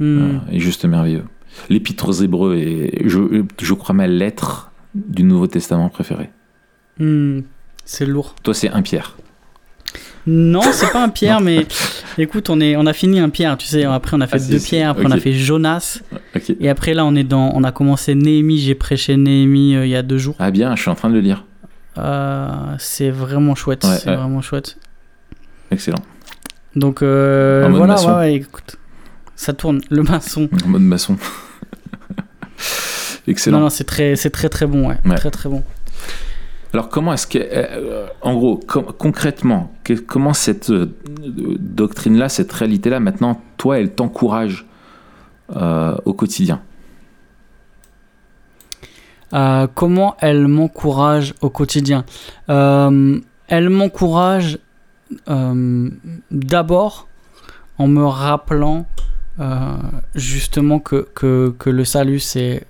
Mm. 0.00 0.04
Euh, 0.04 0.38
il 0.50 0.56
est 0.56 0.60
juste 0.60 0.84
merveilleux. 0.84 1.24
L'épître 1.68 2.08
aux 2.08 2.12
Hébreux 2.12 2.56
est, 2.56 3.08
je, 3.08 3.44
je 3.60 3.74
crois, 3.74 3.94
ma 3.94 4.06
lettre 4.06 4.72
du 4.94 5.22
Nouveau 5.22 5.46
Testament 5.46 5.88
préféré. 5.88 6.30
Hmm, 6.98 7.40
c'est 7.84 8.06
lourd. 8.06 8.34
Toi, 8.42 8.54
c'est 8.54 8.70
un 8.70 8.82
Pierre. 8.82 9.16
Non, 10.26 10.62
c'est 10.72 10.90
pas 10.92 11.02
un 11.02 11.08
Pierre, 11.08 11.40
mais 11.40 11.66
écoute, 12.18 12.50
on, 12.50 12.60
est, 12.60 12.76
on 12.76 12.86
a 12.86 12.92
fini 12.92 13.20
un 13.20 13.30
Pierre, 13.30 13.56
tu 13.56 13.66
sais. 13.66 13.84
Après, 13.84 14.16
on 14.16 14.20
a 14.20 14.26
fait 14.26 14.40
ah, 14.40 14.50
deux 14.50 14.58
pierres, 14.58 14.90
après, 14.90 15.06
on 15.06 15.10
a 15.10 15.18
fait 15.18 15.32
Jonas. 15.32 16.00
Et 16.60 16.68
après, 16.68 16.94
là, 16.94 17.04
on 17.04 17.14
est 17.14 17.24
dans, 17.24 17.52
on 17.54 17.64
a 17.64 17.72
commencé 17.72 18.14
Néhémie. 18.14 18.58
J'ai 18.58 18.74
prêché 18.74 19.16
Néhémie 19.16 19.76
euh, 19.76 19.86
il 19.86 19.90
y 19.90 19.96
a 19.96 20.02
deux 20.02 20.18
jours. 20.18 20.36
Ah 20.38 20.50
bien, 20.50 20.76
je 20.76 20.82
suis 20.82 20.90
en 20.90 20.94
train 20.94 21.08
de 21.08 21.14
le 21.14 21.20
lire. 21.20 21.44
Euh, 21.98 22.48
c'est 22.78 23.10
vraiment 23.10 23.54
chouette. 23.54 23.84
c'est 23.84 24.14
vraiment 24.14 24.42
chouette. 24.42 24.76
Excellent. 25.70 26.02
Donc 26.76 27.02
euh, 27.02 27.64
En 27.66 27.70
mode 27.70 27.78
voilà, 27.78 27.94
maçon. 27.94 28.08
ouais, 28.08 28.14
ouais, 28.14 28.34
écoute, 28.34 28.76
ça 29.36 29.52
tourne. 29.52 29.80
Le 29.90 30.02
maçon. 30.02 30.48
En 30.64 30.68
mode 30.68 30.82
maçon. 30.82 31.16
Excellent. 33.26 33.58
Non, 33.58 33.64
non, 33.64 33.70
c'est 33.70 33.84
très, 33.84 34.14
très 34.14 34.48
très 34.48 34.66
bon. 34.66 34.88
Ouais. 34.88 35.16
Très 35.16 35.30
très 35.30 35.48
bon. 35.48 35.62
Alors 36.72 36.88
comment 36.88 37.12
est-ce 37.12 37.26
que, 37.26 37.38
euh, 37.40 38.06
en 38.22 38.34
gros, 38.34 38.60
concrètement, 38.98 39.72
comment 40.06 40.32
cette 40.32 40.70
euh, 40.70 40.94
doctrine-là, 41.08 42.28
cette 42.28 42.52
réalité-là, 42.52 43.00
maintenant, 43.00 43.40
toi, 43.56 43.78
elle 43.78 43.92
t'encourage 43.92 44.66
euh, 45.56 45.96
au 46.04 46.12
quotidien? 46.12 46.60
Euh, 49.32 49.66
comment 49.74 50.16
elle 50.20 50.46
m'encourage 50.48 51.34
au 51.40 51.50
quotidien? 51.50 52.04
Euh, 52.48 53.20
Elle 53.48 53.68
m'encourage 53.68 54.58
euh, 55.28 55.90
d'abord 56.30 57.08
en 57.78 57.88
me 57.88 58.04
rappelant 58.04 58.86
euh, 59.40 59.76
justement 60.14 60.78
que, 60.78 61.08
le 61.66 61.84
salut 61.84 62.20
euh, 62.36 62.60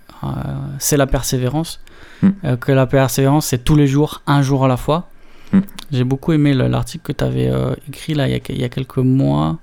c'est 0.78 0.96
la 0.96 1.07
persévérance, 1.07 1.80
Mm. 2.22 2.28
Euh, 2.44 2.56
que 2.56 2.72
la 2.72 2.86
persévérance 2.86 3.46
c'est 3.46 3.64
tous 3.64 3.76
les 3.76 3.86
jours, 3.86 4.22
un 4.26 4.42
jour 4.42 4.64
à 4.64 4.68
la 4.68 4.76
fois. 4.76 5.08
Mm. 5.52 5.60
J'ai 5.92 6.04
beaucoup 6.04 6.32
aimé 6.32 6.54
le- 6.54 6.68
l'article 6.68 7.04
que 7.04 7.12
tu 7.12 7.24
avais 7.24 7.50
écrit 7.88 8.14
là 8.14 8.28
il 8.28 8.32
y, 8.32 8.36
a, 8.36 8.40
il 8.50 8.60
y 8.60 8.64
a 8.64 8.68
quelques 8.68 8.98
mois. 8.98 9.58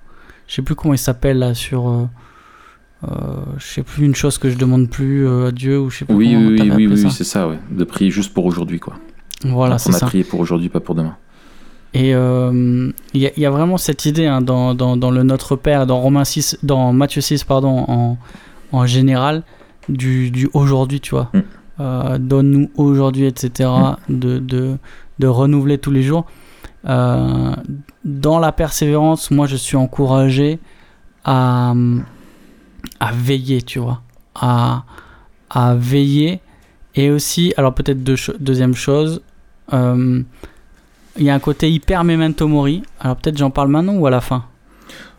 Je 0.48 0.56
sais 0.56 0.62
plus 0.62 0.76
comment 0.76 0.94
il 0.94 0.98
s'appelle 1.00 1.40
là 1.40 1.54
sur. 1.54 1.88
euh, 1.90 2.06
euh, 3.04 3.08
je 3.58 3.66
sais 3.66 3.84
plus 3.84 4.06
une 4.06 4.16
chose 4.16 4.38
que 4.40 4.50
je 4.50 4.58
demande 4.58 4.90
plus 4.90 5.28
euh, 5.28 5.48
à 5.50 5.52
Dieu 5.52 5.80
ou 5.80 5.90
je 5.92 6.00
sais 6.00 6.06
plus 6.06 6.16
Oui, 6.16 6.34
comment 6.34 6.48
oui, 6.48 6.60
oui, 6.62 6.88
oui, 6.88 7.04
oui, 7.04 7.12
c'est 7.12 7.24
ça, 7.24 7.48
ouais. 7.48 7.60
De 7.70 7.84
prier 7.84 8.10
juste 8.10 8.34
pour 8.34 8.46
aujourd'hui, 8.46 8.80
quoi. 8.80 8.96
Voilà, 9.46 9.76
on 9.76 9.78
c'est 9.78 9.94
a 9.94 10.00
ça. 10.00 10.06
prié 10.08 10.24
pour 10.24 10.40
aujourd'hui, 10.40 10.70
pas 10.70 10.80
pour 10.80 10.96
demain. 10.96 11.16
Et 11.94 12.16
euh, 12.16 12.92
il 13.14 13.22
y, 13.22 13.28
a- 13.28 13.32
y 13.40 13.46
a 13.46 13.52
vraiment 13.52 13.78
cette 13.78 14.06
idée 14.06 14.26
hein, 14.26 14.42
dans, 14.42 14.74
dans, 14.74 14.98
dans 14.98 15.12
le 15.12 15.22
Notre 15.24 15.56
Père, 15.56 15.86
dans 15.86 16.00
Romains 16.02 16.26
6, 16.26 16.58
dans 16.64 16.92
Matthieu 16.92 17.22
6, 17.22 17.44
pardon, 17.44 17.86
en, 17.88 18.18
en 18.72 18.86
général, 18.88 19.44
du, 19.90 20.32
du 20.32 20.50
aujourd'hui, 20.54 21.00
tu 21.00 21.12
vois. 21.12 21.30
Mm. 21.34 21.40
Euh, 21.80 22.18
Donne-nous 22.18 22.72
aujourd'hui, 22.76 23.26
etc. 23.26 23.70
De, 24.10 24.40
de, 24.40 24.78
de 25.20 25.28
renouveler 25.28 25.78
tous 25.78 25.92
les 25.92 26.04
jours. 26.04 26.26
Euh, 26.88 27.54
dans 28.06 28.40
la 28.40 28.52
persévérance, 28.52 29.32
moi, 29.32 29.48
je 29.48 29.56
suis 29.56 29.78
encouragé 29.78 30.60
à, 31.26 31.74
à 33.00 33.12
veiller, 33.12 33.62
tu 33.62 33.80
vois. 33.80 34.02
À, 34.36 34.84
à 35.50 35.76
veiller. 35.76 36.40
Et 36.96 37.12
aussi, 37.12 37.54
alors 37.58 37.74
peut-être 37.74 38.04
deux 38.04 38.16
deuxième 38.40 38.74
chose, 38.74 39.22
euh, 39.72 40.24
il 41.18 41.24
y 41.24 41.30
a 41.30 41.36
un 41.36 41.40
côté 41.40 41.72
hyper 41.72 42.04
memento 42.04 42.48
mori. 42.48 42.82
Alors 43.00 43.18
peut-être 43.18 43.38
j'en 43.38 43.52
parle 43.52 43.70
maintenant 43.70 43.94
ou 43.96 44.08
à 44.08 44.10
la 44.10 44.22
fin? 44.22 44.46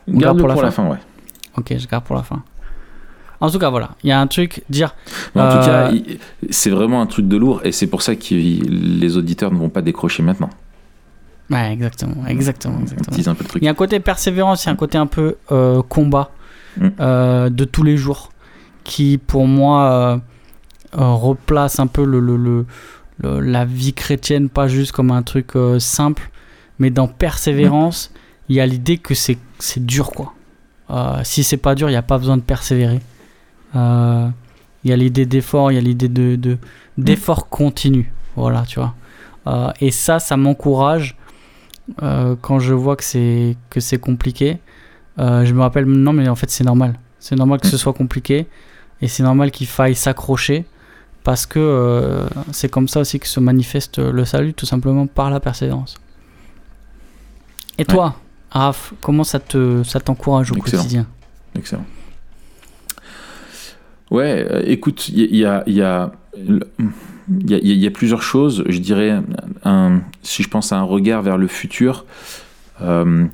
On 0.08 0.16
garde 0.18 0.38
pour, 0.38 0.48
la 0.48 0.70
fin, 0.70 0.88
ouais. 0.88 0.96
Ok, 1.56 1.74
je 1.78 1.86
garde 1.86 2.04
pour 2.04 2.16
la 2.16 2.22
fin. 2.22 2.42
En 3.40 3.50
tout 3.50 3.58
cas, 3.58 3.70
voilà. 3.70 3.90
Il 4.02 4.08
y 4.08 4.12
a 4.12 4.20
un 4.20 4.26
truc, 4.26 4.62
dire. 4.68 4.94
Mais 5.34 5.42
en 5.42 5.48
tout 5.50 5.56
Euh, 5.58 5.64
cas, 5.66 5.90
il- 5.92 6.18
c'est 6.50 6.70
vraiment 6.70 7.00
un 7.00 7.06
truc 7.06 7.28
de 7.28 7.36
lourd 7.36 7.60
et 7.64 7.70
c'est 7.72 7.86
pour 7.86 8.02
ça 8.02 8.16
que 8.16 8.34
les 8.34 9.16
auditeurs 9.16 9.52
ne 9.52 9.58
vont 9.58 9.68
pas 9.68 9.82
décrocher 9.82 10.22
maintenant. 10.24 10.50
Ouais, 11.50 11.72
exactement, 11.72 12.26
exactement, 12.26 12.80
exactement. 12.80 13.30
un 13.32 13.34
peu 13.34 13.42
le 13.44 13.48
truc. 13.48 13.62
Il 13.62 13.64
y 13.64 13.68
a 13.68 13.70
un 13.70 13.74
côté 13.74 14.00
persévérance, 14.00 14.64
il 14.64 14.66
y 14.66 14.68
a 14.70 14.72
un 14.72 14.76
côté 14.76 14.98
un 14.98 15.06
peu 15.06 15.36
euh, 15.52 15.82
combat 15.82 16.30
Mm. 16.76 16.88
euh, 17.00 17.48
de 17.48 17.64
tous 17.64 17.82
les 17.84 17.96
jours 17.96 18.30
qui, 18.84 19.18
pour 19.18 19.46
moi, 19.46 19.90
euh, 19.92 20.16
euh, 21.00 21.12
replace 21.12 21.80
un 21.80 21.86
peu 21.86 22.04
le, 22.04 22.20
le- 22.20 22.36
le- 22.36 22.66
le- 23.22 23.40
la 23.40 23.64
vie 23.64 23.94
chrétienne, 23.94 24.48
pas 24.48 24.68
juste 24.68 24.92
comme 24.92 25.10
un 25.10 25.22
truc 25.22 25.56
euh, 25.56 25.78
simple, 25.78 26.30
mais 26.78 26.90
dans 26.90 27.08
persévérance, 27.08 28.12
il 28.48 28.56
y 28.56 28.60
a 28.60 28.66
l'idée 28.66 28.98
que 28.98 29.14
c'est 29.14 29.38
dur, 29.78 30.10
quoi. 30.10 30.34
Euh, 30.90 31.20
si 31.24 31.44
c'est 31.44 31.56
pas 31.56 31.74
dur, 31.74 31.88
il 31.88 31.92
n'y 31.92 31.96
a 31.96 32.02
pas 32.02 32.18
besoin 32.18 32.36
de 32.36 32.42
persévérer. 32.42 33.00
Euh, 33.76 34.28
Il 34.84 34.90
y 34.90 34.92
a 34.92 34.96
l'idée 34.96 35.26
d'effort, 35.26 35.72
il 35.72 35.74
y 35.74 35.78
a 35.78 35.80
l'idée 35.80 36.08
de 36.08 36.36
de- 36.36 36.56
d'effort 36.96 37.48
continu. 37.48 38.12
Voilà, 38.36 38.62
tu 38.66 38.78
vois. 38.78 38.94
Euh, 39.46 39.70
et 39.80 39.90
ça, 39.90 40.18
ça 40.20 40.36
m'encourage 40.36 41.16
euh, 42.02 42.36
quand 42.40 42.60
je 42.60 42.74
vois 42.74 42.94
que 42.96 43.02
c'est 43.04 43.56
que 43.70 43.80
c'est 43.80 43.98
compliqué. 43.98 44.58
Je 45.18 45.52
me 45.52 45.60
rappelle 45.62 45.84
maintenant, 45.86 46.12
mais 46.12 46.28
en 46.28 46.36
fait, 46.36 46.48
c'est 46.48 46.62
normal. 46.64 46.94
C'est 47.18 47.34
normal 47.34 47.60
que 47.60 47.66
ce 47.66 47.76
soit 47.76 47.92
compliqué 47.92 48.46
et 49.02 49.08
c'est 49.08 49.24
normal 49.24 49.50
qu'il 49.50 49.66
faille 49.66 49.96
s'accrocher 49.96 50.64
parce 51.24 51.44
que 51.44 52.24
c'est 52.52 52.68
comme 52.70 52.86
ça 52.86 53.00
aussi 53.00 53.18
que 53.18 53.26
se 53.26 53.40
manifeste 53.40 53.98
le 53.98 54.24
salut, 54.24 54.54
tout 54.54 54.64
simplement 54.66 55.08
par 55.08 55.28
la 55.30 55.40
persévérance. 55.40 55.96
Et 57.78 57.84
toi, 57.84 58.14
Raph, 58.50 58.92
comment 59.00 59.24
ça 59.24 59.40
te 59.40 59.82
ça 59.82 59.98
t'encourage 60.00 60.52
au 60.52 60.54
Excellent. 60.56 60.82
quotidien? 60.82 61.06
Excellent. 61.56 61.84
Ouais, 64.10 64.46
euh, 64.50 64.62
écoute, 64.64 65.08
il 65.08 65.34
y, 65.36 65.44
a- 65.44 65.64
plusieurs 67.90 68.22
choses. 68.22 68.64
Je 68.68 68.78
dirais, 68.78 69.20
si 70.22 70.42
je 70.42 70.48
pense 70.48 70.72
à 70.72 70.78
un 70.78 70.82
regard 70.82 71.22
vers 71.22 71.36
le 71.38 71.46
futur, 71.46 72.06
euh, 72.82 73.26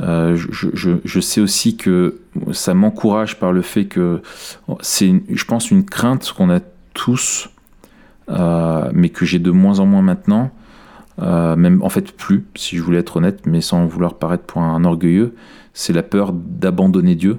euh, 0.00 0.36
je, 0.36 0.68
je- 1.04 1.20
sais 1.20 1.40
aussi 1.40 1.76
que 1.76 2.20
ça 2.52 2.74
m'encourage 2.74 3.38
par 3.38 3.52
le 3.52 3.62
fait 3.62 3.86
que 3.86 4.20
c'est, 4.80 5.12
je 5.30 5.44
pense, 5.44 5.70
une 5.70 5.84
crainte 5.84 6.32
qu'on 6.36 6.50
a 6.50 6.60
tous, 6.94 7.48
mais 8.28 9.08
que 9.08 9.24
j'ai 9.24 9.38
de 9.38 9.50
moins 9.50 9.78
en 9.80 9.86
moins 9.86 10.02
maintenant. 10.02 10.50
Même 11.18 11.82
en 11.82 11.88
fait 11.88 12.12
plus, 12.12 12.44
si 12.56 12.76
je 12.76 12.82
voulais 12.82 12.98
être 12.98 13.16
honnête, 13.16 13.46
mais 13.46 13.60
sans 13.60 13.86
vouloir 13.86 14.14
paraître 14.14 14.44
pour 14.44 14.60
un 14.62 14.84
orgueilleux, 14.84 15.34
c'est 15.72 15.92
la 15.94 16.02
peur 16.02 16.32
d'abandonner 16.34 17.14
Dieu 17.14 17.38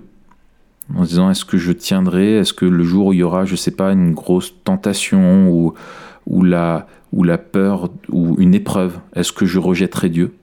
en 0.96 1.04
se 1.04 1.10
disant 1.10 1.30
est-ce 1.30 1.46
que 1.46 1.58
je 1.58 1.72
tiendrai? 1.72 2.38
Est-ce 2.38 2.54
que 2.54 2.66
le 2.66 2.84
jour 2.84 3.08
où 3.08 3.14
il 3.14 3.20
y 3.20 3.24
aura, 3.24 3.46
je 3.46 3.56
sais 3.56 3.72
pas, 3.72 3.92
une 3.92 4.14
grosse 4.14 4.54
tentation 4.64 5.50
ou, 5.50 5.74
ou, 6.28 6.44
la, 6.44 6.88
ou 7.12 7.24
la 7.24 7.38
peur 7.38 7.90
ou 8.10 8.36
une 8.40 8.54
épreuve, 8.54 9.00
est-ce 9.16 9.32
que 9.32 9.46
je 9.46 9.60
rejetterai 9.60 10.10
Dieu? 10.10 10.34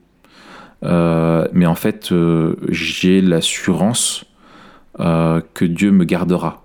Euh, 0.83 1.47
Mais 1.53 1.65
en 1.65 1.75
fait, 1.75 2.11
euh, 2.11 2.55
j'ai 2.69 3.21
l'assurance 3.21 4.25
euh, 4.99 5.41
que 5.53 5.65
Dieu 5.65 5.91
me 5.91 6.03
gardera. 6.05 6.63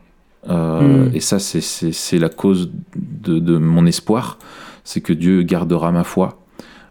Euh, 0.48 1.08
Mm. 1.08 1.10
Et 1.14 1.20
ça, 1.20 1.38
c'est- 1.38 2.18
la 2.18 2.28
cause 2.28 2.70
de, 2.96 3.38
de 3.40 3.58
mon 3.58 3.84
espoir, 3.86 4.38
c'est 4.84 5.00
que 5.00 5.12
Dieu 5.12 5.42
gardera 5.42 5.90
ma 5.92 6.04
foi. 6.04 6.38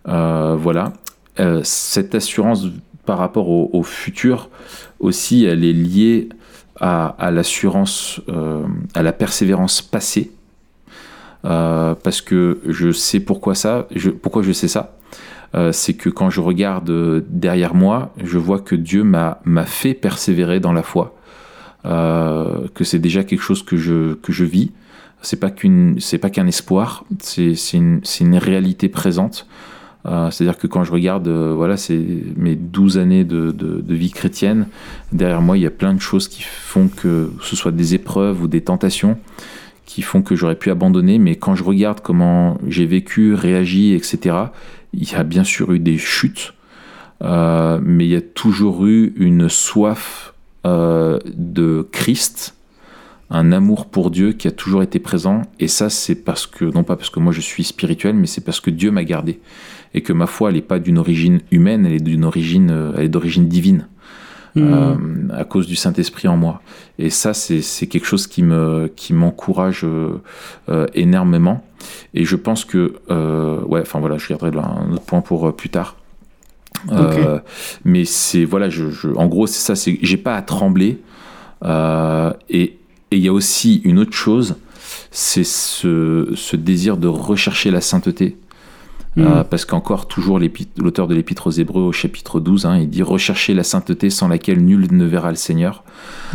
Voilà. 0.06 0.94
Cette 1.64 2.16
assurance 2.16 2.68
par 3.06 3.18
rapport 3.18 3.50
au, 3.50 3.70
au 3.74 3.84
futur 3.84 4.50
aussi, 5.00 5.46
elle 5.46 5.64
est 5.64 5.74
liée 5.74 6.30
à, 6.80 7.32
l'assurance, 7.32 8.22
euh, 8.30 8.66
à 8.94 9.04
la 9.04 9.14
persévérance 9.14 9.82
passée. 9.82 10.32
Euh, 11.46 11.94
parce 11.96 12.22
que 12.22 12.60
je 12.68 12.92
sais 12.92 13.20
pourquoi 13.20 13.56
ça. 13.56 13.88
Je, 13.96 14.10
pourquoi 14.10 14.42
je 14.42 14.52
sais 14.52 14.68
ça 14.68 14.98
Euh, 15.54 15.72
C'est 15.72 15.94
que 15.94 16.10
quand 16.10 16.30
je 16.30 16.42
regarde 16.42 17.24
derrière 17.30 17.76
moi, 17.76 18.14
je 18.24 18.38
vois 18.38 18.60
que 18.60 18.76
Dieu 18.76 19.04
m'a 19.04 19.66
fait 19.66 19.94
persévérer 19.94 20.60
dans 20.60 20.74
la 20.74 20.84
foi. 20.84 21.16
Que 21.84 22.84
c'est 22.84 23.00
déjà 23.00 23.24
quelque 23.24 23.44
chose 23.44 23.64
que 23.64 23.78
je, 23.78 24.44
vis. 24.44 24.72
C'est 25.22 25.40
pas 25.40 25.50
qu'un 25.52 26.48
espoir. 26.48 27.06
C'est 27.20 27.54
une 27.74 28.38
réalité 28.38 28.90
présente. 28.90 29.48
Euh, 30.06 30.30
C'est-à-dire 30.30 30.58
que 30.58 30.68
quand 30.68 30.84
je 30.84 30.92
regarde, 30.92 31.28
euh, 31.28 31.54
voilà, 31.56 31.76
mes 32.38 32.56
12 32.56 32.98
années 32.98 33.24
de 33.24 33.84
vie 33.88 34.12
chrétienne, 34.12 34.68
derrière 35.12 35.42
moi, 35.42 35.58
il 35.58 35.62
y 35.62 35.68
a 35.68 35.72
plein 35.72 35.94
de 35.94 36.02
choses 36.02 36.28
qui 36.28 36.44
font 36.44 36.88
que 36.88 37.32
ce 37.42 37.56
soit 37.56 37.72
des 37.72 37.96
épreuves 37.96 38.42
ou 38.42 38.48
des 38.48 38.62
tentations 38.62 39.18
qui 39.86 40.02
font 40.02 40.22
que 40.22 40.36
j'aurais 40.36 40.56
pu 40.56 40.72
abandonner. 40.72 41.20
Mais 41.20 41.36
quand 41.36 41.56
je 41.56 41.64
regarde 41.64 42.02
comment 42.02 42.58
j'ai 42.68 42.86
vécu, 42.86 43.34
réagi, 43.34 43.94
etc., 43.94 44.36
il 44.94 45.10
y 45.10 45.16
a 45.16 45.24
bien 45.24 45.44
sûr 45.44 45.72
eu 45.72 45.80
des 45.80 45.98
chutes, 45.98 46.54
euh, 47.22 47.80
mais 47.82 48.06
il 48.06 48.12
y 48.12 48.16
a 48.16 48.22
toujours 48.22 48.86
eu 48.86 49.14
une 49.18 49.50
soif 49.50 50.34
euh, 50.66 51.20
de 51.26 51.88
Christ, 51.92 52.56
un 53.30 53.52
amour 53.52 53.88
pour 53.88 54.12
Dieu 54.12 54.34
qui 54.34 54.48
a 54.48 54.52
toujours 54.52 54.84
été 54.84 55.00
présent. 55.00 55.44
Et 55.60 55.68
ça, 55.68 55.90
c'est 55.90 56.16
parce 56.16 56.48
que, 56.48 56.66
non 56.66 56.84
pas 56.84 56.96
parce 56.96 57.10
que 57.10 57.20
moi 57.20 57.34
je 57.34 57.42
suis 57.42 57.64
spirituel, 57.64 58.16
mais 58.16 58.28
c'est 58.28 58.42
parce 58.42 58.60
que 58.60 58.70
Dieu 58.70 58.92
m'a 58.92 59.04
gardé. 59.04 59.40
Et 59.96 60.02
que 60.02 60.14
ma 60.14 60.28
foi, 60.28 60.50
elle 60.50 60.56
n'est 60.58 60.62
pas 60.62 60.78
d'une 60.78 61.00
origine 61.00 61.40
humaine, 61.50 61.86
elle 61.88 61.94
est 61.94 62.00
d'une 62.12 62.26
origine, 62.26 62.70
euh, 62.70 62.92
elle 62.98 63.06
est 63.06 63.10
d'origine 63.10 63.48
divine, 63.48 63.88
Hmm. 64.58 64.74
euh, 64.74 64.96
à 65.42 65.44
cause 65.44 65.68
du 65.68 65.76
Saint-Esprit 65.76 66.28
en 66.30 66.38
moi. 66.38 66.62
Et 66.98 67.10
ça, 67.10 67.34
c'est 67.34 67.88
quelque 67.88 68.06
chose 68.06 68.26
qui 68.28 68.42
me 68.42 68.88
qui 68.96 69.12
m'encourage 69.14 69.82
euh, 69.84 70.22
euh, 70.70 70.86
énormément. 70.94 71.58
Et 72.14 72.24
je 72.24 72.38
pense 72.38 72.64
que, 72.64 72.94
ouais, 73.68 73.82
enfin 73.82 74.00
voilà, 74.00 74.18
je 74.18 74.30
garderai 74.30 74.52
un 74.58 74.94
autre 74.94 75.04
point 75.04 75.20
pour 75.22 75.54
plus 75.56 75.70
tard. 75.70 75.98
Mais 77.84 78.06
c'est 78.06 78.46
voilà, 78.46 78.70
je, 78.70 78.90
je- 78.92 79.10
en 79.10 79.28
gros 79.28 79.48
c'est 79.48 79.60
ça, 79.62 79.76
c'est 79.76 79.98
j'ai 80.02 80.18
pas 80.18 80.36
à 80.36 80.42
trembler. 80.42 81.00
Et 82.50 82.78
et 83.12 83.18
il 83.18 83.20
y 83.24 83.28
a 83.28 83.34
aussi 83.34 83.82
une 83.84 84.00
autre 84.00 84.14
chose, 84.14 84.56
c'est 85.12 85.44
ce, 85.46 86.32
ce 86.36 86.56
désir 86.56 86.98
de 86.98 87.08
rechercher 87.08 87.72
la 87.72 87.82
sainteté. 87.82 88.38
Euh, 89.18 89.44
parce 89.44 89.66
qu'encore, 89.66 90.08
toujours, 90.08 90.40
l'auteur 90.78 91.08
de 91.08 91.16
l'Épître 91.16 91.48
aux 91.48 91.52
Hébreux, 91.52 91.84
au 91.84 91.92
chapitre 91.92 92.40
12, 92.40 92.66
hein, 92.66 92.78
il 92.78 92.90
dit 92.90 93.02
Recherchez 93.02 93.54
la 93.54 93.64
sainteté 93.64 94.10
sans 94.10 94.28
laquelle 94.28 94.64
nul 94.64 94.88
ne 94.92 95.06
verra 95.06 95.30
le 95.30 95.38
Seigneur. 95.38 95.84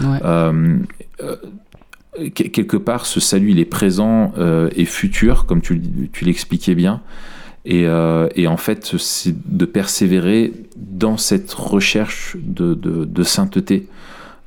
Euh, 0.03 0.79
euh, 1.23 1.37
quelque 2.35 2.77
part, 2.77 3.07
ce 3.07 3.21
salut, 3.21 3.51
il 3.51 3.59
est 3.59 3.67
présent 3.67 4.33
et 4.75 4.85
futur, 4.85 5.47
comme 5.47 5.61
tu, 5.61 5.81
tu 6.13 6.25
l'expliquais 6.25 6.75
bien. 6.75 7.03
Et, 7.67 7.83
et, 8.35 8.47
en 8.47 8.57
fait, 8.57 8.97
c'est 8.99 9.35
de 9.47 9.65
persévérer 9.67 10.53
dans 10.77 11.19
cette 11.19 11.53
recherche 11.53 12.37
de, 12.41 12.75
de, 12.75 13.05
de 13.05 13.23
sainteté. 13.23 13.87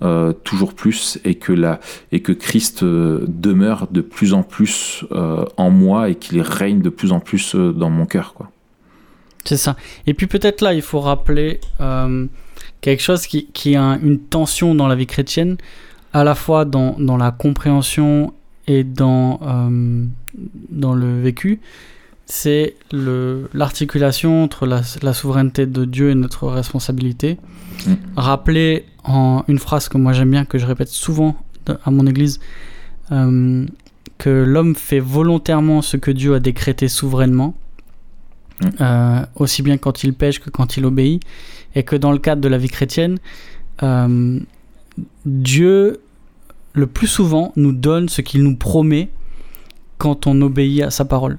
Euh, 0.04 0.34
toujours 0.34 0.74
plus 0.74 1.18
et 1.24 1.36
que, 1.36 1.54
la, 1.54 1.80
et 2.12 2.22
que 2.22 2.34
Christ 2.34 2.84
euh, 2.84 3.24
demeure 3.30 3.88
de 3.90 4.02
plus 4.02 4.34
en 4.34 4.44
plus 4.44 5.06
euh, 5.14 5.46
en 5.56 5.70
moi 5.70 6.10
et 6.10 6.16
qu'il 6.16 6.42
règne 6.42 6.82
de 6.82 6.90
plus 6.90 7.14
en 7.14 7.22
plus 7.22 7.56
dans 7.56 7.90
mon 7.90 8.06
cœur. 8.06 8.34
Quoi. 8.34 8.52
C'est 9.46 9.56
ça. 9.56 9.78
Et 10.06 10.14
puis 10.14 10.28
peut-être 10.28 10.60
là, 10.60 10.74
il 10.74 10.82
faut 10.82 11.00
rappeler 11.00 11.62
quelque 12.82 13.02
chose 13.02 13.28
qui, 13.28 13.46
qui, 13.54 13.78
a 13.78 13.98
une 14.04 14.20
tension 14.20 14.76
dans 14.76 14.90
la 14.90 14.96
vie 14.96 15.08
chrétienne, 15.08 15.56
à 16.12 16.26
la 16.26 16.36
fois 16.36 16.66
dans, 16.66 16.98
dans 17.00 17.16
la 17.16 17.32
compréhension 17.32 18.34
et 18.68 18.84
dans, 18.84 19.40
dans 20.70 20.94
le 20.94 21.22
vécu. 21.22 21.62
C'est 22.26 22.76
l'articulation 22.92 24.44
entre 24.44 24.66
la, 24.66 24.82
la, 25.02 25.14
souveraineté 25.14 25.66
de 25.66 25.86
Dieu 25.86 26.10
et 26.10 26.16
notre 26.16 26.48
responsabilité. 26.48 27.38
Mm. 27.86 27.94
Rappeler 28.16 28.86
en 29.04 29.44
une 29.48 29.60
phrase 29.60 29.90
que 29.90 29.98
moi 29.98 30.14
j'aime 30.14 30.32
bien, 30.32 30.46
que 30.46 30.58
je 30.58 30.66
répète 30.66 30.88
souvent 30.88 31.36
à 31.84 31.92
mon 31.92 32.08
église, 32.08 32.40
euh, 33.12 33.66
que 34.18 34.30
l'homme 34.30 34.76
fait 34.76 35.00
volontairement 35.00 35.82
ce 35.82 35.98
que 35.98 36.12
Dieu 36.12 36.36
a 36.36 36.40
décrété 36.40 36.88
souverainement, 36.88 37.56
mm. 38.62 38.68
euh, 38.82 39.26
aussi 39.36 39.62
bien 39.62 39.78
quand 39.78 40.04
il 40.04 40.14
pêche 40.14 40.40
que 40.40 40.50
quand 40.50 40.78
il 40.78 40.86
obéit, 40.86 41.22
et 41.76 41.84
que 41.84 41.96
dans 41.96 42.12
le 42.12 42.20
cadre 42.20 42.42
de 42.42 42.48
la 42.48 42.58
vie 42.58 42.70
chrétienne, 42.70 43.18
euh, 43.82 44.40
Dieu, 45.26 46.02
le 46.74 46.88
plus 46.88 47.08
souvent, 47.08 47.52
nous 47.56 47.72
donne 47.72 48.10
ce 48.10 48.22
qu'il 48.22 48.44
nous 48.44 48.56
promet 48.56 49.10
quand 49.98 50.28
on 50.28 50.40
obéit 50.42 50.84
à 50.84 50.92
sa 50.92 51.06
parole. 51.06 51.38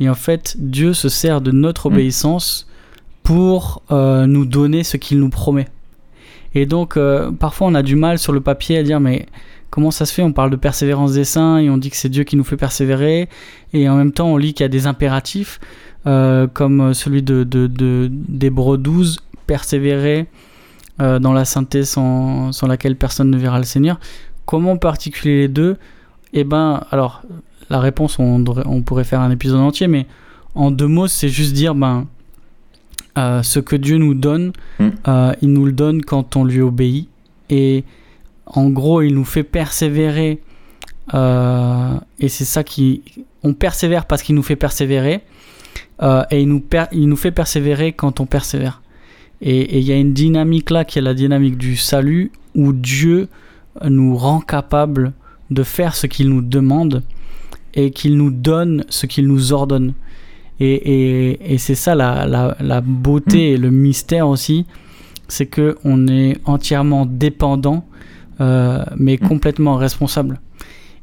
Et 0.00 0.08
en 0.08 0.14
fait, 0.14 0.56
Dieu 0.58 0.92
se 0.92 1.08
sert 1.08 1.40
de 1.40 1.50
notre 1.50 1.88
mm. 1.88 1.92
obéissance 1.92 2.68
pour 3.22 3.82
nous 3.90 4.44
donner 4.44 4.84
ce 4.84 4.98
qu'il 4.98 5.18
nous 5.18 5.30
promet. 5.30 5.66
Et 6.54 6.66
donc, 6.66 6.96
euh, 6.96 7.30
parfois, 7.32 7.66
on 7.66 7.74
a 7.74 7.82
du 7.82 7.96
mal 7.96 8.18
sur 8.18 8.32
le 8.32 8.40
papier 8.40 8.78
à 8.78 8.82
dire, 8.82 9.00
mais 9.00 9.26
comment 9.70 9.90
ça 9.90 10.06
se 10.06 10.14
fait? 10.14 10.22
On 10.22 10.32
parle 10.32 10.50
de 10.50 10.56
persévérance 10.56 11.12
des 11.12 11.24
saints 11.24 11.58
et 11.58 11.68
on 11.68 11.76
dit 11.76 11.90
que 11.90 11.96
c'est 11.96 12.08
Dieu 12.08 12.24
qui 12.24 12.36
nous 12.36 12.44
fait 12.44 12.56
persévérer. 12.56 13.28
Et 13.72 13.88
en 13.88 13.96
même 13.96 14.12
temps, 14.12 14.28
on 14.28 14.36
lit 14.36 14.54
qu'il 14.54 14.62
y 14.62 14.66
a 14.66 14.68
des 14.68 14.86
impératifs, 14.86 15.60
euh, 16.06 16.46
comme 16.46 16.94
celui 16.94 17.22
de, 17.22 17.42
de, 17.42 18.08
d'Hébreux 18.10 18.78
12, 18.78 19.20
persévérer 19.46 20.26
euh, 21.00 21.18
dans 21.18 21.32
la 21.32 21.44
sainteté 21.44 21.84
sans, 21.84 22.52
sans, 22.52 22.68
laquelle 22.68 22.96
personne 22.96 23.30
ne 23.30 23.36
verra 23.36 23.58
le 23.58 23.64
Seigneur. 23.64 23.98
Comment 24.46 24.76
articuler 24.76 25.40
les 25.40 25.48
deux? 25.48 25.76
Eh 26.32 26.44
ben, 26.44 26.84
alors, 26.90 27.22
la 27.70 27.80
réponse, 27.80 28.18
on, 28.18 28.44
on 28.66 28.82
pourrait 28.82 29.04
faire 29.04 29.20
un 29.20 29.30
épisode 29.30 29.60
entier, 29.60 29.88
mais 29.88 30.06
en 30.54 30.70
deux 30.70 30.86
mots, 30.86 31.08
c'est 31.08 31.28
juste 31.28 31.52
dire, 31.52 31.74
ben, 31.74 32.06
euh, 33.16 33.42
ce 33.42 33.60
que 33.60 33.76
Dieu 33.76 33.98
nous 33.98 34.14
donne, 34.14 34.52
hmm. 34.78 34.88
euh, 35.06 35.32
il 35.40 35.52
nous 35.52 35.66
le 35.66 35.72
donne 35.72 36.02
quand 36.02 36.36
on 36.36 36.44
lui 36.44 36.60
obéit. 36.60 37.08
Et 37.50 37.84
en 38.46 38.70
gros, 38.70 39.02
il 39.02 39.14
nous 39.14 39.24
fait 39.24 39.42
persévérer. 39.44 40.40
Euh, 41.12 41.94
et 42.18 42.28
c'est 42.28 42.44
ça 42.44 42.64
qui... 42.64 43.02
On 43.42 43.52
persévère 43.52 44.06
parce 44.06 44.22
qu'il 44.22 44.34
nous 44.34 44.42
fait 44.42 44.56
persévérer. 44.56 45.20
et 46.30 46.40
il 46.40 46.48
nous, 46.48 46.64
il 46.92 47.08
nous 47.08 47.16
fait 47.16 47.30
persévérer 47.30 47.92
quand 47.92 48.20
on 48.20 48.26
persévère. 48.26 48.80
Et 49.42 49.78
il 49.78 49.84
y 49.84 49.92
a 49.92 49.96
une 49.96 50.14
dynamique 50.14 50.70
là 50.70 50.84
qui 50.84 50.98
est 50.98 51.02
la 51.02 51.12
dynamique 51.12 51.58
du 51.58 51.76
salut, 51.76 52.32
où 52.54 52.72
Dieu 52.72 53.28
nous 53.84 54.16
rend 54.16 54.40
capable 54.40 55.12
de 55.50 55.62
faire 55.62 55.94
ce 55.94 56.06
qu'il 56.06 56.30
nous 56.30 56.40
demande 56.40 57.02
et 57.74 57.90
qu'il 57.90 58.16
nous 58.16 58.30
donne 58.30 58.84
ce 58.88 59.06
qu'il 59.06 59.26
nous 59.26 59.52
ordonne. 59.52 59.94
Et, 60.60 61.56
c'est 61.58 61.74
ça 61.74 61.94
la, 61.94 62.80
beauté 62.80 63.36
mm. 63.36 63.54
et 63.54 63.56
le 63.56 63.70
mystère 63.70 64.28
aussi, 64.28 64.66
c'est 65.28 65.46
que 65.46 65.76
on 65.84 66.06
est 66.06 66.38
entièrement 66.44 67.06
dépendant, 67.06 67.84
euh, 68.40 68.84
mais 68.96 69.18
mm. 69.20 69.28
complètement 69.28 69.76
responsable. 69.76 70.40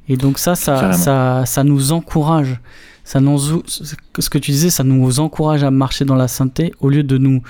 Et 0.08 0.18
donc 0.18 0.40
ça, 0.40 0.56
ça, 0.56 0.94
ça, 0.94 1.46
ça, 1.46 1.64
nous 1.64 1.92
encourage. 1.92 2.60
Ça 3.04 3.20
nous, 3.20 3.38
ce 3.68 4.30
que 4.30 4.38
tu 4.38 4.52
disais, 4.52 4.70
ça 4.70 4.84
nous 4.84 5.20
encourage 5.20 5.64
à 5.64 5.72
marcher 5.72 6.06
dans 6.06 6.16
la 6.16 6.28
sainteté 6.28 6.74
au 6.80 6.90
lieu 6.90 7.04
de 7.04 7.18
nous... 7.18 7.42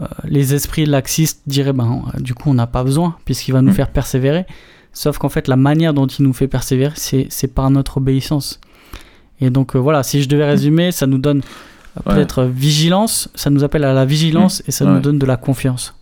Euh, 0.00 0.06
les 0.24 0.54
esprits 0.54 0.86
laxistes 0.86 1.42
diraient, 1.46 1.72
ben, 1.72 2.04
du 2.18 2.34
coup, 2.34 2.50
on 2.50 2.54
n'a 2.54 2.66
pas 2.66 2.82
besoin, 2.82 3.16
puisqu'il 3.24 3.52
va 3.52 3.62
nous 3.62 3.70
mm. 3.70 3.74
faire 3.74 3.90
persévérer. 3.90 4.44
Sauf 4.94 5.18
qu'en 5.18 5.28
fait, 5.28 5.48
la 5.48 5.56
manière 5.56 5.92
dont 5.92 6.06
il 6.06 6.24
nous 6.24 6.32
fait 6.32 6.48
persévérer, 6.48 6.94
c'est 6.96 7.54
par 7.54 7.68
notre 7.70 7.98
obéissance. 7.98 8.60
Et 9.40 9.50
donc 9.50 9.74
euh, 9.74 9.78
voilà, 9.78 10.02
si 10.04 10.22
je 10.22 10.28
devais 10.28 10.46
résumer, 10.46 10.92
ça 10.92 11.06
nous 11.06 11.18
donne 11.18 11.42
euh, 11.96 12.14
peut-être 12.14 12.44
vigilance, 12.44 13.28
ça 13.34 13.50
nous 13.50 13.64
appelle 13.64 13.84
à 13.84 13.92
la 13.92 14.04
vigilance 14.04 14.60
mmh. 14.60 14.64
et 14.68 14.70
ça 14.70 14.84
nous 14.84 15.00
donne 15.00 15.18
de 15.18 15.26
la 15.26 15.36
confiance. 15.36 15.94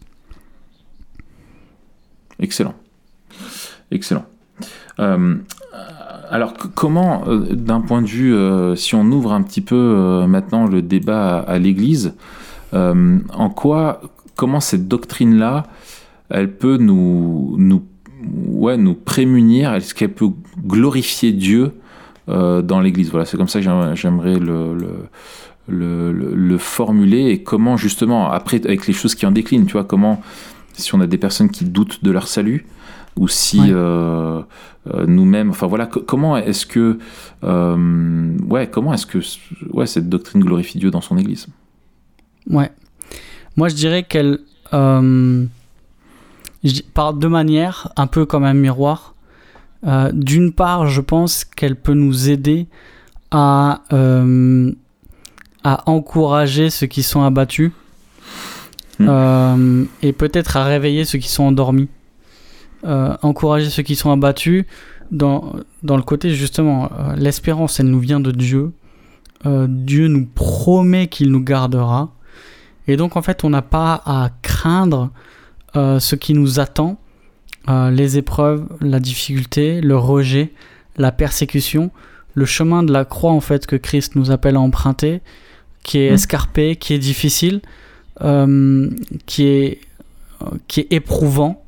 Excellent. 2.38 2.74
Excellent. 3.90 4.26
Euh, 5.00 5.36
alors 6.30 6.54
comment, 6.74 7.24
d'un 7.50 7.80
point 7.80 8.02
de 8.02 8.06
vue, 8.06 8.76
si 8.76 8.94
on 8.94 9.04
ouvre 9.04 9.32
un 9.32 9.42
petit 9.42 9.60
peu 9.60 10.26
maintenant 10.26 10.66
le 10.66 10.82
débat 10.82 11.38
à, 11.38 11.58
l'Église, 11.58 12.14
en 12.72 13.50
quoi, 13.54 14.00
comment 14.34 14.60
cette 14.60 14.88
doctrine-là, 14.88 15.64
elle 16.30 16.50
peut 16.56 16.78
nous, 16.78 17.54
nous, 17.58 17.84
ouais, 18.46 18.76
nous 18.76 18.94
prémunir, 18.94 19.74
est-ce 19.74 19.94
qu'elle 19.94 20.12
peut 20.12 20.30
glorifier 20.64 21.32
Dieu 21.32 21.72
euh, 22.28 22.62
dans 22.62 22.80
l'Église? 22.80 23.10
Voilà, 23.10 23.26
c'est 23.26 23.36
comme 23.36 23.48
ça 23.48 23.60
que 23.60 23.94
j'aimerais 23.94 24.38
le, 24.38 24.76
le, 25.68 26.12
le, 26.12 26.58
formuler 26.58 27.30
et 27.30 27.42
comment 27.42 27.76
justement, 27.76 28.30
après, 28.30 28.64
avec 28.64 28.86
les 28.86 28.92
choses 28.92 29.14
qui 29.14 29.26
en 29.26 29.32
déclinent, 29.32 29.66
tu 29.66 29.72
vois, 29.72 29.84
comment, 29.84 30.22
si 30.74 30.94
on 30.94 31.00
a 31.00 31.06
des 31.06 31.18
personnes 31.18 31.50
qui 31.50 31.64
doutent 31.64 32.02
de 32.04 32.10
leur 32.10 32.28
salut, 32.28 32.66
ou 33.16 33.28
si 33.28 33.60
euh, 33.60 34.40
euh, 34.94 35.06
nous-mêmes, 35.06 35.50
enfin 35.50 35.66
voilà, 35.66 35.86
comment 35.86 36.36
est-ce 36.36 36.64
que, 36.64 36.98
ouais, 37.42 38.70
comment 38.70 38.94
est-ce 38.94 39.06
que, 39.06 39.18
ouais, 39.72 39.86
cette 39.86 40.08
doctrine 40.08 40.42
glorifie 40.42 40.78
Dieu 40.78 40.90
dans 40.90 41.02
son 41.02 41.18
Église? 41.18 41.46
Ouais, 42.48 42.70
moi 43.56 43.68
je 43.68 43.74
dirais 43.74 44.02
qu'elle, 44.02 44.38
par 46.94 47.14
deux 47.14 47.28
manières, 47.28 47.92
un 47.96 48.06
peu 48.06 48.26
comme 48.26 48.44
un 48.44 48.54
miroir. 48.54 49.14
Euh, 49.84 50.10
d'une 50.12 50.52
part, 50.52 50.86
je 50.86 51.00
pense 51.00 51.44
qu'elle 51.44 51.76
peut 51.76 51.94
nous 51.94 52.30
aider 52.30 52.66
à, 53.30 53.82
euh, 53.92 54.72
à 55.64 55.90
encourager 55.90 56.70
ceux 56.70 56.86
qui 56.86 57.02
sont 57.02 57.22
abattus 57.22 57.72
hmm. 59.00 59.06
euh, 59.08 59.84
et 60.02 60.12
peut-être 60.12 60.56
à 60.56 60.64
réveiller 60.64 61.04
ceux 61.04 61.18
qui 61.18 61.28
sont 61.28 61.44
endormis. 61.44 61.88
encourager 62.84 63.70
ceux 63.70 63.82
qui 63.82 63.96
sont 63.96 64.10
abattus 64.10 64.64
dans, 65.10 65.54
dans 65.82 65.96
le 65.96 66.02
côté 66.02 66.30
justement, 66.30 66.90
l'espérance, 67.16 67.80
elle 67.80 67.86
nous 67.86 68.00
vient 68.00 68.20
de 68.20 68.32
Dieu. 68.32 68.72
Dieu 69.44 70.08
nous 70.08 70.26
promet 70.26 71.08
qu'il 71.08 71.30
nous 71.30 71.42
gardera. 71.42 72.12
Et 72.88 72.96
donc 72.96 73.16
en 73.16 73.22
fait, 73.22 73.44
on 73.44 73.50
n'a 73.50 73.62
pas 73.62 74.02
à 74.04 74.30
craindre 74.42 75.10
ce 75.74 76.14
qui 76.14 76.34
nous 76.34 76.60
attend 76.60 76.98
euh, 77.68 77.92
les 77.92 78.18
épreuves, 78.18 78.66
la 78.80 78.98
difficulté, 78.98 79.80
le 79.80 79.96
rejet, 79.96 80.50
la 80.96 81.12
persécution, 81.12 81.92
le 82.34 82.44
chemin 82.44 82.82
de 82.82 82.92
la 82.92 83.04
croix 83.04 83.30
en 83.30 83.40
fait 83.40 83.66
que 83.66 83.76
Christ 83.76 84.16
nous 84.16 84.32
appelle 84.32 84.56
à 84.56 84.60
emprunter, 84.60 85.20
qui 85.84 85.98
est 85.98 86.10
mm. 86.10 86.14
escarpé, 86.14 86.76
qui 86.76 86.92
est 86.92 86.98
difficile, 86.98 87.60
euh, 88.22 88.90
qui, 89.26 89.44
est, 89.46 89.80
qui 90.66 90.80
est 90.80 90.92
éprouvant. 90.92 91.62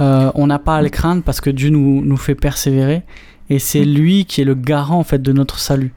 Euh, 0.00 0.30
on 0.36 0.46
n'a 0.46 0.60
pas 0.60 0.76
à 0.76 0.82
le 0.82 0.90
craindre 0.90 1.24
parce 1.24 1.40
que 1.40 1.50
Dieu 1.50 1.70
nous, 1.70 2.04
nous 2.04 2.16
fait 2.16 2.36
persévérer 2.36 3.02
et 3.50 3.58
c'est 3.58 3.84
mm. 3.84 3.94
lui 3.94 4.24
qui 4.26 4.42
est 4.42 4.44
le 4.44 4.54
garant 4.54 5.00
en 5.00 5.04
fait 5.04 5.20
de 5.20 5.32
notre 5.32 5.58
salut. 5.58 5.92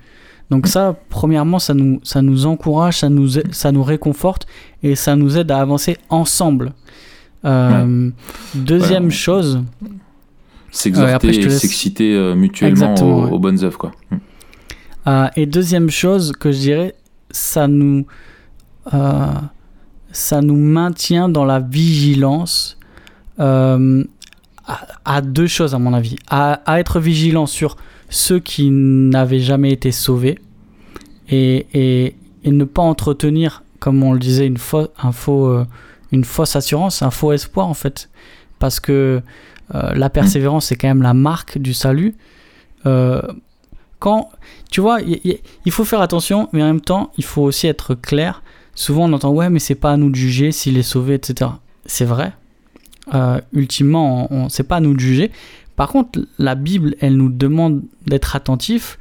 Donc 0.50 0.66
ça, 0.66 0.96
premièrement, 1.10 1.60
ça 1.60 1.76
nous, 1.76 2.00
ça 2.04 2.24
nous 2.24 2.48
encourage, 2.48 2.98
ça 2.98 3.10
nous, 3.10 3.30
ça 3.52 3.72
nous 3.72 3.84
réconforte 3.84 4.48
et 4.82 4.96
ça 4.96 5.16
nous 5.16 5.38
aide 5.38 5.52
à 5.52 5.60
avancer 5.60 5.98
ensemble. 6.10 6.74
Euh, 7.46 8.10
deuxième 8.56 9.12
chose. 9.12 9.62
S'exhorter 10.72 11.30
et 11.30 11.50
s'exciter 11.50 12.14
euh, 12.14 12.36
mutuellement 12.36 12.96
aux, 12.96 13.40
bonnes 13.40 13.64
œuvres. 13.64 13.78
Quoi. 13.78 13.92
Hmm. 14.12 14.18
Euh, 15.08 15.28
et 15.36 15.46
deuxième 15.46 15.90
chose 15.90 16.34
que 16.34 16.52
je 16.52 16.58
dirais, 16.60 16.96
ça 17.32 17.68
nous, 17.68 18.06
ça 20.12 20.42
nous 20.42 20.56
maintient 20.56 21.30
dans 21.30 21.46
la 21.46 21.60
vigilance 21.60 22.78
à, 25.06 25.22
deux 25.22 25.48
choses, 25.48 25.74
à 25.74 25.80
mon 25.80 25.94
avis. 25.94 26.18
À, 26.30 26.62
être 26.80 27.00
vigilant 27.00 27.46
sur 27.46 27.78
ceux 28.10 28.40
qui 28.40 28.70
n'avaient 28.72 29.40
jamais 29.40 29.72
été 29.72 29.92
sauvés 29.92 30.40
et, 31.30 31.66
et, 31.74 32.16
et 32.44 32.52
ne 32.52 32.64
pas 32.64 32.82
entretenir, 32.82 33.64
comme 33.80 34.04
on 34.04 34.14
le 34.14 34.20
disait, 34.20 34.48
une, 34.48 34.58
un 35.02 35.12
faux, 35.12 35.48
euh, 35.48 35.66
une 36.12 36.24
fausse 36.24 36.56
assurance, 36.56 37.02
un 37.02 37.12
faux 37.12 37.32
espoir 37.32 37.68
en 37.68 37.74
fait. 37.74 38.10
Parce 38.60 38.80
que 38.80 39.22
euh, 39.76 39.94
la 39.94 40.10
persévérance, 40.10 40.68
c'est 40.68 40.76
quand 40.76 40.88
même 40.88 41.02
la 41.02 41.14
marque 41.14 41.58
du 41.58 41.74
salut. 41.74 42.16
Euh, 42.86 43.22
quand, 44.00 44.30
tu 44.72 44.82
vois, 44.82 45.00
il 45.02 45.72
faut 45.72 45.84
faire 45.84 46.02
attention, 46.02 46.48
mais 46.54 46.64
en 46.64 46.68
même 46.68 46.82
temps, 46.82 47.12
il 47.18 47.24
faut 47.26 47.42
aussi 47.42 47.68
être 47.68 47.96
clair. 47.96 48.44
Souvent, 48.74 49.10
on 49.10 49.14
entend 49.14 49.32
ouais, 49.32 49.50
mais 49.50 49.60
c'est 49.60 49.76
pas 49.76 49.92
à 49.92 49.98
nous 49.98 50.10
de 50.10 50.16
juger 50.16 50.54
s'il 50.54 50.78
est 50.78 50.84
sauvé, 50.84 51.16
etc. 51.16 51.52
C'est 51.86 52.06
vrai. 52.06 52.32
ultimement, 53.52 54.32
on, 54.32 54.48
c'est 54.48 54.64
pas 54.64 54.78
à 54.78 54.80
nous 54.80 54.94
de 54.94 55.00
juger. 55.00 55.32
Par 55.76 55.90
contre, 55.90 56.20
la 56.38 56.56
Bible, 56.56 56.96
elle 57.02 57.18
nous 57.18 57.30
demande 57.30 57.82
d'être 58.08 58.38
attentif. 58.38 58.98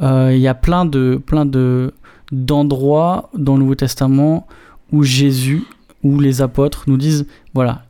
Il 0.00 0.38
y 0.38 0.48
a 0.48 0.54
plein 0.54 0.84
de, 0.84 1.20
plein 1.24 1.46
de, 1.46 1.94
d'endroits 2.32 3.30
dans 3.34 3.54
le 3.54 3.60
Nouveau 3.60 3.74
Testament 3.76 4.46
où 4.92 5.04
Jésus 5.04 5.62
ou 6.02 6.20
les 6.20 6.42
apôtres 6.42 6.84
nous 6.86 6.96
disent 6.96 7.26
voilà, 7.54 7.84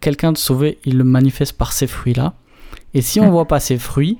quelqu'un 0.00 0.32
de 0.32 0.38
sauvé, 0.38 0.78
il 0.84 0.98
le 0.98 1.04
manifeste 1.04 1.56
par 1.56 1.72
ces 1.72 1.86
fruits-là. 1.86 2.34
Et 2.94 3.02
si 3.02 3.20
on 3.20 3.26
ne 3.26 3.30
voit 3.30 3.48
pas 3.48 3.60
ces 3.60 3.78
fruits, 3.78 4.18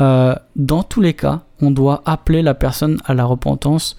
euh, 0.00 0.34
dans 0.56 0.82
tous 0.82 1.00
les 1.00 1.14
cas, 1.14 1.42
on 1.60 1.70
doit 1.70 2.02
appeler 2.04 2.42
la 2.42 2.54
personne 2.54 2.98
à 3.04 3.14
la 3.14 3.24
repentance 3.24 3.96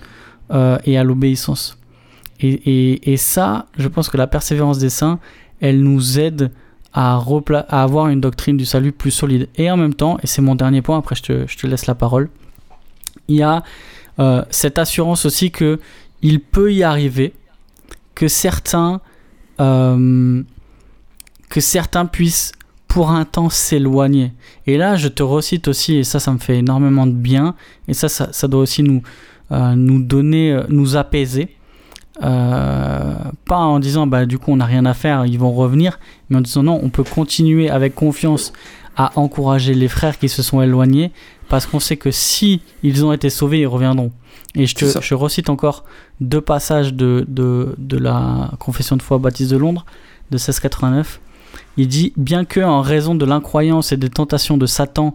euh, 0.51 0.77
et 0.85 0.97
à 0.97 1.03
l'obéissance. 1.03 1.77
Et, 2.39 3.11
et, 3.11 3.17
ça, 3.17 3.65
je 3.77 3.87
pense 3.87 4.09
que 4.09 4.17
la 4.17 4.27
persévérance 4.27 4.77
des 4.77 4.89
saints, 4.89 5.19
elle 5.59 5.81
nous 5.81 6.19
aide 6.19 6.51
à, 6.93 7.17
à, 7.17 7.83
avoir 7.83 8.09
une 8.09 8.21
doctrine 8.21 8.57
du 8.57 8.65
salut 8.65 8.91
plus 8.91 9.09
solide. 9.09 9.49
Et 9.55 9.71
en 9.71 9.77
même 9.77 9.95
temps, 9.95 10.19
et 10.21 10.27
c'est 10.27 10.43
mon 10.43 10.53
dernier 10.53 10.83
point, 10.83 10.99
après 10.99 11.15
je 11.15 11.23
te, 11.23 11.47
je 11.47 11.57
te 11.57 11.65
laisse 11.65 11.87
la 11.87 11.95
parole, 11.95 12.29
il 13.27 13.37
y 13.37 13.43
a 13.43 13.63
euh, 14.19 14.43
cette 14.51 14.77
assurance 14.77 15.25
aussi 15.25 15.49
que 15.49 15.79
il 16.21 16.39
peut 16.39 16.71
y 16.71 16.83
arriver 16.83 17.33
que 18.17 18.27
certains 18.27 18.99
euh, 19.59 20.41
que 21.49 21.61
certains 21.61 22.07
puissent 22.07 22.51
pour 22.87 23.11
un 23.11 23.25
temps 23.25 23.49
s'éloigner. 23.49 24.33
Et 24.65 24.75
là, 24.75 24.95
je 24.95 25.07
te 25.07 25.21
recite 25.21 25.67
aussi, 25.67 25.97
et 25.97 26.03
ça, 26.03 26.19
ça 26.19 26.31
me 26.31 26.39
fait 26.39 26.57
énormément 26.57 27.05
de 27.05 27.11
bien, 27.11 27.53
et 27.87 27.93
ça, 27.93 28.09
ça, 28.09 28.47
doit 28.47 28.61
aussi 28.61 28.81
nous, 28.81 29.03
euh, 29.51 29.75
nous 29.75 30.01
donner, 30.01 30.59
nous 30.69 30.95
apaiser. 30.97 31.55
pas 32.19 33.35
en 33.49 33.79
disant, 33.79 34.07
bah, 34.07 34.25
du 34.25 34.39
coup, 34.39 34.51
on 34.51 34.57
n'a 34.57 34.65
rien 34.65 34.85
à 34.85 34.95
faire, 34.95 35.27
ils 35.27 35.37
vont 35.37 35.53
revenir, 35.53 35.99
mais 36.29 36.37
en 36.37 36.41
disant, 36.41 36.63
non, 36.63 36.79
on 36.81 36.89
peut 36.89 37.03
continuer 37.03 37.69
avec 37.69 37.93
confiance 37.93 38.51
à 38.95 39.11
encourager 39.15 39.75
les 39.75 39.87
frères 39.87 40.17
qui 40.17 40.27
se 40.27 40.41
sont 40.41 40.61
éloignés, 40.61 41.11
parce 41.49 41.67
qu'on 41.67 41.79
sait 41.79 41.97
que 41.97 42.09
si 42.09 42.61
ils 42.81 43.05
ont 43.05 43.13
été 43.13 43.29
sauvés, 43.29 43.59
ils 43.59 43.67
reviendront. 43.67 44.11
Et 44.55 44.65
je, 44.65 44.75
te, 44.75 45.01
je 45.01 45.13
recite 45.13 45.49
encore 45.49 45.83
deux 46.19 46.41
passages 46.41 46.93
de, 46.93 47.25
de, 47.27 47.75
de, 47.77 47.97
la 47.97 48.51
Confession 48.59 48.95
de 48.95 49.01
foi 49.01 49.17
baptiste 49.17 49.51
de 49.51 49.57
Londres 49.57 49.85
de 50.31 50.35
1689. 50.35 51.19
Il 51.77 51.87
dit 51.87 52.13
Bien 52.17 52.45
que, 52.45 52.59
en 52.59 52.81
raison 52.81 53.15
de 53.15 53.25
l'incroyance 53.25 53.91
et 53.91 53.97
des 53.97 54.09
tentations 54.09 54.57
de 54.57 54.65
Satan, 54.65 55.13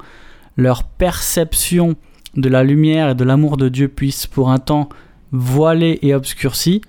leur 0.57 0.85
perception 0.85 1.97
de 2.37 2.49
la 2.49 2.63
lumière 2.63 3.11
et 3.11 3.15
de 3.15 3.25
l'amour 3.25 3.57
de 3.57 3.69
Dieu 3.69 3.89
puisse 3.89 4.27
pour 4.27 4.51
un 4.51 4.59
temps 4.59 4.89
voiler 5.33 5.99
et 6.03 6.15
obscurcie, 6.15 6.83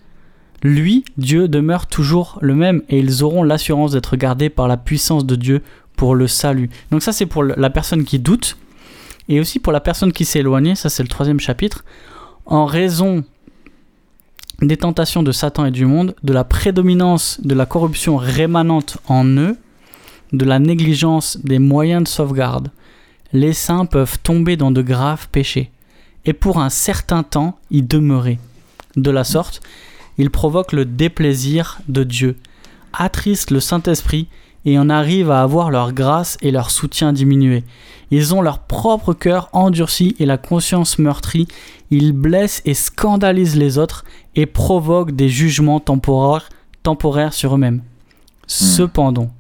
lui, 0.63 1.03
Dieu, 1.17 1.47
demeure 1.47 1.87
toujours 1.87 2.37
le 2.41 2.55
même 2.55 2.81
et 2.87 2.99
ils 2.99 3.23
auront 3.23 3.43
l'assurance 3.43 3.91
d'être 3.91 4.15
gardés 4.15 4.49
par 4.49 4.67
la 4.67 4.77
puissance 4.77 5.25
de 5.25 5.35
Dieu 5.35 5.61
pour 5.97 6.15
le 6.15 6.27
salut. 6.27 6.69
Donc 6.91 7.03
ça 7.03 7.11
c'est 7.11 7.25
pour 7.25 7.43
la 7.43 7.69
personne 7.69 8.03
qui 8.05 8.19
doute, 8.19 8.57
et 9.29 9.39
aussi 9.39 9.59
pour 9.59 9.73
la 9.73 9.79
personne 9.79 10.11
qui 10.11 10.25
s'est 10.25 10.39
éloignée, 10.39 10.75
ça 10.75 10.89
c'est 10.89 11.03
le 11.03 11.09
troisième 11.09 11.39
chapitre, 11.39 11.83
en 12.45 12.65
raison 12.65 13.23
des 14.61 14.77
tentations 14.77 15.23
de 15.23 15.31
Satan 15.31 15.65
et 15.65 15.71
du 15.71 15.85
monde, 15.85 16.15
de 16.23 16.33
la 16.33 16.43
prédominance 16.43 17.39
de 17.41 17.53
la 17.53 17.65
corruption 17.65 18.17
rémanente 18.17 18.97
en 19.07 19.25
eux, 19.25 19.57
de 20.31 20.45
la 20.45 20.59
négligence 20.59 21.37
des 21.43 21.59
moyens 21.59 22.03
de 22.03 22.07
sauvegarde, 22.07 22.71
les 23.33 23.53
saints 23.53 23.85
peuvent 23.85 24.19
tomber 24.19 24.57
dans 24.57 24.71
de 24.71 24.81
graves 24.81 25.27
péchés, 25.29 25.71
et 26.25 26.33
pour 26.33 26.59
un 26.59 26.69
certain 26.69 27.23
temps 27.23 27.57
y 27.71 27.81
demeurer. 27.81 28.39
De 28.95 29.11
la 29.11 29.23
sorte, 29.23 29.61
ils 30.17 30.29
provoquent 30.29 30.73
le 30.73 30.85
déplaisir 30.85 31.79
de 31.87 32.03
Dieu, 32.03 32.37
attristent 32.93 33.51
le 33.51 33.59
Saint-Esprit 33.59 34.27
et 34.65 34.79
en 34.79 34.89
arrivent 34.89 35.31
à 35.31 35.41
avoir 35.41 35.71
leur 35.71 35.93
grâce 35.93 36.37
et 36.41 36.51
leur 36.51 36.71
soutien 36.71 37.13
diminué. 37.13 37.63
Ils 38.11 38.33
ont 38.35 38.41
leur 38.41 38.59
propre 38.59 39.13
cœur 39.13 39.49
endurci 39.53 40.15
et 40.19 40.25
la 40.25 40.37
conscience 40.37 40.99
meurtrie. 40.99 41.47
Ils 41.89 42.13
blessent 42.13 42.61
et 42.65 42.73
scandalisent 42.73 43.55
les 43.55 43.77
autres 43.77 44.05
et 44.35 44.45
provoquent 44.45 45.11
des 45.11 45.29
jugements 45.29 45.79
temporaires, 45.79 46.49
temporaires 46.83 47.33
sur 47.33 47.55
eux-mêmes. 47.55 47.77
Hmm. 47.77 47.81
Cependant, 48.47 49.31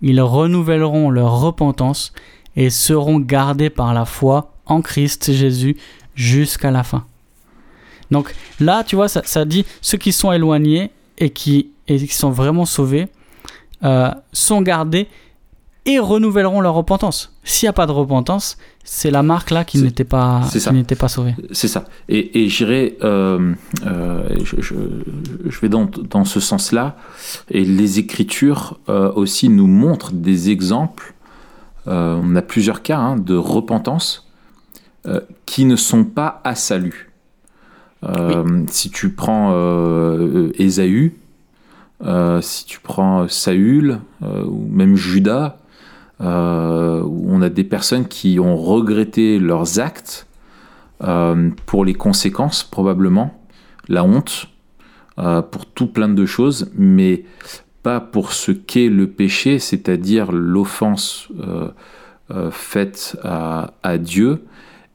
ils 0.00 0.20
renouvelleront 0.20 1.10
leur 1.10 1.40
repentance 1.40 2.12
et 2.56 2.70
seront 2.70 3.20
gardés 3.20 3.70
par 3.70 3.94
la 3.94 4.04
foi 4.04 4.52
en 4.66 4.82
Christ 4.82 5.32
Jésus 5.32 5.76
jusqu'à 6.14 6.70
la 6.70 6.82
fin. 6.82 7.04
Donc 8.10 8.34
là, 8.60 8.84
tu 8.84 8.96
vois, 8.96 9.08
ça, 9.08 9.44
dit 9.44 9.64
ceux 9.80 9.96
qui 9.96 10.12
sont 10.12 10.32
éloignés 10.32 10.90
et 11.18 11.30
qui, 11.30 11.70
et 11.88 11.96
qui 11.96 12.14
sont 12.14 12.30
vraiment 12.30 12.66
sauvés, 12.66 13.08
euh, 13.84 14.10
sont 14.32 14.62
gardés 14.62 15.08
et 15.84 15.98
renouvelleront 15.98 16.60
leur 16.60 16.74
repentance. 16.74 17.36
S'il 17.42 17.66
n'y 17.66 17.70
a 17.70 17.72
pas 17.72 17.86
de 17.86 17.92
repentance, 17.92 18.56
c'est 18.84 19.10
la 19.10 19.24
marque 19.24 19.50
là 19.50 19.64
qui 19.64 19.82
n'était 19.82 20.04
pas, 20.04 20.42
qui 20.52 20.94
pas 20.94 21.08
sauvée. 21.08 21.34
C'est 21.50 21.66
ça. 21.66 21.86
Et, 22.08 22.48
j'irai, 22.48 22.96
euh, 23.02 23.52
euh, 23.84 24.28
je, 24.44 25.60
vais 25.60 25.68
dans, 25.68 25.86
dans 25.86 26.24
ce 26.24 26.38
sens-là. 26.38 26.96
Et 27.50 27.64
les 27.64 27.98
Écritures 27.98 28.78
aussi 28.86 29.48
nous 29.48 29.66
montrent 29.66 30.12
des 30.12 30.50
exemples. 30.50 31.14
on 31.86 32.36
a 32.36 32.42
plusieurs 32.42 32.82
cas 32.82 32.98
hein, 32.98 33.16
de 33.16 33.34
repentance 33.34 34.28
qui 35.46 35.64
ne 35.64 35.74
sont 35.74 36.04
pas 36.04 36.40
à 36.44 36.54
salut. 36.54 37.10
Si 38.68 38.90
tu 38.90 39.10
prends 39.10 39.50
Ésaü, 40.54 41.06
euh, 41.06 41.21
si 42.40 42.64
tu 42.64 42.80
prends 42.80 43.28
Saül 43.28 44.00
euh, 44.22 44.44
ou 44.44 44.66
même 44.70 44.96
Judas, 44.96 45.58
euh, 46.20 47.02
on 47.02 47.42
a 47.42 47.48
des 47.48 47.64
personnes 47.64 48.06
qui 48.06 48.38
ont 48.40 48.56
regretté 48.56 49.38
leurs 49.38 49.80
actes 49.80 50.26
pour 51.66 51.84
les 51.84 51.94
conséquences 51.94 52.62
probablement, 52.62 53.42
la 53.88 54.04
honte, 54.04 54.46
pour 55.16 55.66
tout 55.66 55.88
plein 55.88 56.08
de 56.08 56.24
choses, 56.24 56.70
mais 56.76 57.24
pas 57.82 57.98
pour 57.98 58.32
ce 58.32 58.52
qu'est 58.52 58.88
le 58.88 59.08
péché, 59.08 59.58
c'est-à-dire 59.58 60.30
l'offense 60.30 61.26
faite 62.52 63.18
à, 63.24 63.72
à, 63.82 63.98
Dieu. 63.98 64.44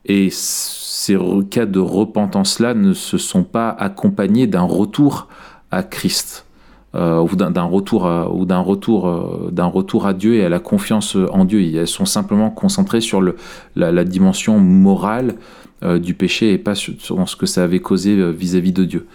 Et 0.05 0.29
ces 0.31 1.17
cas 1.51 1.65
de 1.65 1.79
repentance-là 1.79 2.73
ne 2.73 2.93
se 2.93 3.17
sont 3.17 3.43
pas 3.43 3.71
accompagnés 3.71 4.47
d'un 4.47 4.61
retour 4.61 5.27
à 5.71 5.83
Christ. 5.83 6.46
Euh, 6.95 7.19
ou 7.19 7.35
d'un 7.35 7.63
retour, 7.63 8.07
à, 8.07 8.31
ou 8.31 8.45
d'un 8.45 8.59
retour, 8.59 9.09
euh, 9.09 9.49
d'un 9.51 9.65
retour 9.65 10.07
à 10.07 10.13
Dieu 10.13 10.35
et 10.35 10.45
à 10.45 10.49
la 10.49 10.59
confiance 10.59 11.17
en 11.33 11.43
Dieu. 11.43 11.61
Elles 11.75 11.85
sont 11.85 12.05
simplement 12.05 12.49
concentrées 12.49 13.01
sur 13.01 13.19
le, 13.19 13.35
la, 13.75 14.05
dimension 14.05 14.57
morale 14.57 15.35
euh, 15.83 15.99
du 15.99 16.13
péché 16.13 16.53
et 16.53 16.57
pas 16.57 16.75
sur, 16.75 16.93
ce 16.97 17.35
que 17.35 17.45
ça 17.45 17.65
avait 17.65 17.81
causé 17.81 18.31
vis-à-vis 18.31 18.71
de 18.71 18.85
Dieu. 18.85 19.05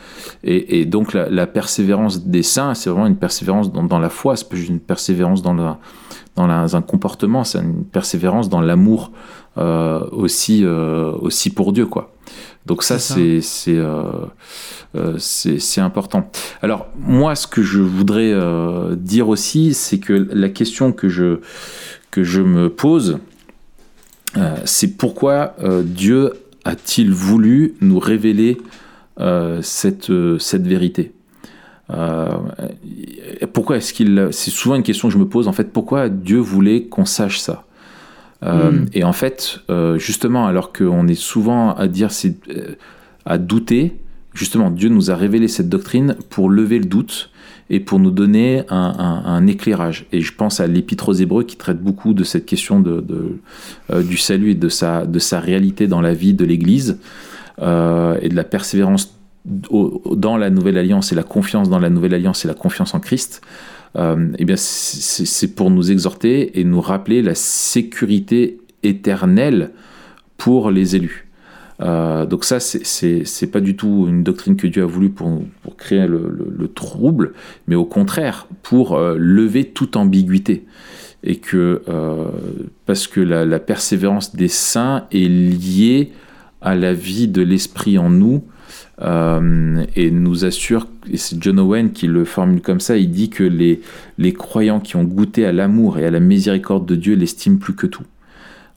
Et, 0.44 0.84
donc 0.84 1.14
la, 1.14 1.46
persévérance 1.46 2.26
des 2.26 2.42
saints, 2.42 2.74
c'est 2.74 2.90
vraiment 2.90 3.06
une 3.06 3.16
persévérance 3.16 3.72
dans, 3.72 3.98
la 3.98 4.10
foi, 4.10 4.36
c'est 4.36 4.50
pas 4.50 4.56
juste 4.56 4.68
une 4.68 4.78
persévérance 4.78 5.40
dans, 5.40 5.78
dans 6.36 6.76
un 6.76 6.82
comportement, 6.82 7.42
c'est 7.42 7.60
une 7.60 7.84
persévérance 7.84 8.50
dans 8.50 8.60
l'amour 8.60 9.12
aussi, 9.56 10.64
aussi 10.64 11.50
pour 11.50 11.72
Dieu, 11.72 11.86
quoi. 11.86 12.12
Donc 12.66 12.84
ça, 12.84 12.98
c'est 12.98 13.40
euh, 13.68 14.02
euh, 14.94 15.16
c'est 15.18 15.58
c'est 15.58 15.80
important. 15.80 16.30
Alors 16.62 16.86
moi, 16.96 17.34
ce 17.34 17.46
que 17.46 17.62
je 17.62 17.80
voudrais 17.80 18.32
euh, 18.32 18.94
dire 18.94 19.28
aussi, 19.28 19.74
c'est 19.74 19.98
que 19.98 20.12
la 20.32 20.48
question 20.48 20.92
que 20.92 21.08
je 21.08 21.40
que 22.10 22.22
je 22.22 22.40
me 22.40 22.68
pose, 22.68 23.18
c'est 24.64 24.96
pourquoi 24.96 25.56
Dieu 25.84 26.32
a-t-il 26.64 27.10
voulu 27.12 27.74
nous 27.80 27.98
révéler 27.98 28.58
cette 29.60 30.12
cette 30.38 30.66
vérité? 30.66 31.12
Pourquoi 33.52 33.76
est-ce 33.76 33.92
qu'il 33.92 34.28
C'est 34.30 34.50
souvent 34.50 34.76
une 34.76 34.82
question 34.84 35.08
que 35.08 35.14
je 35.14 35.18
me 35.18 35.28
pose. 35.28 35.48
En 35.48 35.52
fait, 35.52 35.72
pourquoi 35.72 36.08
Dieu 36.08 36.38
voulait 36.38 36.84
qu'on 36.84 37.04
sache 37.04 37.40
ça? 37.40 37.64
Euh, 38.42 38.70
hmm. 38.70 38.86
Et 38.92 39.04
en 39.04 39.12
fait, 39.12 39.60
euh, 39.70 39.98
justement, 39.98 40.46
alors 40.46 40.72
qu'on 40.72 41.06
est 41.06 41.14
souvent 41.14 41.74
à 41.74 41.86
dire, 41.88 42.08
euh, 42.48 42.74
à 43.24 43.38
douter, 43.38 43.96
justement, 44.34 44.70
Dieu 44.70 44.88
nous 44.88 45.10
a 45.10 45.16
révélé 45.16 45.48
cette 45.48 45.68
doctrine 45.68 46.16
pour 46.30 46.50
lever 46.50 46.78
le 46.78 46.86
doute 46.86 47.30
et 47.70 47.80
pour 47.80 47.98
nous 47.98 48.10
donner 48.10 48.64
un, 48.68 49.46
éclairage. 49.46 50.06
Et 50.12 50.20
je 50.20 50.34
pense 50.34 50.60
à 50.60 50.66
l'Épître 50.66 51.08
aux 51.08 51.14
Hébreux 51.14 51.44
qui 51.44 51.56
traite 51.56 51.80
beaucoup 51.82 52.12
de 52.12 52.22
cette 52.22 52.44
question 52.44 52.80
de, 52.80 53.02
du 54.02 54.18
salut 54.18 54.50
et 54.50 54.54
de 54.54 54.68
sa, 54.68 55.06
de 55.06 55.18
sa 55.18 55.40
réalité 55.40 55.86
dans 55.86 56.02
la 56.02 56.12
vie 56.12 56.34
de 56.34 56.44
l'Église. 56.44 56.98
et 57.58 57.62
de 58.28 58.34
la 58.34 58.44
persévérance 58.44 59.16
dans 59.44 60.36
la 60.36 60.50
nouvelle 60.50 60.76
alliance 60.76 61.12
et 61.12 61.14
la 61.14 61.22
confiance 61.22 61.70
dans 61.70 61.78
la 61.78 61.88
nouvelle 61.88 62.14
alliance 62.14 62.44
et 62.44 62.48
la 62.48 62.54
confiance 62.54 62.94
en 62.94 63.00
Christ, 63.00 63.40
eh 63.96 64.44
bien 64.44 64.56
c'est 64.56 65.54
pour 65.54 65.70
nous 65.70 65.90
exhorter 65.90 66.58
et 66.58 66.64
nous 66.64 66.80
rappeler 66.80 67.22
la 67.22 67.34
sécurité 67.34 68.58
éternelle 68.82 69.70
pour 70.36 70.70
les 70.70 70.96
élus. 70.96 71.26
Euh, 71.82 72.26
donc 72.26 72.44
ça, 72.44 72.60
c'est 72.60 73.50
pas 73.50 73.60
du 73.60 73.76
tout 73.76 74.06
une 74.08 74.22
doctrine 74.22 74.56
que 74.56 74.66
Dieu 74.66 74.82
a 74.82 74.86
voulu 74.86 75.10
pour, 75.10 75.42
créer 75.76 76.06
le, 76.06 76.68
trouble, 76.74 77.32
mais 77.66 77.74
au 77.74 77.84
contraire, 77.84 78.46
pour 78.62 78.96
euh, 78.96 79.16
lever 79.18 79.64
toute 79.64 79.96
ambiguïté. 79.96 80.64
Et 81.24 81.36
que, 81.36 81.82
euh, 81.88 82.26
parce 82.86 83.06
que 83.06 83.20
la, 83.20 83.58
persévérance 83.60 84.34
des 84.34 84.48
saints 84.48 85.06
est 85.12 85.28
liée 85.28 86.12
à 86.60 86.74
la 86.74 86.92
vie 86.92 87.28
de 87.28 87.42
l'esprit 87.42 87.98
en 87.98 88.10
nous, 88.10 88.44
et 89.04 90.10
nous 90.10 90.44
assure, 90.44 90.86
et 91.10 91.16
c'est 91.16 91.42
John 91.42 91.58
Owen 91.58 91.90
qui 91.92 92.06
le 92.06 92.24
formule 92.24 92.60
comme 92.60 92.78
ça, 92.78 92.96
il 92.96 93.10
dit 93.10 93.30
que 93.30 93.42
les, 93.42 93.80
les 94.18 94.32
croyants 94.32 94.78
qui 94.78 94.96
ont 94.96 95.04
goûté 95.04 95.44
à 95.44 95.52
l'amour 95.52 95.98
et 95.98 96.06
à 96.06 96.10
la 96.10 96.20
miséricorde 96.20 96.86
de 96.86 96.94
Dieu 96.94 97.16
l'estiment 97.16 97.58
plus 97.58 97.74
que 97.74 97.86
tout. 97.86 98.04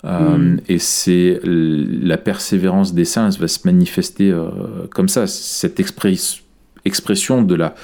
Euh, 0.06 0.38
mm. 0.38 0.62
Et 0.68 0.80
c'est 0.80 1.40
la 1.44 2.18
persévérance 2.18 2.94
des 2.94 3.06
saints 3.06 3.30
va 3.40 3.48
se 3.48 3.60
manifester 3.66 4.32
euh, 4.32 4.50
comme 4.94 5.10
ça. 5.10 5.28
Cette 5.28 5.80
expression 5.80 7.42
de, 7.42 7.56
la, 7.56 7.76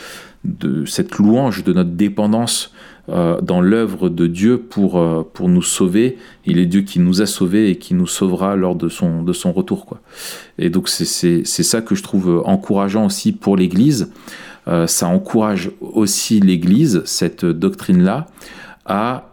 de 0.44 0.86
cette 0.86 1.16
louange 1.18 1.64
de 1.64 1.74
notre 1.74 1.92
dépendance 1.92 2.74
euh, 2.76 2.81
dans 3.08 3.62
l'œuvre 3.62 4.10
de 4.10 4.28
Dieu 4.28 4.58
pour, 4.58 5.26
pour 5.34 5.50
nous 5.50 5.62
sauver. 5.62 6.18
Il 6.46 6.60
est 6.60 6.66
Dieu 6.66 6.82
qui 6.82 7.00
nous 7.00 7.22
a 7.22 7.26
sauvés 7.26 7.70
et 7.70 7.76
qui 7.76 7.94
nous 7.94 8.08
sauvera 8.08 8.56
lors 8.56 8.76
de 8.76 8.88
son, 8.88 9.24
de 9.24 9.34
son 9.34 9.52
retour. 9.52 9.86
Quoi. 9.86 10.00
Et 10.58 10.70
donc 10.70 10.88
c'est 10.88 11.44
ça 11.44 11.82
que 11.82 11.96
je 11.96 12.04
trouve 12.04 12.42
encourageant 12.46 13.06
aussi 13.06 13.34
pour 13.34 13.58
l'Église. 13.58 14.12
ça 14.86 15.08
encourage 15.08 15.72
aussi 15.82 16.40
l'Église, 16.40 17.02
cette 17.06 17.46
doctrine-là, 17.46 18.28
à 18.86 19.30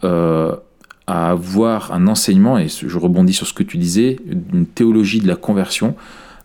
à 1.09 1.31
avoir 1.31 1.91
un 1.93 2.07
enseignement, 2.07 2.59
et 2.59 2.69
je 2.69 2.99
rebondis 2.99 3.33
sur 3.33 3.47
ce 3.47 3.55
que 3.55 3.63
tu 3.63 3.79
disais, 3.79 4.19
une 4.53 4.67
théologie 4.67 5.21
de 5.21 5.27
la 5.27 5.37
conversion 5.37 5.97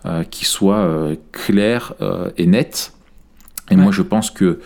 euh, 0.05 0.23
qui 0.23 0.45
soit 0.45 0.77
euh, 0.77 1.15
claire 1.33 1.93
euh, 2.01 2.29
et 2.37 2.45
nette. 2.45 2.93
Et 3.71 3.75
moi, 3.75 3.91
je 3.91 4.01
pense 4.01 4.31
que, 4.31 4.59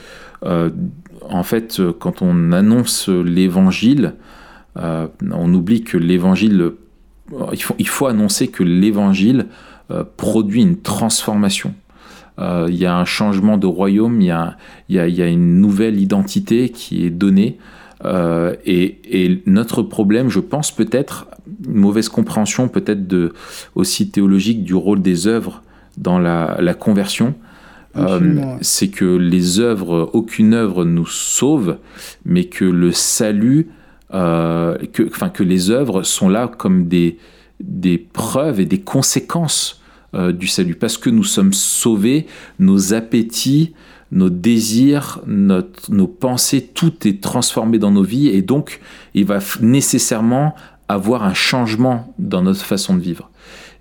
en 1.30 1.43
fait, 1.43 1.82
quand 1.99 2.21
on 2.21 2.51
annonce 2.51 3.09
l'évangile, 3.09 4.13
on 4.75 5.53
oublie 5.53 5.84
que 5.84 5.97
l'évangile, 5.97 6.71
il 7.51 7.61
faut, 7.61 7.75
il 7.80 7.88
faut 7.88 8.07
annoncer 8.07 8.47
que 8.47 8.63
l'évangile 8.63 9.47
produit 10.17 10.61
une 10.61 10.78
transformation. 10.78 11.73
Il 12.39 12.75
y 12.75 12.86
a 12.86 12.95
un 12.95 13.05
changement 13.05 13.57
de 13.57 13.65
royaume, 13.65 14.21
il 14.21 14.28
y 14.28 14.99
a, 14.99 15.28
une 15.28 15.59
nouvelle 15.59 15.99
identité 15.99 16.69
qui 16.69 17.05
est 17.05 17.09
donnée. 17.09 17.57
Euh, 18.05 18.55
et, 18.65 19.41
notre 19.45 19.82
problème, 19.82 20.30
je 20.30 20.39
pense 20.39 20.71
peut-être, 20.71 21.28
une 21.65 21.75
mauvaise 21.75 22.09
compréhension 22.09 22.67
peut-être 22.67 23.34
aussi 23.75 24.09
théologique 24.09 24.63
du 24.63 24.75
rôle 24.75 25.01
des 25.01 25.28
œuvres 25.28 25.63
dans 25.97 26.19
la, 26.19 26.73
conversion, 26.73 27.36
euh, 27.98 28.58
c'est 28.62 28.89
que 28.89 29.06
les 29.06 29.60
œuvres, 29.60 30.10
aucune 30.14 30.54
œuvre 30.54 30.86
nous 30.86 31.06
sauve, 31.06 31.78
mais 32.26 32.45
que 32.45 32.66
le 32.66 32.91
salut, 32.91 33.70
euh, 34.14 34.78
que, 34.93 35.04
enfin, 35.08 35.30
que 35.30 35.43
les 35.43 35.70
œuvres 35.70 36.04
sont 36.04 36.30
là 36.30 36.48
comme 36.48 36.88
des, 36.88 37.18
des 37.60 37.98
preuves 37.98 38.60
et 38.60 38.66
des 38.66 38.80
conséquences 38.80 39.82
du 40.14 40.48
salut, 40.48 40.74
parce 40.74 40.98
que 40.98 41.12
nous 41.12 41.26
sommes 41.26 41.54
sauvés, 41.54 42.26
nos 42.60 42.93
appétits, 42.93 43.74
nos 44.12 44.30
désirs, 44.30 45.20
notre, 45.28 45.91
nos 45.91 46.08
pensées, 46.08 46.62
tout 46.74 47.08
est 47.08 47.22
transformé 47.22 47.78
dans 47.78 47.91
nos 47.91 48.04
vies 48.04 48.30
et 48.30 48.41
donc 48.41 48.80
il 49.14 49.26
va 49.26 49.39
nécessairement 49.60 50.56
avoir 50.88 51.24
un 51.24 51.34
changement 51.34 52.14
dans 52.18 52.41
notre 52.41 52.64
façon 52.64 52.95
de 52.95 53.02
vivre. 53.02 53.30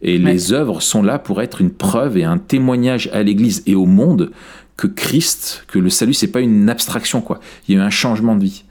Et 0.07 0.19
les 0.19 0.53
œuvres 0.53 0.81
sont 0.81 1.03
là 1.03 1.19
pour 1.19 1.43
être 1.43 1.61
une 1.61 1.71
preuve 1.71 2.17
et 2.17 2.25
un 2.25 2.39
témoignage 2.39 3.11
à 3.13 3.23
l'Église 3.23 3.63
et 3.67 3.75
au 3.75 3.87
monde 3.87 4.31
que 4.77 4.87
Christ, 4.87 5.65
que 5.69 5.79
le 5.79 5.91
salut, 5.91 6.15
c'est 6.15 6.31
pas 6.31 6.41
une 6.41 6.71
abstraction 6.71 7.21
quoi. 7.21 7.41
Il 7.67 7.75
y 7.75 7.79
a 7.79 7.83
eu 7.83 7.85
un 7.85 7.91
changement 7.91 8.37
de 8.37 8.45
vie. 8.45 8.65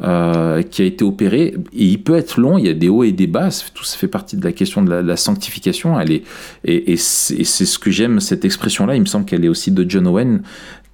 Euh, 0.00 0.62
qui 0.62 0.82
a 0.82 0.84
été 0.84 1.02
opéré. 1.04 1.56
Et 1.72 1.84
il 1.86 2.00
peut 2.00 2.14
être 2.14 2.38
long, 2.38 2.56
il 2.56 2.66
y 2.66 2.68
a 2.68 2.72
des 2.72 2.88
hauts 2.88 3.02
et 3.02 3.10
des 3.10 3.26
bas, 3.26 3.48
tout 3.74 3.82
ça 3.82 3.96
fait 3.96 4.06
partie 4.06 4.36
de 4.36 4.44
la 4.44 4.52
question 4.52 4.80
de 4.80 4.94
la, 4.94 5.16
sanctification. 5.16 5.98
Elle 5.98 6.12
est, 6.12 6.22
et, 6.64 6.92
et 6.92 6.96
c'est 6.96 7.42
ce 7.42 7.78
que 7.80 7.90
j'aime, 7.90 8.20
cette 8.20 8.44
expression-là, 8.44 8.94
il 8.94 9.00
me 9.00 9.06
semble 9.06 9.24
qu'elle 9.24 9.44
est 9.44 9.48
aussi 9.48 9.72
de 9.72 9.84
John 9.90 10.06
Owen, 10.06 10.42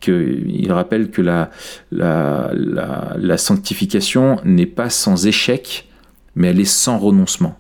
il 0.09 0.73
rappelle 0.73 1.11
que 1.11 1.23
la, 1.23 1.51
la, 1.91 3.39
sanctification 3.39 4.41
n'est 4.45 4.67
pas 4.67 4.91
sans 4.91 5.27
échec, 5.27 5.89
mais 6.35 6.49
elle 6.49 6.61
est 6.61 6.65
sans 6.65 6.99
renoncement. 6.99 7.59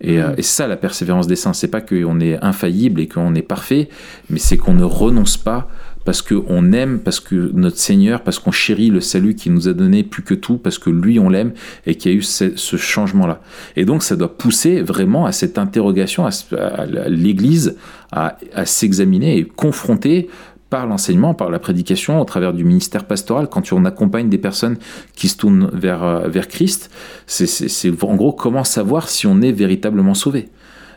Et, 0.00 0.20
euh, 0.20 0.34
et 0.36 0.42
ça, 0.42 0.66
la 0.66 0.76
persévérance 0.76 1.26
des 1.26 1.36
saints, 1.36 1.52
c'est 1.52 1.68
pas 1.68 1.80
qu'on 1.80 2.20
est 2.20 2.42
infaillible 2.42 3.00
et 3.00 3.08
qu'on 3.08 3.34
est 3.34 3.42
parfait, 3.42 3.88
mais 4.28 4.38
c'est 4.38 4.56
qu'on 4.56 4.74
ne 4.74 4.84
renonce 4.84 5.36
pas 5.36 5.68
parce 6.04 6.22
qu'on 6.22 6.72
aime, 6.72 7.00
parce 7.00 7.20
que 7.20 7.50
notre 7.54 7.76
Seigneur, 7.76 8.22
parce 8.22 8.38
qu'on 8.38 8.52
chérit 8.52 8.88
le 8.88 9.00
salut 9.00 9.34
qu'il 9.34 9.52
nous 9.52 9.68
a 9.68 9.74
donné 9.74 10.02
plus 10.02 10.22
que 10.22 10.34
tout, 10.34 10.56
parce 10.56 10.78
que 10.78 10.88
lui, 10.88 11.18
on 11.18 11.28
l'aime 11.28 11.52
et 11.86 11.94
qu'il 11.94 12.10
y 12.10 12.14
a 12.14 12.18
eu 12.18 12.22
ce, 12.22 12.76
changement-là. 12.76 13.42
Et 13.76 13.84
donc, 13.84 14.02
ça 14.02 14.16
doit 14.16 14.36
pousser 14.36 14.80
vraiment 14.80 15.26
à 15.26 15.32
cette 15.32 15.58
interrogation, 15.58 16.26
à, 16.26 16.30
à 16.56 16.86
l'Église, 17.08 17.76
à, 18.12 18.38
à 18.54 18.64
s'examiner 18.64 19.36
et 19.36 19.44
confronter 19.44 20.28
par 20.70 20.86
l'enseignement, 20.86 21.34
par 21.34 21.50
la 21.50 21.58
prédication, 21.58 22.20
au 22.20 22.24
travers 22.24 22.52
du 22.52 22.64
ministère 22.64 23.04
pastoral, 23.04 23.48
quand 23.48 23.72
on 23.72 23.84
accompagne 23.84 24.28
des 24.28 24.38
personnes 24.38 24.78
qui 25.14 25.28
se 25.28 25.36
tournent 25.36 25.68
vers, 25.72 26.02
euh, 26.02 26.28
vers 26.28 26.48
Christ, 26.48 26.90
c'est 27.26 28.02
en 28.02 28.14
gros 28.14 28.32
comment 28.32 28.64
savoir 28.64 29.08
si 29.08 29.26
on 29.26 29.42
est 29.42 29.52
véritablement 29.52 30.14
sauvé. 30.14 30.48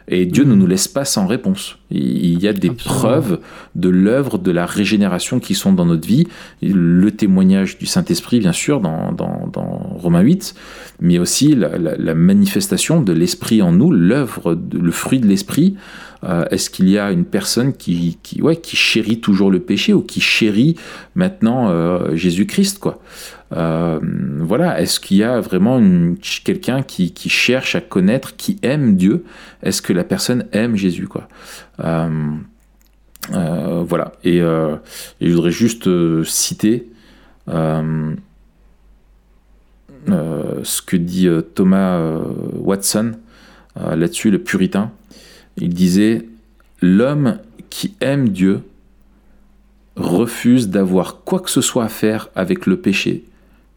Et 0.08 0.26
Dieu 0.26 0.44
ne 0.44 0.54
mm. 0.54 0.60
nous 0.60 0.68
laisse 0.68 0.88
pas 0.88 1.06
sans 1.06 1.28
réponse. 1.28 1.78
Il 1.90 2.42
y 2.42 2.48
a 2.48 2.54
des 2.54 2.72
preuves 2.72 3.40
de 3.76 3.90
l'œuvre 3.90 4.38
de 4.38 4.52
la 4.52 4.66
régénération 4.66 5.40
qui 5.40 5.56
sont 5.56 5.74
dans 5.74 5.86
notre 5.86 6.08
vie. 6.08 6.28
Le 6.62 7.10
témoignage 7.12 7.78
du 7.78 7.86
Saint-Esprit, 7.86 8.40
bien 8.40 8.52
sûr, 8.52 8.82
dans, 8.82 9.12
dans, 9.12 9.48
dans, 9.52 9.64
Romains 9.96 10.22
8, 10.22 10.56
mais 11.02 11.20
aussi 11.20 11.56
la, 11.56 12.16
manifestation 12.16 13.02
de 13.02 13.14
l'Esprit 13.14 13.62
en 13.62 13.72
nous, 13.72 13.92
l'œuvre, 13.92 14.58
le 14.74 14.92
fruit 14.92 15.20
de 15.20 15.28
l'Esprit. 15.28 15.76
Euh, 16.24 16.46
est-ce 16.52 16.70
qu'il 16.70 16.90
y 16.90 16.98
a 16.98 17.12
une 17.12 17.26
personne 17.26 17.74
qui, 17.74 18.18
ouais, 18.40 18.56
qui 18.56 18.78
chérit 18.78 19.20
toujours 19.20 19.52
le 19.52 19.60
péché 19.60 19.94
ou 19.94 20.02
qui 20.02 20.22
chérit 20.22 20.78
maintenant 21.16 21.70
euh, 21.70 22.16
Jésus-Christ 22.16 22.80
quoi? 22.80 23.02
Euh, 23.56 24.00
voilà, 24.40 24.82
est-ce 24.82 25.00
qu'il 25.00 25.18
y 25.18 25.24
a 25.24 25.40
vraiment 25.42 25.82
quelqu'un 26.44 26.82
qui, 26.82 27.12
qui, 27.14 27.30
cherche 27.30 27.76
à 27.76 27.82
connaître, 27.82 28.36
qui 28.36 28.58
aime 28.64 28.96
Dieu? 28.96 29.26
Est-ce 29.62 29.82
que 29.82 29.94
la 29.94 30.04
personne 30.04 30.46
aime 30.54 30.76
Jésus 30.76 31.08
quoi? 31.08 31.28
Voilà, 33.30 34.14
et, 34.24 34.40
je 34.40 35.34
voudrais 35.34 35.52
juste 35.52 35.90
citer 36.24 36.88
ce 40.08 40.82
que 40.82 40.98
dit 40.98 41.28
Thomas 41.56 42.20
Watson 42.54 43.14
là-dessus, 43.76 44.32
le 44.32 44.40
puritain. 44.40 44.92
Il 45.58 45.74
disait 45.74 46.26
L'homme 46.82 47.40
qui 47.70 47.96
aime 48.02 48.28
Dieu 48.28 48.62
refuse 49.96 50.70
d'avoir 50.70 51.22
quoi 51.24 51.40
que 51.40 51.50
ce 51.50 51.62
soit 51.62 51.86
à 51.86 51.90
faire 51.90 52.30
avec 52.36 52.66
le 52.66 52.78
péché, 52.78 53.24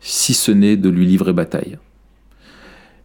si 0.00 0.34
ce 0.34 0.50
n'est 0.50 0.76
de 0.76 0.88
lui 0.88 1.06
livrer 1.06 1.32
bataille. 1.32 1.78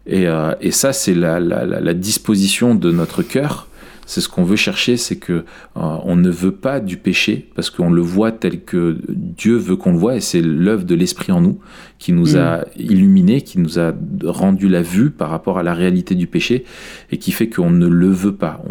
Et, 0.07 0.27
euh, 0.27 0.53
ça, 0.71 0.93
c'est 0.93 1.13
la, 1.13 1.93
disposition 1.93 2.73
de 2.73 2.91
notre 2.91 3.21
cœur 3.21 3.67
c'est 4.11 4.19
ce 4.19 4.27
qu'on 4.27 4.43
veut 4.43 4.57
chercher, 4.57 4.97
c'est 4.97 5.15
que 5.15 5.31
euh, 5.31 5.43
on 5.75 6.17
ne 6.17 6.29
veut 6.29 6.51
pas 6.51 6.81
du 6.81 6.97
péché 6.97 7.47
parce 7.55 7.69
qu'on 7.69 7.89
le 7.89 8.01
voit 8.01 8.33
tel 8.33 8.59
que 8.61 8.97
Dieu 9.07 9.55
veut 9.55 9.77
qu'on 9.77 9.93
le 9.93 9.97
voit 9.97 10.17
et 10.17 10.19
c'est 10.19 10.41
l'œuvre 10.41 10.83
de 10.83 10.95
l'esprit 10.95 11.31
en 11.31 11.39
nous 11.39 11.59
qui 11.97 12.11
nous 12.11 12.35
a 12.35 12.57
mm. 12.57 12.63
illuminé, 12.75 13.41
qui 13.41 13.57
nous 13.57 13.79
a 13.79 13.93
rendu 14.25 14.67
la 14.67 14.81
vue 14.81 15.11
par 15.11 15.29
rapport 15.29 15.57
à 15.57 15.63
la 15.63 15.73
réalité 15.73 16.13
du 16.13 16.27
péché 16.27 16.65
et 17.09 17.19
qui 17.19 17.31
fait 17.31 17.47
qu'on 17.47 17.71
ne 17.71 17.87
le 17.87 18.09
veut 18.09 18.35
pas. 18.35 18.61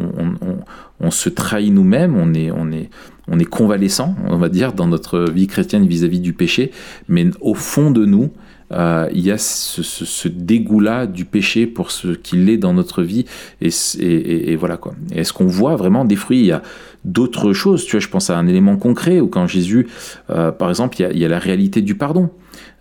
On, 1.01 1.11
se 1.11 1.31
trahit 1.31 1.73
nous-mêmes, 1.73 2.19
on 2.19 2.35
est, 2.35 2.51
on 2.51 2.71
est, 2.71 2.91
on 3.27 3.39
est 3.39 3.47
convalescent, 3.47 4.17
on 4.27 4.37
va 4.37 4.51
dire, 4.51 4.75
dans 4.75 4.89
notre 4.89 5.25
vie 5.31 5.47
chrétienne 5.47 5.87
vis-à-vis 5.87 6.19
-vis 6.19 6.23
du 6.23 6.35
péché, 6.35 6.71
mais 7.09 7.31
au 7.41 7.55
fond 7.55 7.91
de 7.91 8.05
nous, 8.05 8.31
euh, 8.73 9.09
il 9.13 9.21
y 9.21 9.31
a 9.31 9.39
ce, 9.39 10.29
dégoût-là 10.29 11.07
du 11.07 11.25
péché 11.25 11.67
pour 11.67 11.91
ce 11.91 12.09
qu'il 12.09 12.49
est 12.49 12.57
dans 12.57 12.73
notre 12.73 13.03
vie. 13.03 13.25
Et, 13.61 14.57
voilà 14.57 14.77
quoi. 14.77 14.95
Est-ce 15.13 15.33
qu'on 15.33 15.47
voit 15.47 15.77
vraiment 15.77 16.05
des 16.05 16.17
fruits? 16.17 16.41
Il 16.41 16.47
y 16.47 16.53
a 16.53 16.63
d'autres 17.05 17.53
choses. 17.53 17.85
Tu 17.85 17.93
vois, 17.93 18.01
je 18.01 18.09
pense 18.09 18.31
à 18.31 18.39
un 18.39 18.47
élément 18.47 18.77
concret 18.77 19.21
où 19.21 19.27
quand 19.27 19.47
Jésus, 19.47 19.89
euh, 20.31 20.53
par 20.53 20.69
exemple, 20.69 21.01
il 21.01 21.19
y, 21.19 21.25
a, 21.25 21.29
la 21.29 21.39
réalité 21.39 21.83
du 21.83 21.95
pardon. 21.95 22.31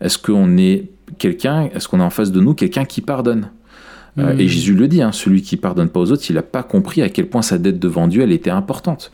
Est-ce 0.02 0.18
qu'on 0.18 0.58
est 0.58 0.90
quelqu'un, 1.18 1.70
est-ce 1.74 1.88
qu'on 1.88 2.00
a 2.00 2.04
en 2.04 2.10
face 2.10 2.32
de 2.32 2.40
nous 2.40 2.54
quelqu'un 2.54 2.86
qui 2.86 3.02
pardonne? 3.02 3.50
Euh, 4.20 4.38
et 4.38 4.48
Jésus 4.48 4.74
le 4.74 4.88
dit, 4.88 5.02
hein, 5.02 5.12
celui 5.12 5.42
qui 5.42 5.58
pardonne 5.58 5.90
pas 5.90 6.00
aux 6.00 6.12
autres, 6.12 6.24
il 6.30 6.36
n'a 6.36 6.42
pas 6.42 6.64
compris 6.64 7.02
à 7.02 7.10
quel 7.10 7.28
point 7.30 7.42
sa 7.42 7.58
dette 7.58 7.80
devant 7.80 8.08
Dieu, 8.08 8.22
elle 8.24 8.32
était 8.32 8.50
importante. 8.50 9.12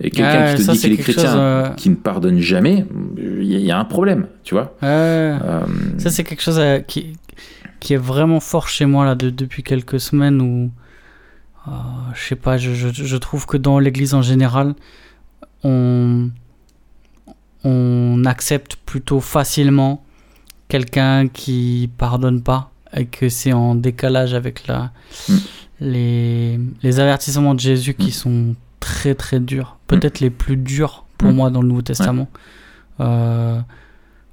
Et 0.00 0.10
quelqu'un 0.10 0.44
Ouais, 0.46 0.50
qui 0.54 0.60
te 0.62 0.66
ça, 0.66 0.72
dit 0.72 0.78
qu'il 0.78 0.92
est 0.92 0.96
chrétien, 0.96 1.24
chose, 1.24 1.34
euh, 1.36 1.68
qui 1.70 1.88
ne 1.90 1.94
pardonne 1.94 2.38
jamais, 2.38 2.84
il 3.16 3.44
y, 3.44 3.70
a- 3.70 3.78
un 3.78 3.84
problème, 3.84 4.26
tu 4.44 4.54
vois. 4.54 4.74
Ouais. 4.82 4.88
Euh, 4.88 5.60
Ça, 5.98 6.10
c'est 6.10 6.22
quelque 6.24 6.42
chose 6.42 6.58
euh, 6.58 6.80
qui, 6.80 7.16
qui 7.80 7.94
est 7.94 7.98
vraiment 7.98 8.40
fort 8.40 8.68
chez 8.68 8.84
moi 8.86 9.04
là, 9.06 9.14
de- 9.14 9.30
depuis 9.30 9.62
quelques 9.62 9.98
semaines 10.00 10.40
où, 10.42 10.70
je 12.14 12.20
sais 12.22 12.36
pas, 12.36 12.58
je, 12.58 12.72
je, 12.74 12.88
je 12.92 13.16
trouve 13.16 13.46
que 13.46 13.56
dans 13.56 13.78
l'église 13.78 14.12
en 14.14 14.22
général, 14.22 14.74
on, 15.64 16.28
on 17.64 18.22
accepte 18.24 18.76
plutôt 18.86 19.20
facilement 19.20 20.04
quelqu'un 20.68 21.28
qui 21.28 21.88
pardonne 21.98 22.42
pas 22.42 22.70
et 22.96 23.06
que 23.06 23.28
c'est 23.28 23.52
en 23.52 23.74
décalage 23.74 24.34
avec 24.34 24.66
la, 24.66 24.90
Mm. 25.28 25.34
les, 25.80 26.58
les 26.82 27.00
avertissements 27.00 27.54
de 27.54 27.60
Jésus 27.60 27.94
qui 27.94 28.08
Mm. 28.08 28.12
sont 28.22 28.54
très 28.80 29.14
très 29.14 29.40
durs, 29.40 29.76
peut-être 29.86 30.20
les 30.20 30.30
plus 30.30 30.56
durs 30.56 31.04
pour 31.18 31.30
Mm. 31.30 31.34
moi 31.34 31.50
dans 31.50 31.62
le 31.62 31.68
Nouveau 31.68 31.82
Testament. 31.82 32.28
Euh, 33.00 33.58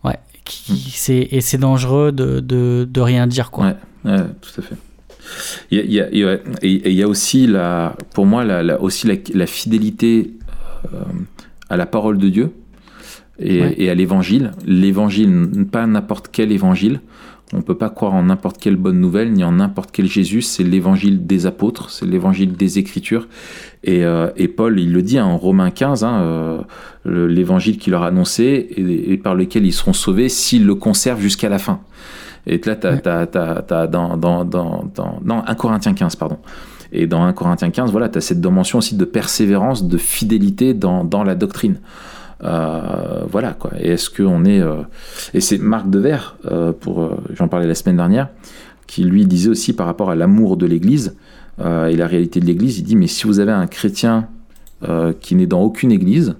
ouais, 0.04 0.18
qui, 0.46 0.92
c'est, 0.92 1.28
et 1.32 1.42
c'est 1.42 1.58
dangereux 1.58 2.12
de, 2.12 2.40
de, 2.40 2.88
de 2.90 3.02
rien 3.02 3.28
dire 3.28 3.52
quoi. 3.52 3.66
Ouais. 3.68 3.76
Ouais, 4.12 4.24
tout 4.42 4.60
à 4.60 4.64
fait. 4.64 4.76
Il 5.72 5.78
y 5.78 6.00
a, 6.02 6.10
il 6.12 6.18
y 6.18 6.24
a- 6.26 6.34
et 6.62 6.72
et 6.74 6.90
il 6.92 6.96
y 6.96 7.04
a 7.04 7.08
aussi, 7.08 7.48
la, 7.48 7.96
pour 8.14 8.26
moi, 8.26 8.44
la, 8.44 8.62
la- 8.64 8.82
aussi 8.82 9.08
la, 9.08 9.16
la 9.34 9.46
fidélité 9.48 10.34
euh, 10.94 10.98
à 11.70 11.78
la 11.78 11.86
parole 11.86 12.18
de 12.18 12.28
Dieu 12.30 12.52
et, 13.40 13.62
Ouais. 13.62 13.76
et 13.78 13.90
à 13.90 13.96
l'évangile. 13.96 14.52
L'évangile, 14.66 15.66
pas 15.72 15.88
n'importe 15.88 16.28
quel 16.32 16.52
évangile. 16.52 17.00
On 17.52 17.58
ne 17.58 17.62
peut 17.62 17.78
pas 17.78 17.90
croire 17.92 18.14
en 18.14 18.24
n'importe 18.24 18.58
quelle 18.58 18.78
bonne 18.78 19.00
nouvelle, 19.00 19.32
ni 19.32 19.44
en 19.44 19.52
n'importe 19.54 19.92
quel 19.92 20.08
Jésus. 20.08 20.42
C'est 20.42 20.64
l'évangile 20.64 21.28
des 21.28 21.46
apôtres, 21.46 21.92
c'est 21.92 22.06
l'évangile 22.06 22.54
des 22.54 22.80
Écritures. 22.80 23.28
Et, 23.84 24.04
euh, 24.06 24.30
et 24.38 24.48
Paul, 24.48 24.80
il 24.80 24.92
le 24.92 25.04
dit 25.04 25.20
hein, 25.20 25.26
en 25.26 25.38
Romains 25.38 25.70
15, 25.70 26.04
hein, 26.04 26.22
euh, 26.22 26.62
le- 27.04 27.28
l'évangile 27.28 27.78
qu'il 27.78 27.92
leur 27.92 28.04
a 28.04 28.08
annoncé 28.08 28.44
et, 28.44 29.14
et 29.14 29.18
par 29.18 29.36
lequel 29.36 29.66
ils 29.68 29.74
seront 29.74 29.94
sauvés 29.94 30.30
s'ils 30.30 30.66
le 30.66 30.74
conservent 30.74 31.20
jusqu'à 31.22 31.50
la 31.50 31.60
fin. 31.60 31.82
Et 32.48 32.60
là, 32.66 32.76
tu 32.76 32.88
as, 32.88 33.88
dans, 33.88 34.18
dans, 34.18 34.46
dans, 34.46 34.90
dans, 34.96 35.20
non, 35.24 35.44
1 35.46 35.56
Corinthiens 35.56 35.94
15, 35.94 36.16
pardon. 36.16 36.38
Et 36.92 37.08
dans 37.08 37.24
1 37.24 37.34
Corinthiens 37.34 37.70
15, 37.70 37.92
voilà, 37.92 38.10
tu 38.10 38.18
as 38.18 38.22
cette 38.22 38.42
dimension 38.42 38.80
aussi 38.80 38.96
de 38.96 39.06
persévérance, 39.06 39.88
de 39.88 39.98
fidélité 39.98 40.74
dans, 40.74 41.04
dans 41.04 41.24
la 41.24 41.36
doctrine. 41.36 41.78
Euh, 42.44 43.24
voilà 43.30 43.54
quoi. 43.54 43.72
Et 43.80 43.92
est-ce 43.92 44.10
qu'on 44.10 44.46
est. 44.46 44.62
euh, 44.62 44.84
Et 45.34 45.42
c'est 45.42 45.58
Marc 45.58 45.90
Devers, 45.90 46.36
euh, 46.52 46.74
pour, 46.74 47.18
j'en 47.34 47.48
parlais 47.48 47.68
la 47.68 47.76
semaine 47.76 47.98
dernière, 47.98 48.30
qui 48.88 49.04
lui 49.04 49.26
disait 49.26 49.50
aussi 49.50 49.74
par 49.74 49.86
rapport 49.86 50.10
à 50.10 50.16
l'amour 50.16 50.58
de 50.58 50.66
l'Église 50.66 51.16
et 51.60 51.96
la 51.96 52.08
réalité 52.08 52.40
de 52.40 52.46
l'Église, 52.46 52.80
il 52.80 52.84
dit 52.84 52.96
Mais 52.96 53.06
si 53.06 53.28
vous 53.28 53.40
avez 53.40 53.52
un 53.52 53.68
chrétien 53.68 54.28
qui 55.20 55.36
n'est 55.36 55.46
dans 55.46 55.62
aucune 55.62 55.92
Église, 55.92 56.36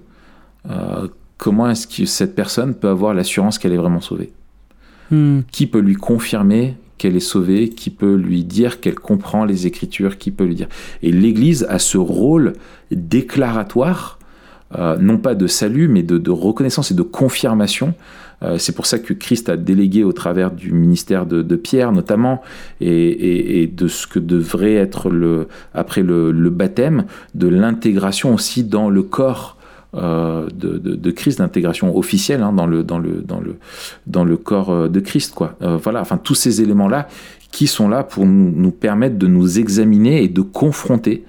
comment 1.38 1.70
est-ce 1.70 1.86
que 1.86 2.04
cette 2.04 2.34
personne 2.34 2.74
peut 2.74 2.88
avoir 2.88 3.14
l'assurance 3.14 3.58
qu'elle 3.58 3.72
est 3.72 3.78
vraiment 3.78 4.00
sauvée? 4.00 4.32
Hmm. 5.10 5.40
qui 5.52 5.66
peut 5.66 5.80
lui 5.80 5.96
confirmer 5.96 6.76
qu'elle 6.96 7.14
est 7.14 7.20
sauvée, 7.20 7.68
qui 7.68 7.90
peut 7.90 8.14
lui 8.14 8.42
dire 8.42 8.80
qu'elle 8.80 8.94
comprend 8.94 9.44
les 9.44 9.66
Écritures, 9.66 10.16
qui 10.16 10.30
peut 10.30 10.44
lui 10.44 10.54
dire? 10.54 10.68
Et 11.02 11.12
l'Église 11.12 11.66
a 11.68 11.78
ce 11.78 11.98
rôle 11.98 12.54
déclaratoire, 12.90 14.18
euh, 14.76 14.96
non 14.98 15.18
pas 15.18 15.34
de 15.34 15.46
salut, 15.46 15.88
mais 15.88 16.02
de, 16.02 16.30
reconnaissance 16.30 16.90
et 16.90 16.94
de 16.94 17.02
confirmation. 17.02 17.94
Euh, 18.42 18.58
c'est 18.58 18.74
pour 18.74 18.86
ça 18.86 18.98
que 18.98 19.12
Christ 19.12 19.48
a 19.48 19.56
délégué 19.56 20.02
au 20.02 20.12
travers 20.12 20.50
du 20.50 20.72
ministère 20.72 21.26
de, 21.26 21.56
Pierre 21.56 21.92
notamment, 21.92 22.42
et, 22.80 23.70
de 23.72 23.88
ce 23.88 24.06
que 24.06 24.18
devrait 24.18 24.74
être 24.74 25.10
le, 25.10 25.48
après 25.74 26.02
le, 26.02 26.32
baptême, 26.50 27.04
de 27.34 27.48
l'intégration 27.48 28.34
aussi 28.34 28.64
dans 28.64 28.90
le 28.90 29.02
corps 29.02 29.56
euh, 29.94 30.48
de, 30.52 31.10
Christ, 31.12 31.38
d'intégration 31.38 31.96
officielle 31.96 32.42
hein, 32.42 32.52
dans, 32.52 32.66
le, 32.66 32.82
dans, 32.82 32.98
le, 32.98 33.22
dans, 33.22 33.40
le, 33.40 33.56
dans 34.08 34.24
le 34.24 34.36
corps 34.36 34.88
de 34.88 35.00
Christ. 35.00 35.34
Quoi. 35.34 35.54
Voilà, 35.60 36.00
enfin 36.00 36.16
tous 36.16 36.34
ces 36.34 36.62
éléments-là 36.62 37.06
qui 37.52 37.68
sont 37.68 37.88
là 37.88 38.02
pour 38.02 38.26
nous 38.26 38.72
permettre 38.72 39.16
de 39.16 39.28
nous 39.28 39.60
examiner 39.60 40.24
et 40.24 40.28
de 40.28 40.40
confronter. 40.40 41.24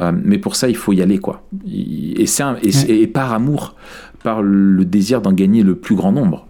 Euh, 0.00 0.12
mais 0.24 0.38
pour 0.38 0.56
ça, 0.56 0.68
il 0.68 0.76
faut 0.76 0.92
y 0.92 1.02
aller. 1.02 1.18
Quoi. 1.18 1.42
Et, 1.70 2.26
c'est 2.26 2.42
un- 2.42 2.56
et, 2.62 2.72
c'est- 2.72 2.88
et 2.96 3.06
par 3.06 3.32
amour, 3.32 3.74
par 4.22 4.40
le 4.42 4.84
désir 4.84 5.20
d'en 5.20 5.32
gagner 5.32 5.62
le 5.62 5.74
plus 5.74 5.94
grand 5.96 6.12
nombre, 6.12 6.46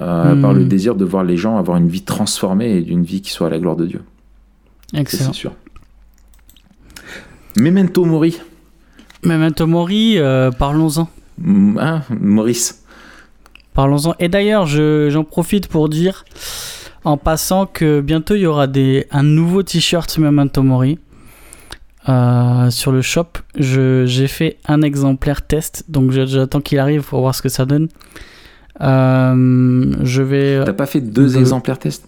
euh, 0.00 0.34
Hmm. 0.34 0.40
par 0.42 0.52
le 0.54 0.64
désir 0.64 0.94
de 0.94 1.04
voir 1.04 1.22
les 1.24 1.36
gens 1.36 1.58
avoir 1.58 1.76
une 1.76 1.88
vie 1.88 2.02
transformée 2.02 2.76
et 2.76 2.80
d'une 2.82 3.02
vie 3.04 3.20
qui 3.20 3.30
soit 3.30 3.48
à 3.48 3.50
la 3.50 3.58
gloire 3.58 3.76
de 3.76 3.86
Dieu. 3.86 4.02
Excellent. 4.94 5.32
c'est 5.32 5.38
sûr. 5.38 5.52
Memento 7.56 8.04
Mori. 8.04 8.38
Memento 9.24 9.66
Mori, 9.66 10.18
euh, 10.18 10.50
parlons-en. 10.50 11.08
Hein, 11.44 12.02
Maurice 12.20 12.82
Parlons-en. 13.74 14.14
Et 14.18 14.28
d'ailleurs, 14.28 14.66
je- 14.66 15.08
j'en 15.10 15.24
profite 15.24 15.68
pour 15.68 15.88
dire, 15.88 16.24
en 17.04 17.16
passant, 17.18 17.66
que 17.66 18.00
bientôt 18.00 18.34
il 18.34 18.40
y 18.42 18.46
aura 18.46 18.66
des, 18.66 19.06
un 19.10 19.22
nouveau 19.22 19.62
t-shirt 19.62 20.16
Memento 20.18 20.62
Mori 20.62 20.98
euh, 22.08 22.70
sur 22.70 22.92
le 22.92 23.02
shop. 23.02 23.26
J'ai 23.58 24.28
fait 24.28 24.58
un 24.66 24.82
exemplaire 24.82 25.42
test, 25.46 25.84
donc 25.88 26.10
j'attends 26.12 26.60
qu'il 26.60 26.78
arrive 26.78 27.02
pour 27.02 27.20
voir 27.20 27.34
ce 27.34 27.42
que 27.42 27.48
ça 27.48 27.64
donne. 27.64 27.88
Euh, 28.80 29.92
je 30.02 30.22
vais. 30.22 30.62
T'as 30.64 30.72
pas 30.72 30.86
fait 30.86 31.00
deux 31.00 31.32
de- 31.32 31.38
exemplaires 31.38 31.78
test? 31.78 32.04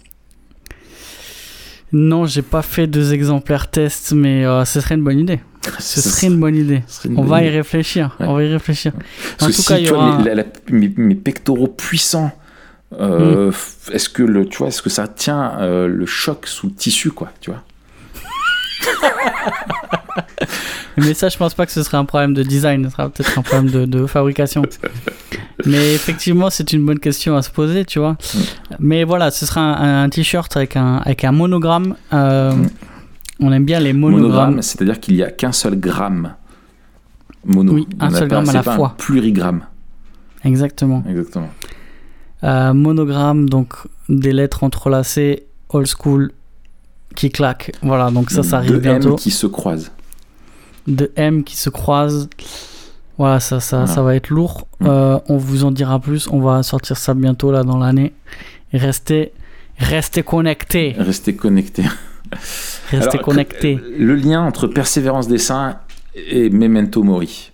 Non, 1.91 2.25
j'ai 2.25 2.43
pas 2.43 2.61
fait 2.61 2.85
deux 2.85 3.13
exemplaires 3.13 3.69
test, 3.71 4.13
mais 4.13 4.45
euh, 4.45 4.63
ce 4.65 4.79
serait 4.79 4.95
une 4.95 5.03
bonne 5.03 5.19
idée. 5.19 5.39
Ce 5.79 5.99
serait 6.01 6.27
une 6.27 6.39
bonne 6.39 6.55
idée. 6.55 6.83
une 7.05 7.13
On 7.13 7.15
bonne 7.21 7.27
va 7.27 7.43
y 7.43 7.49
réfléchir. 7.49 8.15
Ouais. 8.19 8.25
On 8.27 8.33
va 8.35 8.43
y 8.43 8.51
réfléchir. 8.51 8.93
Parce 9.37 9.43
En 9.43 9.47
que 9.47 9.55
tout 9.55 9.61
si 9.61 9.67
cas, 9.85 9.93
vois 9.93 10.05
mes, 10.17 10.21
un- 10.21 10.23
la- 10.23 10.35
la- 10.35 10.45
mes- 10.71 10.93
mes 10.95 11.15
pectoraux 11.15 11.67
puissants, 11.67 12.31
euh, 12.99 13.51
f- 13.51 13.91
est-ce 13.91 14.07
que 14.07 14.23
le, 14.23 14.45
tu 14.47 14.59
vois, 14.59 14.67
est-ce 14.69 14.81
que 14.81 14.89
ça 14.89 15.07
tient 15.07 15.59
euh, 15.59 15.87
le 15.87 16.05
choc 16.05 16.47
sous 16.47 16.67
le 16.67 16.73
tissu, 16.73 17.11
quoi, 17.11 17.31
tu 17.41 17.51
vois? 17.51 17.63
Mais 20.97 21.13
ça, 21.13 21.29
je 21.29 21.37
pense 21.37 21.53
pas 21.53 21.65
que 21.65 21.71
ce 21.71 21.81
serait 21.83 21.97
un 21.97 22.05
problème 22.05 22.33
de 22.33 22.43
design, 22.43 22.85
ce 22.85 22.89
sera 22.91 23.09
peut-être 23.09 23.37
un 23.37 23.41
problème 23.41 23.69
de, 23.71 23.85
de 23.85 24.05
fabrication. 24.05 24.63
Mais 25.65 25.93
effectivement, 25.95 26.49
c'est 26.49 26.73
une 26.73 26.85
bonne 26.85 26.99
question 26.99 27.35
à 27.37 27.41
se 27.41 27.49
poser, 27.49 27.85
tu 27.85 27.99
vois. 27.99 28.17
Mais 28.79 29.03
voilà, 29.05 29.31
ce 29.31 29.45
sera 29.45 29.61
un, 29.61 30.03
un 30.03 30.09
t-shirt 30.09 30.55
avec 30.57 30.75
un, 30.75 30.97
avec 30.97 31.23
un 31.23 31.31
monogramme. 31.31 31.95
Euh. 32.13 32.53
On 33.41 33.53
aime 33.53 33.63
bien 33.63 33.79
les 33.79 33.93
monogrammes. 33.93 34.21
Monogramme, 34.31 34.61
c'est-à-dire 34.61 34.99
qu'il 34.99 35.15
n'y 35.15 35.23
a 35.23 35.31
qu'un 35.31 35.53
seul 35.53 35.79
gramme 35.79 36.33
mono. 37.45 37.71
Oui, 37.73 37.87
un 38.01 38.07
On 38.07 38.11
seul 38.11 38.27
gramme 38.27 38.49
à 38.49 38.53
la 38.53 38.63
pas 38.63 38.73
un 38.73 38.75
fois. 38.75 38.95
plurigramme, 38.97 39.61
Exactement. 40.43 41.03
exactement. 41.09 41.49
Euh, 42.43 42.73
monogramme, 42.73 43.49
donc 43.49 43.75
des 44.09 44.33
lettres 44.33 44.65
entrelacées, 44.65 45.45
old 45.69 45.87
school, 45.87 46.31
qui 47.15 47.29
claquent. 47.29 47.71
Voilà, 47.81 48.11
donc 48.11 48.29
ça, 48.31 48.43
ça 48.43 48.57
arrive 48.57 48.77
bientôt. 48.79 49.09
M 49.11 49.15
qui 49.15 49.31
se 49.31 49.47
croisent. 49.47 49.91
de 50.87 51.11
M 51.15 51.43
qui 51.43 51.55
se 51.57 51.69
croisent. 51.69 52.29
Voilà, 53.17 53.39
ça, 53.39 53.59
ça, 53.59 53.79
Voilà. 53.79 53.93
ça 53.93 54.01
va 54.01 54.15
être 54.15 54.29
lourd. 54.29 54.67
Mm. 54.79 54.87
Euh, 54.87 55.17
on 55.27 55.37
vous 55.37 55.63
en 55.65 55.71
dira 55.71 55.99
plus. 55.99 56.27
On 56.31 56.39
va 56.39 56.63
sortir 56.63 56.97
ça 56.97 57.13
bientôt 57.13 57.51
là 57.51 57.63
dans 57.63 57.77
l'année. 57.77 58.13
Restez, 58.73 59.33
restez 59.77 60.23
connectés. 60.23 60.95
Restez 60.97 61.35
connectés. 61.35 61.83
Restez 62.91 63.09
Alors, 63.17 63.21
connectés. 63.25 63.79
euh, 63.83 63.95
Le 63.97 64.15
lien 64.15 64.41
entre 64.41 64.67
persévérance 64.67 65.27
des 65.27 65.37
saints 65.39 65.79
et 66.15 66.49
Memento 66.49 67.01
Mori. 67.03 67.51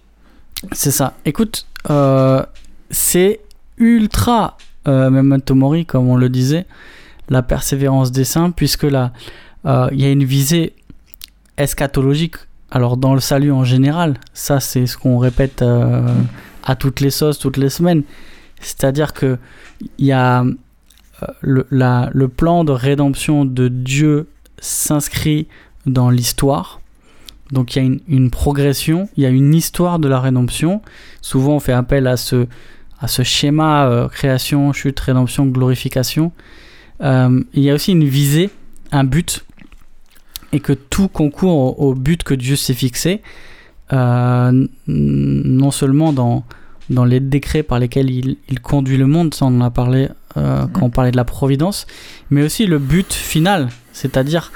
C'est 0.73 0.91
ça. 0.91 1.13
Écoute, 1.25 1.65
euh, 1.89 2.43
c'est 2.89 3.39
ultra 3.77 4.57
euh, 4.87 5.09
memento 5.09 5.55
mori, 5.55 5.85
comme 5.85 6.07
on 6.09 6.15
le 6.15 6.29
disait, 6.29 6.65
la 7.29 7.41
persévérance 7.41 8.11
des 8.11 8.23
saints, 8.23 8.51
puisque 8.51 8.83
là, 8.83 9.11
euh, 9.65 9.89
il 9.91 10.01
y 10.01 10.05
a 10.05 10.11
une 10.11 10.23
visée 10.23 10.73
eschatologique. 11.57 12.35
Alors, 12.71 12.97
dans 12.97 13.13
le 13.13 13.19
salut 13.19 13.51
en 13.51 13.63
général, 13.63 14.15
ça, 14.33 14.59
c'est 14.59 14.85
ce 14.85 14.97
qu'on 14.97 15.17
répète 15.17 15.61
euh, 15.61 16.07
à 16.63 16.75
toutes 16.75 16.99
les 16.99 17.09
sauces, 17.11 17.39
toutes 17.39 17.57
les 17.57 17.69
semaines. 17.69 18.03
C'est-à-dire 18.59 19.13
que 19.13 19.37
y 19.99 20.11
a 20.11 20.41
euh, 20.43 21.25
le, 21.41 21.67
la- 21.71 22.09
le 22.13 22.27
plan 22.27 22.63
de 22.63 22.71
rédemption 22.71 23.45
de 23.45 23.67
Dieu 23.67 24.27
s'inscrit 24.59 25.47
dans 25.85 26.09
l'histoire. 26.09 26.81
Donc 27.51 27.75
il 27.75 27.83
y 27.83 27.87
a 27.87 27.97
une, 28.07 28.31
progression, 28.31 29.07
il 29.17 29.23
y 29.23 29.25
a 29.27 29.29
une 29.29 29.53
histoire 29.53 29.99
de 29.99 30.07
la 30.07 30.19
rédemption. 30.19 30.81
Souvent 31.21 31.57
on 31.57 31.59
fait 31.59 31.73
appel 31.73 32.07
à 32.07 32.17
ce, 32.17 32.47
schéma 33.23 34.09
création, 34.11 34.73
chute, 34.73 34.99
rédemption, 34.99 35.45
glorification. 35.45 36.31
Il 37.01 37.43
y 37.53 37.69
a 37.69 37.75
aussi 37.75 37.91
une 37.91 38.03
visée, 38.05 38.49
un 38.91 39.03
but, 39.03 39.45
et 40.55 40.61
que 40.61 40.73
tout 40.73 41.09
concourt 41.09 41.79
au, 41.79 41.89
au 41.89 41.93
but 41.93 42.23
que 42.23 42.33
Dieu 42.33 42.55
s'est 42.55 42.73
fixé, 42.73 43.21
euh, 43.91 44.67
non 44.87 45.71
seulement 45.71 46.13
dans, 46.13 46.43
dans 46.89 47.03
les 47.03 47.19
décrets 47.19 47.61
par 47.61 47.77
lesquels 47.77 48.09
il, 48.09 48.37
il 48.47 48.61
conduit 48.61 48.97
le 48.97 49.05
monde, 49.05 49.33
ça 49.33 49.45
on 49.45 49.59
en 49.59 49.61
a 49.61 49.69
parlé 49.69 50.07
euh, 50.37 50.65
quand 50.71 50.85
on 50.85 50.89
parlait 50.89 51.11
de 51.11 51.17
la 51.17 51.25
providence, 51.25 51.85
mais 52.29 52.41
aussi 52.41 52.67
le 52.67 52.79
but 52.79 53.11
final, 53.13 53.67
c'est-à-dire 53.91 54.53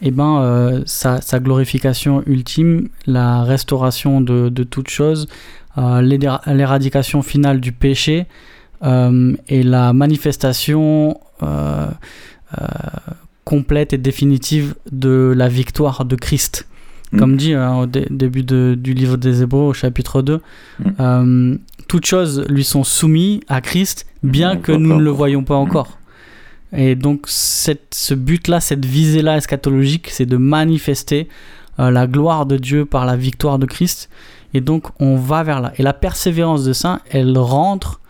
eh 0.00 0.10
ben, 0.10 0.40
euh, 0.40 0.82
sa, 0.86 1.20
glorification 1.40 2.22
ultime, 2.26 2.88
la 3.06 3.42
restauration 3.42 4.22
de, 4.22 4.48
de 4.48 4.64
toute 4.64 4.88
chose, 4.88 5.28
euh, 5.76 6.00
l'éradication 6.00 7.20
finale 7.22 7.60
du 7.60 7.72
péché 7.72 8.26
euh, 8.82 9.34
et 9.48 9.62
la 9.62 9.92
manifestation 9.92 11.20
complète 13.44 13.92
et 13.92 13.98
définitive 13.98 14.74
de 14.90 15.32
la 15.36 15.48
victoire 15.48 16.04
de 16.04 16.16
Christ. 16.16 16.66
Mm. 17.12 17.18
Comme 17.18 17.36
dit 17.36 17.56
au 17.56 17.86
début 17.86 18.42
du 18.42 18.94
livre 18.94 19.16
des 19.16 19.42
Hébreux, 19.42 19.68
au 19.68 19.72
chapitre 19.72 20.22
2, 20.22 20.40
mm. 20.98 21.56
toutes 21.88 22.06
choses 22.06 22.44
lui 22.48 22.64
sont 22.64 22.84
soumises 22.84 23.40
à 23.48 23.60
Christ, 23.60 24.06
bien 24.22 24.56
que 24.56 24.72
nous 24.72 24.96
ne 24.96 25.02
le 25.02 25.10
voyons 25.10 25.44
pas 25.44 25.56
encore. 25.56 25.98
Et 26.76 26.96
donc 26.96 27.26
cette, 27.28 27.94
ce 27.94 28.14
but-là, 28.14 28.60
cette 28.60 28.84
visée-là 28.84 29.36
eschatologique, 29.36 30.08
c'est 30.10 30.26
de 30.26 30.36
manifester 30.36 31.28
euh, 31.78 31.90
la 31.90 32.06
gloire 32.06 32.46
de 32.46 32.56
Dieu 32.56 32.84
par 32.84 33.06
la 33.06 33.16
victoire 33.16 33.58
de 33.58 33.66
Christ. 33.66 34.10
Et 34.54 34.60
donc 34.60 34.88
on 35.00 35.16
va 35.16 35.42
vers 35.44 35.60
là. 35.60 35.72
Et 35.76 35.82
la 35.82 35.92
persévérance 35.92 36.64
de 36.64 36.72
saint, 36.72 37.00
elle 37.10 37.38
rentre 37.38 38.00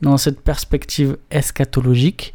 dans 0.00 0.16
cette 0.16 0.40
perspective 0.40 1.18
eschatologique. 1.30 2.32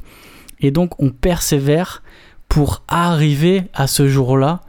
Et 0.60 0.72
donc 0.72 1.00
on 1.02 1.10
persévère 1.10 2.04
pour 2.50 2.84
arriver 2.88 3.64
à 3.74 3.88
ce 3.88 4.08
jour-là 4.08 4.62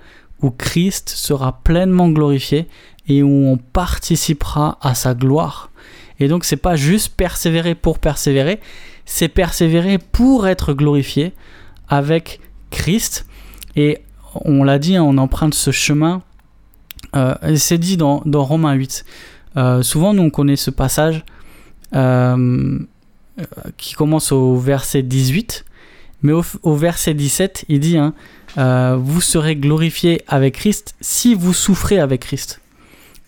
où 0.43 0.51
Christ 0.51 1.09
sera 1.09 1.61
pleinement 1.65 2.09
glorifié 2.11 2.69
et 3.09 3.23
où 3.23 3.49
on 3.49 3.57
participera 3.57 4.79
à 4.81 4.95
sa 4.95 5.15
gloire. 5.15 5.71
Et 6.21 6.29
donc 6.29 6.45
c'est 6.45 6.57
pas 6.57 6.77
juste 6.77 7.15
persévérer 7.17 7.75
pour 7.75 7.99
persévérer, 7.99 8.61
c'est 9.07 9.29
persévérer 9.29 9.99
pour 9.99 10.47
être 10.47 10.75
glorifié 10.75 11.33
avec 11.89 12.41
Christ. 12.71 13.27
Et 13.75 13.99
on 14.35 14.63
l'a 14.63 14.79
dit, 14.79 14.97
hein, 14.97 15.03
on 15.03 15.19
emprunte 15.19 15.55
ce 15.55 15.71
chemin. 15.71 16.23
Euh, 17.17 17.35
c'est 17.57 17.79
dit 17.79 17.97
dans, 17.97 18.23
Romains 18.33 18.75
8. 18.75 19.05
Euh, 19.57 19.83
souvent, 19.83 20.15
nous, 20.15 20.23
on 20.23 20.31
connaît 20.31 20.57
ce 20.57 20.71
passage 20.71 21.25
euh, 21.95 22.79
qui 23.77 23.95
commence 23.95 24.31
au 24.31 24.57
verset 24.57 25.03
18. 25.03 25.65
Mais 26.23 26.33
au, 26.33 26.75
verset 26.75 27.15
17, 27.15 27.65
il 27.69 27.81
dit 27.81 27.97
hein, 27.97 28.15
Vous 28.97 29.21
serez 29.21 29.57
glorifiés 29.57 30.23
avec 30.29 30.55
Christ 30.55 30.95
si 31.01 31.35
vous 31.35 31.55
souffrez 31.55 31.99
avec 31.99 32.21
Christ. 32.21 32.61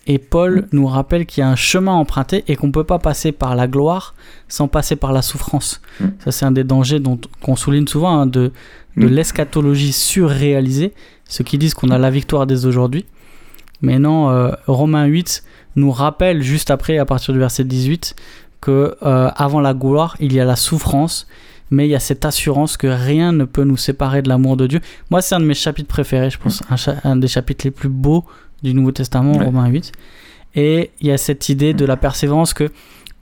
Et 0.05 0.19
Paul 0.19 0.61
mm. 0.61 0.67
nous 0.73 0.87
rappelle 0.87 1.25
qu'il 1.25 1.41
y 1.41 1.43
a 1.43 1.49
un 1.49 1.55
chemin 1.55 1.93
emprunté 1.93 2.43
et 2.47 2.55
qu'on 2.55 2.67
ne 2.67 2.71
peut 2.71 2.83
pas 2.83 2.99
passer 2.99 3.31
par 3.31 3.55
la 3.55 3.67
gloire 3.67 4.15
sans 4.47 4.67
passer 4.67 4.95
par 4.95 5.13
la 5.13 5.21
souffrance. 5.21 5.81
Mm. 5.99 6.05
Ça, 6.23 6.31
c'est 6.31 6.45
un 6.45 6.51
des 6.51 6.63
dangers 6.63 6.99
dont, 6.99 7.19
qu'on 7.41 7.55
souligne 7.55 7.87
souvent 7.87 8.19
hein, 8.19 8.25
de, 8.25 8.51
de 8.97 9.07
mm. 9.07 9.09
l'eschatologie 9.09 9.93
surréalisée, 9.93 10.93
ceux 11.27 11.43
qui 11.43 11.57
disent 11.57 11.73
qu'on 11.73 11.89
a 11.89 11.97
la 11.97 12.09
victoire 12.09 12.45
dès 12.45 12.65
aujourd'hui. 12.65 13.05
Mais 13.81 13.99
non, 13.99 14.29
euh, 14.29 14.51
Romains 14.67 15.05
8 15.05 15.43
nous 15.75 15.91
rappelle 15.91 16.41
juste 16.41 16.71
après, 16.71 16.97
à 16.97 17.05
partir 17.05 17.33
du 17.33 17.39
verset 17.39 17.63
18, 17.63 18.15
que 18.61 18.95
euh, 19.03 19.29
avant 19.35 19.59
la 19.59 19.73
gloire, 19.73 20.15
il 20.19 20.33
y 20.33 20.39
a 20.39 20.45
la 20.45 20.55
souffrance, 20.55 21.27
mais 21.73 21.87
il 21.87 21.89
y 21.89 21.95
a 21.95 21.99
cette 21.99 22.23
assurance 22.23 22.77
que 22.77 22.87
rien 22.87 23.31
ne 23.31 23.45
peut 23.45 23.63
nous 23.63 23.77
séparer 23.77 24.21
de 24.21 24.29
l'amour 24.29 24.57
de 24.57 24.67
Dieu. 24.67 24.79
Moi, 25.09 25.21
c'est 25.21 25.33
un 25.33 25.39
de 25.39 25.45
mes 25.45 25.55
chapitres 25.55 25.87
préférés, 25.87 26.29
je 26.29 26.37
pense, 26.37 26.61
un 27.03 27.15
des 27.15 27.27
chapitres 27.27 27.65
les 27.65 27.71
plus 27.71 27.89
beaux 27.89 28.25
du 28.61 28.75
Nouveau 28.75 28.91
Testament, 28.91 29.33
Romains 29.33 29.67
8. 29.67 29.91
Et 30.55 30.91
il 31.01 31.07
y 31.07 31.11
a 31.11 31.17
cette 31.17 31.49
idée 31.49 31.73
de 31.73 31.83
la 31.83 31.97
persévérance 31.97 32.53
que 32.53 32.69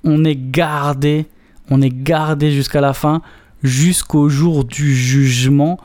on 0.04 0.26
est 0.26 0.36
gardé, 0.36 1.28
on 1.70 1.82
est 1.82 1.95
gardé 1.95 2.52
jusqu'à 2.52 2.82
la 2.82 2.93
fin, 2.93 3.22
jusqu'au 3.64 4.28
jour 4.28 4.66
du 4.66 4.93
jugement, 4.93 5.80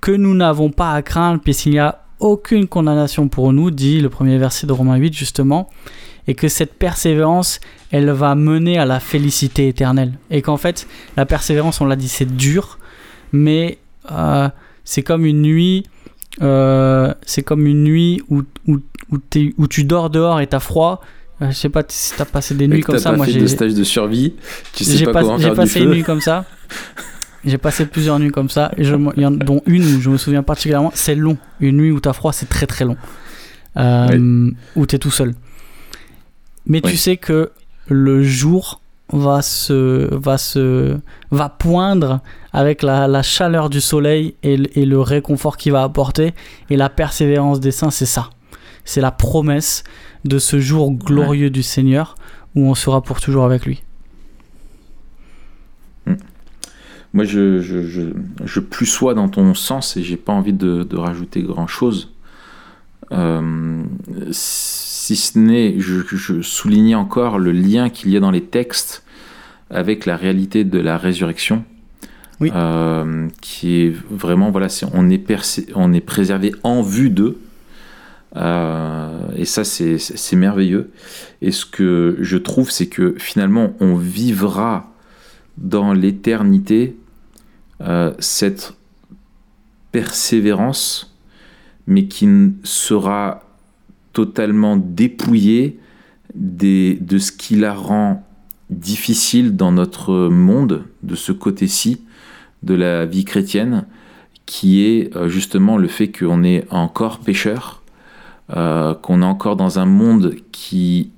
que 0.00 0.12
nous 0.12 0.34
n'avons 0.34 0.70
pas 0.70 0.92
à 0.94 1.02
craindre, 1.02 1.42
puisqu'il 1.42 1.72
n'y 1.72 1.78
a 1.78 2.02
aucune 2.18 2.66
condamnation 2.66 3.28
pour 3.28 3.52
nous, 3.52 3.70
dit 3.70 4.00
le 4.00 4.08
premier 4.08 4.38
verset 4.38 4.66
de 4.66 4.72
Romains 4.72 4.96
8 4.96 5.12
justement, 5.12 5.68
et 6.26 6.34
que 6.34 6.48
cette 6.48 6.74
persévérance, 6.74 7.60
elle 7.96 8.10
va 8.10 8.34
mener 8.34 8.78
à 8.78 8.84
la 8.84 9.00
félicité 9.00 9.68
éternelle. 9.68 10.12
Et 10.30 10.42
qu'en 10.42 10.56
fait, 10.56 10.86
la 11.16 11.26
persévérance, 11.26 11.80
on 11.80 11.86
l'a 11.86 11.96
dit, 11.96 12.08
c'est 12.08 12.36
dur, 12.36 12.78
mais 13.32 13.78
euh, 14.12 14.48
c'est 14.84 15.02
comme 15.02 15.24
une 15.24 15.42
nuit 15.42 15.84
euh, 16.42 17.14
c'est 17.24 17.42
comme 17.42 17.66
une 17.66 17.82
nuit 17.82 18.22
où, 18.28 18.42
où, 18.66 18.78
où, 19.10 19.18
où, 19.56 19.66
tu 19.68 19.84
dors 19.84 20.10
dehors 20.10 20.40
et 20.40 20.46
t'as 20.46 20.60
froid. 20.60 21.00
Euh, 21.40 21.50
je 21.50 21.56
sais 21.56 21.68
pas 21.70 21.82
si 21.88 22.14
t'as 22.14 22.26
passé 22.26 22.54
des 22.54 22.68
nuits 22.68 22.82
comme 22.82 22.98
ça. 22.98 23.10
Pas 23.10 23.16
moi, 23.16 23.26
j'ai 23.26 23.40
des 23.40 23.48
stages 23.48 23.74
de 23.74 23.84
survie. 23.84 24.34
Tu 24.74 24.84
sais 24.84 25.04
pas, 25.06 25.22
comment 25.22 25.38
faire 25.38 25.50
J'ai 25.50 25.56
passé 25.56 25.80
une 25.80 25.90
nuit 25.90 26.02
comme 26.02 26.20
ça. 26.20 26.44
J'ai 27.44 27.58
passé 27.58 27.86
plusieurs 27.86 28.18
nuits 28.18 28.32
comme 28.32 28.50
ça, 28.50 28.72
et 28.76 28.82
je, 28.82 28.96
dont 28.96 29.62
une 29.66 29.82
où 29.82 30.00
je 30.00 30.10
me 30.10 30.18
souviens 30.18 30.42
particulièrement. 30.42 30.90
C'est 30.94 31.14
long. 31.14 31.38
Une 31.60 31.76
nuit 31.76 31.90
où 31.92 32.00
t'as 32.00 32.12
froid, 32.12 32.32
c'est 32.32 32.48
très 32.48 32.66
très 32.66 32.84
long. 32.84 32.96
Euh, 33.76 34.50
Où 34.74 34.86
t'es 34.86 34.98
tout 34.98 35.10
seul. 35.10 35.34
Mais 36.66 36.80
tu 36.80 36.96
sais 36.96 37.16
que 37.16 37.52
le 37.88 38.22
jour 38.22 38.80
va 39.12 39.42
se, 39.42 40.14
va 40.14 40.38
se, 40.38 40.96
va 41.30 41.48
poindre 41.48 42.20
avec 42.52 42.82
la, 42.82 43.22
chaleur 43.22 43.70
du 43.70 43.80
soleil 43.80 44.34
et, 44.42 44.56
le 44.56 45.00
réconfort 45.00 45.56
qu'il 45.56 45.72
va 45.72 45.82
apporter. 45.82 46.34
Et 46.70 46.76
la 46.76 46.88
persévérance 46.88 47.60
des 47.60 47.70
saints, 47.70 47.90
c'est 47.90 48.06
ça. 48.06 48.30
C'est 48.84 49.00
la 49.00 49.10
promesse 49.10 49.84
de 50.24 50.38
ce 50.38 50.58
jour 50.58 50.92
glorieux 50.92 51.50
du 51.50 51.62
Seigneur 51.62 52.14
où 52.54 52.66
on 52.66 52.74
sera 52.74 53.02
pour 53.02 53.20
toujours 53.20 53.44
avec 53.44 53.66
lui. 53.66 53.82
Moi, 57.12 57.24
je, 57.24 57.60
je, 57.60 58.12
je, 58.44 58.60
plus 58.60 58.86
sois 58.86 59.14
dans 59.14 59.28
ton 59.28 59.54
sens 59.54 59.96
et 59.96 60.02
j'ai 60.02 60.18
pas 60.18 60.34
envie 60.34 60.52
de, 60.52 60.86
rajouter 60.94 61.42
grand 61.42 61.66
chose. 61.66 62.12
Euh, 63.12 63.82
si 64.32 65.16
ce 65.16 65.38
n'est, 65.38 65.78
je, 65.78 66.00
je 66.04 66.42
soulignais 66.42 66.94
encore 66.94 67.38
le 67.38 67.52
lien 67.52 67.88
qu'il 67.88 68.10
y 68.10 68.16
a 68.16 68.20
dans 68.20 68.30
les 68.30 68.42
textes 68.42 69.04
avec 69.70 70.06
la 70.06 70.16
réalité 70.16 70.64
de 70.64 70.78
la 70.78 70.98
résurrection. 70.98 71.64
Oui. 72.38 72.50
Euh, 72.54 73.28
qui 73.40 73.80
est 73.80 73.94
vraiment, 74.10 74.50
voilà, 74.50 74.66
on, 74.92 75.08
est 75.08 75.24
on 75.74 75.92
est 75.94 76.00
préservé 76.00 76.54
en 76.64 76.82
vue 76.82 77.08
d'eux. 77.08 77.38
Euh, 78.36 79.20
et 79.36 79.46
ça, 79.46 79.64
c'est 79.64 80.36
merveilleux. 80.36 80.90
Et 81.40 81.50
ce 81.50 81.64
que 81.64 82.18
je 82.20 82.36
trouve, 82.36 82.70
c'est 82.70 82.88
que 82.88 83.14
finalement, 83.16 83.72
on 83.80 83.94
vivra 83.94 84.92
dans 85.56 85.94
l'éternité 85.94 86.96
cette 88.18 88.74
persévérance, 89.92 91.15
mais 91.86 92.06
qui 92.06 92.28
sera 92.62 93.42
totalement 94.12 94.76
dépouillé 94.76 95.78
de 96.34 97.18
ce 97.18 97.32
qui 97.32 97.56
la 97.56 97.74
rend 97.74 98.26
difficile 98.70 99.56
dans 99.56 99.72
notre 99.72 100.28
monde, 100.28 100.84
de 101.02 101.14
ce 101.14 101.32
côté-ci 101.32 102.00
de 102.62 102.74
la 102.74 103.06
vie 103.06 103.24
chrétienne, 103.24 103.86
qui 104.44 104.84
est 104.84 105.14
euh, 105.16 105.28
justement 105.28 105.76
le 105.76 105.88
fait 105.88 106.10
qu'on 106.10 106.42
est 106.42 106.66
encore 106.70 107.18
pécheur, 107.18 107.82
euh, 108.56 108.94
qu'on 108.94 109.22
est 109.22 109.26
encore 109.26 109.56
dans 109.56 109.78
un 109.78 109.86
monde 109.86 110.34
qui 110.52 111.10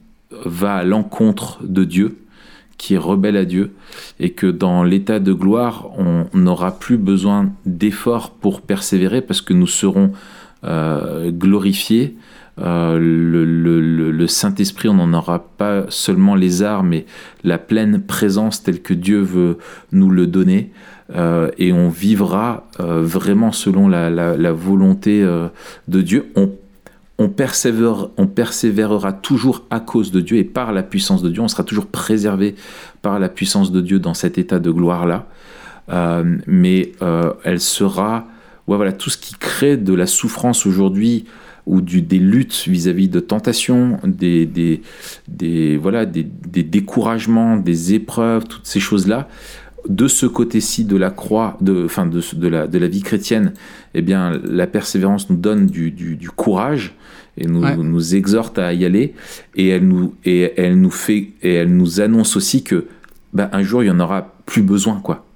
va 0.45 0.77
à 0.77 0.85
l'encontre 0.85 1.59
de 1.63 1.85
Dieu, 1.85 2.19
qui 2.77 2.95
est 2.95 2.99
rebelle 2.99 3.37
à 3.37 3.45
Dieu, 3.45 3.75
et 4.21 4.31
que 4.31 4.47
dans 4.47 4.83
l'état 4.83 5.21
de 5.21 5.33
gloire, 5.33 5.89
on 5.99 6.27
n'aura 6.35 6.79
plus 6.79 6.97
besoin 6.97 7.51
d'efforts 7.67 8.31
pour 8.31 8.61
persévérer 8.61 9.21
parce 9.21 9.41
que 9.41 9.53
nous 9.53 9.67
serons 9.67 10.13
euh, 10.65 11.31
glorifiés. 11.31 12.17
Euh, 12.61 12.99
le, 13.01 14.27
Saint-Esprit, 14.27 14.89
on 14.89 14.95
n'en 14.95 15.17
aura 15.17 15.39
pas 15.57 15.85
seulement 15.89 16.35
les 16.35 16.65
arts, 16.65 16.83
mais 16.83 17.07
la 17.45 17.59
pleine 17.59 18.03
présence 18.03 18.65
telle 18.65 18.83
que 18.83 18.93
Dieu 18.93 19.21
veut 19.21 19.59
nous 19.93 20.11
le 20.11 20.27
donner. 20.27 20.73
Euh, 21.15 21.49
et 21.59 21.73
on 21.73 21.89
vivra 21.89 22.67
vraiment 22.81 23.53
selon 23.53 23.89
la, 23.89 24.53
volonté 24.53 25.25
de 25.87 26.03
Dieu. 26.03 26.33
On, 26.35 26.51
on, 27.21 27.33
on 28.19 28.27
persévérera 28.27 29.13
toujours 29.13 29.65
à 29.71 29.79
cause 29.79 30.11
de 30.11 30.21
Dieu 30.21 30.39
et 30.39 30.45
par 30.45 30.73
la 30.73 30.83
puissance 30.83 31.23
de 31.23 31.31
Dieu. 31.31 31.41
On 31.41 31.49
sera 31.49 31.63
toujours 31.63 31.87
préservé 31.87 32.57
par 33.01 33.21
la 33.21 33.29
puissance 33.29 33.71
de 33.71 33.81
Dieu 33.81 34.01
dans 34.01 34.15
cet 34.15 34.37
état 34.37 34.59
de 34.59 34.73
gloire-là. 34.73 35.27
mais 36.49 36.93
elle 37.45 37.61
sera 37.61 38.27
ouais, 38.69 38.77
voilà, 38.77 38.93
tout 38.93 39.11
ce 39.11 39.19
qui 39.19 39.35
crée 39.35 39.77
de 39.77 39.95
la 39.95 40.07
souffrance 40.07 40.67
aujourd'hui 40.67 41.25
ou 41.67 41.81
du, 41.81 42.01
des 42.01 42.19
luttes 42.19 42.65
vis-à-vis 42.67 43.09
de 43.09 43.21
tentations, 43.21 43.99
des, 44.05 44.47
des, 44.47 44.81
des 45.27 45.77
voilà, 45.77 46.07
des, 46.07 46.23
des, 46.25 46.63
découragements, 46.63 47.57
des 47.57 47.95
épreuves, 47.95 48.45
toutes 48.45 48.67
ces 48.67 48.81
choses-là, 48.81 49.29
de 49.89 50.09
ce 50.09 50.27
côté-ci 50.27 50.85
de 50.85 50.97
la 50.97 51.11
croix, 51.11 51.57
de, 51.61 51.85
enfin 51.85 52.07
de, 52.07 52.23
de, 52.35 52.49
la, 52.49 52.67
de 52.67 52.79
la 52.79 52.89
vie 52.89 53.03
chrétienne, 53.03 53.53
eh 53.95 54.03
bien, 54.03 54.41
la 54.45 54.67
persévérance 54.67 55.29
nous 55.31 55.37
donne 55.37 55.67
du, 55.67 55.91
du, 55.91 56.17
du 56.17 56.31
courage 56.31 56.95
et 57.37 57.47
nous, 57.47 57.63
nous 57.85 58.15
exhorte 58.15 58.59
à 58.59 58.73
y 58.73 58.85
aller, 58.85 59.15
et 59.55 59.69
elle 59.69 59.87
nous, 59.87 60.15
et 60.25 60.55
elle 60.57 60.81
nous 60.81 60.91
fait, 60.91 61.31
et 61.43 61.55
elle 61.55 61.75
nous 61.77 62.01
annonce 62.01 62.37
aussi 62.37 62.65
que 62.65 62.87
ben, 63.33 63.49
un 63.53 63.63
jour 63.63 63.85
il 63.85 63.87
y 63.87 63.91
en 63.91 64.01
aura 64.01 64.35
plus 64.45 64.63
besoin, 64.63 65.01
quoi. 65.01 65.28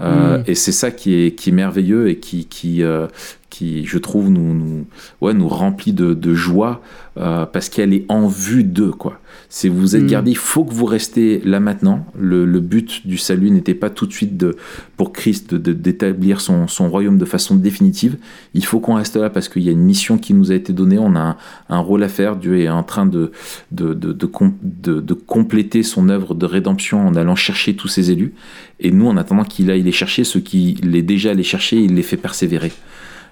Euh, 0.00 0.38
mm. 0.38 0.44
Et 0.46 0.54
c'est 0.54 0.72
ça 0.72 0.90
qui 0.90 1.14
est, 1.14 1.32
qui 1.32 1.50
est 1.50 1.52
merveilleux 1.52 2.08
et 2.08 2.18
qui, 2.18 2.46
qui, 2.46 2.82
euh, 2.82 3.06
qui, 3.50 3.86
je 3.86 3.98
trouve, 3.98 4.30
nous, 4.30 4.54
nous, 4.54 4.86
ouais, 5.20 5.34
nous 5.34 5.48
remplit 5.48 5.92
de, 5.92 6.14
de 6.14 6.34
joie 6.34 6.82
euh, 7.18 7.46
parce 7.46 7.68
qu'elle 7.68 7.92
est 7.92 8.04
en 8.08 8.26
vue 8.26 8.64
d'eux. 8.64 8.92
Quoi. 8.92 9.18
C'est 9.48 9.68
vous 9.68 9.94
êtes 9.96 10.02
Mm. 10.02 10.06
gardés, 10.08 10.30
il 10.32 10.36
faut 10.36 10.64
que 10.64 10.72
vous 10.74 10.86
restez 10.86 11.40
là 11.44 11.60
maintenant. 11.60 12.04
Le, 12.18 12.44
le 12.44 12.60
but 12.60 13.06
du 13.06 13.16
salut 13.18 13.50
n'était 13.50 13.74
pas 13.74 13.90
tout 13.90 14.06
de 14.06 14.12
suite 14.12 14.36
de, 14.36 14.56
pour 14.96 15.12
Christ 15.12 15.54
d'établir 15.54 16.40
son, 16.40 16.66
son 16.68 16.88
royaume 16.88 17.16
de 17.18 17.24
façon 17.24 17.54
définitive. 17.54 18.16
Il 18.54 18.64
faut 18.64 18.80
qu'on 18.80 18.94
reste 18.94 19.16
là 19.16 19.30
parce 19.30 19.48
qu'il 19.48 19.62
y 19.62 19.68
a 19.68 19.72
une 19.72 19.82
mission 19.84 20.18
qui 20.18 20.34
nous 20.34 20.50
a 20.50 20.54
été 20.54 20.72
donnée. 20.72 20.98
On 20.98 21.14
a 21.14 21.20
un, 21.20 21.36
un 21.68 21.78
rôle 21.78 22.02
à 22.02 22.08
faire. 22.08 22.36
Dieu 22.36 22.58
est 22.60 22.68
en 22.68 22.82
train 22.82 23.06
de, 23.06 23.30
de, 23.70 23.94
de, 23.94 24.12
de, 24.12 24.26
com- 24.26 24.54
de- 24.62 25.00
de 25.00 25.14
compléter 25.14 25.82
son 25.82 26.08
œuvre 26.08 26.34
de 26.34 26.44
rédemption 26.46 27.06
en 27.06 27.14
allant 27.14 27.36
chercher 27.36 27.76
tous 27.76 27.88
ses 27.88 28.10
élus. 28.10 28.34
Et 28.80 28.90
nous, 28.90 29.06
en 29.06 29.16
attendant 29.16 29.44
qu'il 29.44 29.70
aille 29.70 29.82
les 29.82 29.92
chercher, 29.92 30.24
ceux 30.24 30.40
qui 30.40 30.76
est 30.82 31.02
déjà 31.02 31.30
allé 31.30 31.42
chercher, 31.42 31.76
il 31.80 31.94
les 31.94 32.02
fait 32.02 32.16
persévérer 32.16 32.72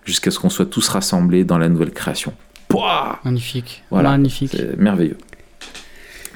jusqu'à 0.05 0.31
ce 0.31 0.39
qu'on 0.39 0.49
soit 0.51 0.67
tous 0.67 0.89
rassemblés 0.89 1.45
dans 1.45 1.59
la 1.59 1.69
nouvelle 1.69 1.91
création. 1.93 2.33
Pouah 2.69 3.21
Magnifique. 3.25 3.83
Voilà. 3.91 4.11
Magnifique. 4.11 4.57
Merveilleux. 4.79 5.17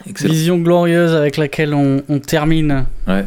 Excellent. 0.06 0.32
Vision 0.32 0.58
glorieuse 0.58 1.14
avec 1.14 1.36
laquelle 1.36 1.74
on, 1.74 2.02
on 2.08 2.18
termine. 2.18 2.84
Ouais. 3.06 3.24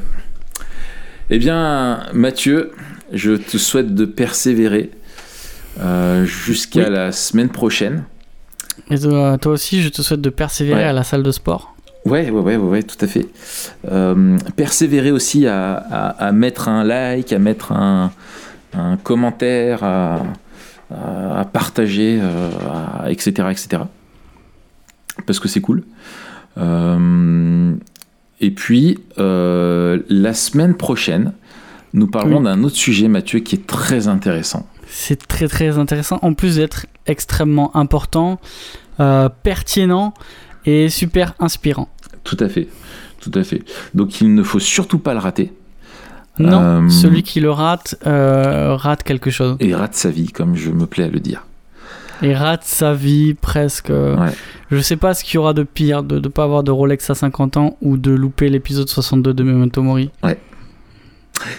Eh 1.30 1.38
bien, 1.40 2.04
Mathieu, 2.14 2.72
je 3.14 3.32
te 3.34 3.58
souhaite 3.58 3.94
de 3.96 4.06
persévérer 4.06 4.92
euh, 5.80 6.26
jusqu'à 6.26 6.86
Oui. 6.86 6.90
la 6.90 7.12
semaine 7.12 7.50
prochaine. 7.50 8.04
Et 8.90 9.00
toi, 9.00 9.38
toi 9.38 9.54
aussi, 9.54 9.82
je 9.82 9.90
te 9.90 10.02
souhaite 10.02 10.22
de 10.22 10.30
persévérer 10.30 10.82
Ouais. 10.82 10.88
à 10.88 10.94
la 10.94 11.04
salle 11.04 11.24
de 11.24 11.32
sport. 11.32 11.76
Ouais, 12.06 12.30
ouais, 12.32 12.42
ouais, 12.42 12.56
ouais, 12.58 12.84
tout 12.84 12.98
à 13.02 13.08
fait. 13.08 13.28
Euh, 13.92 14.38
persévérer 14.56 15.12
aussi 15.12 15.46
à, 15.46 15.74
à- 15.76 16.28
à 16.28 16.32
mettre 16.32 16.68
un 16.68 16.84
like, 16.84 17.32
à 17.32 17.38
mettre 17.40 17.72
un, 17.74 18.12
un 18.74 18.98
commentaire, 18.98 19.84
à, 19.84 20.24
partager, 21.54 22.20
euh, 22.22 22.50
etc., 23.08 23.30
etc. 23.52 23.84
Parce 25.26 25.40
que 25.40 25.48
c'est 25.48 25.62
cool. 25.62 25.84
Euh, 26.58 27.74
et 28.40 28.52
puis, 28.52 28.98
euh, 29.20 30.00
la 30.10 30.34
semaine 30.34 30.76
prochaine, 30.76 31.34
nous 31.94 32.08
parlerons 32.08 32.38
Oui. 32.38 32.44
d'un 32.46 32.64
autre 32.64 32.76
sujet, 32.76 33.08
Mathieu, 33.08 33.40
qui 33.40 33.56
est 33.56 33.68
très 33.68 34.08
intéressant. 34.08 34.66
C'est 34.88 35.28
très 35.28 35.48
très 35.48 35.78
intéressant. 35.78 36.20
En 36.22 36.34
plus 36.34 36.56
d'être 36.58 36.86
extrêmement 37.06 37.76
important, 37.76 38.40
euh, 39.00 39.30
pertinent 39.44 40.14
et 40.66 40.90
super 40.90 41.34
inspirant. 41.40 41.90
Tout 42.24 42.38
à 42.40 42.50
fait. 42.50 42.68
Tout 43.20 43.32
à 43.36 43.44
fait. 43.44 43.64
Donc, 43.94 44.22
il 44.22 44.34
ne 44.34 44.44
faut 44.44 44.60
surtout 44.60 45.00
pas 45.00 45.14
le 45.14 45.20
rater. 45.20 45.54
Non, 46.40 46.62
Euh, 46.86 46.90
celui 46.90 47.24
qui 47.24 47.40
le 47.40 47.52
rate, 47.52 47.96
euh, 48.08 48.76
rate 48.76 49.04
quelque 49.04 49.30
chose. 49.30 49.58
Et 49.60 49.76
rate 49.76 49.94
sa 49.96 50.10
vie, 50.10 50.28
comme 50.32 50.56
je 50.56 50.72
me 50.72 50.86
plais 50.88 51.04
à 51.04 51.08
le 51.10 51.20
dire. 51.20 51.46
Et 52.22 52.34
rate 52.36 52.64
sa 52.64 52.94
vie 52.94 53.34
presque. 53.34 53.90
Ouais. 53.90 54.16
Je 54.70 54.80
sais 54.80 54.96
pas 54.98 55.14
ce 55.14 55.24
qu'il 55.24 55.36
y 55.36 55.38
aura 55.38 55.54
de 55.54 55.64
pire 55.64 56.04
de 56.04 56.20
ne 56.20 56.28
pas 56.28 56.44
avoir 56.44 56.64
de 56.64 56.72
Rolex 56.72 57.10
à 57.10 57.16
50 57.16 57.58
ans 57.58 57.78
ou 57.82 57.98
de 57.98 58.12
louper 58.12 58.50
l'épisode 58.50 58.88
62 58.88 59.34
de 59.34 59.44
Memento 59.44 59.82
Mori. 59.82 60.12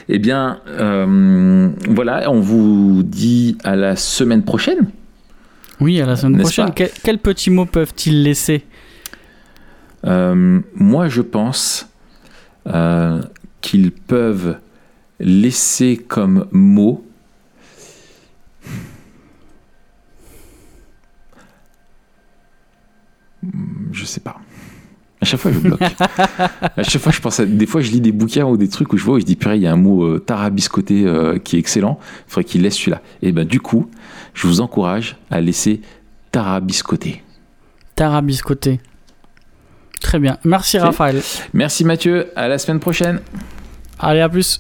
Eh 0.09 0.19
bien, 0.21 0.61
euh, 0.69 1.69
voilà, 1.89 2.31
on 2.31 2.41
vous 2.41 3.03
dit 3.03 3.59
à 3.65 3.75
la 3.75 3.97
semaine 3.97 4.45
prochaine. 4.45 4.91
Oui, 5.81 6.01
à 6.01 6.07
la 6.07 6.15
semaine 6.15 6.41
prochaine. 6.41 6.71
Quel- 6.75 6.91
quels 7.03 7.19
petits 7.19 7.51
mots 7.51 7.65
peuvent-ils 7.67 8.23
laisser? 8.23 8.65
Euh, 10.07 10.61
moi, 10.75 11.09
je 11.09 11.23
pense 11.23 11.89
euh, 12.69 13.21
qu'ils 13.61 13.91
peuvent 13.91 14.57
laisser 15.19 15.97
comme 15.97 16.47
mot 16.53 17.05
Je 23.93 24.05
sais 24.05 24.21
pas. 24.21 24.41
À 25.21 25.25
chaque 25.25 25.39
fois, 25.39 25.53
je 25.53 25.59
bloque. 25.59 25.81
à 26.77 26.83
chaque 26.83 27.01
fois, 27.01 27.13
je 27.13 27.21
pense 27.21 27.39
à... 27.39 27.47
Des 27.47 27.67
fois, 27.67 27.81
je 27.81 27.93
lis 27.93 28.01
des 28.01 28.11
bouquins 28.11 28.45
ou 28.45 28.57
des 28.57 28.69
trucs 28.69 28.93
où 28.93 28.97
je 28.97 29.05
vois, 29.05 29.15
où 29.15 29.21
je 29.21 29.25
dis, 29.25 29.37
purée, 29.37 29.57
il 29.57 29.63
y 29.63 29.69
a 29.69 29.73
un 29.73 29.77
mot 29.77 30.05
euh, 30.05 30.19
tarabiscoté 30.19 31.05
euh, 31.07 31.39
qui 31.39 31.57
est 31.57 31.59
excellent. 31.61 32.01
Il 32.27 32.33
faudrait 32.33 32.45
qu'il 32.45 32.63
laisse 32.63 32.77
celui-là. 32.77 33.03
Et 33.23 33.31
ben, 33.31 33.45
du 33.45 33.61
coup, 33.61 33.89
je 34.35 34.49
vous 34.49 34.61
encourage 34.61 35.17
à 35.31 35.41
laisser 35.41 35.81
tarabiscoté. 36.33 37.23
Tarabiscoté. 37.95 38.81
Très 40.01 40.19
bien. 40.19 40.39
Merci. 40.45 40.79
Raphaël. 40.79 41.23
Merci 41.55 41.85
Mathieu, 41.85 42.27
à 42.35 42.49
la 42.49 42.59
semaine 42.59 42.81
prochaine. 42.81 43.21
Allez, 44.01 44.21
à 44.21 44.29
plus. 44.29 44.59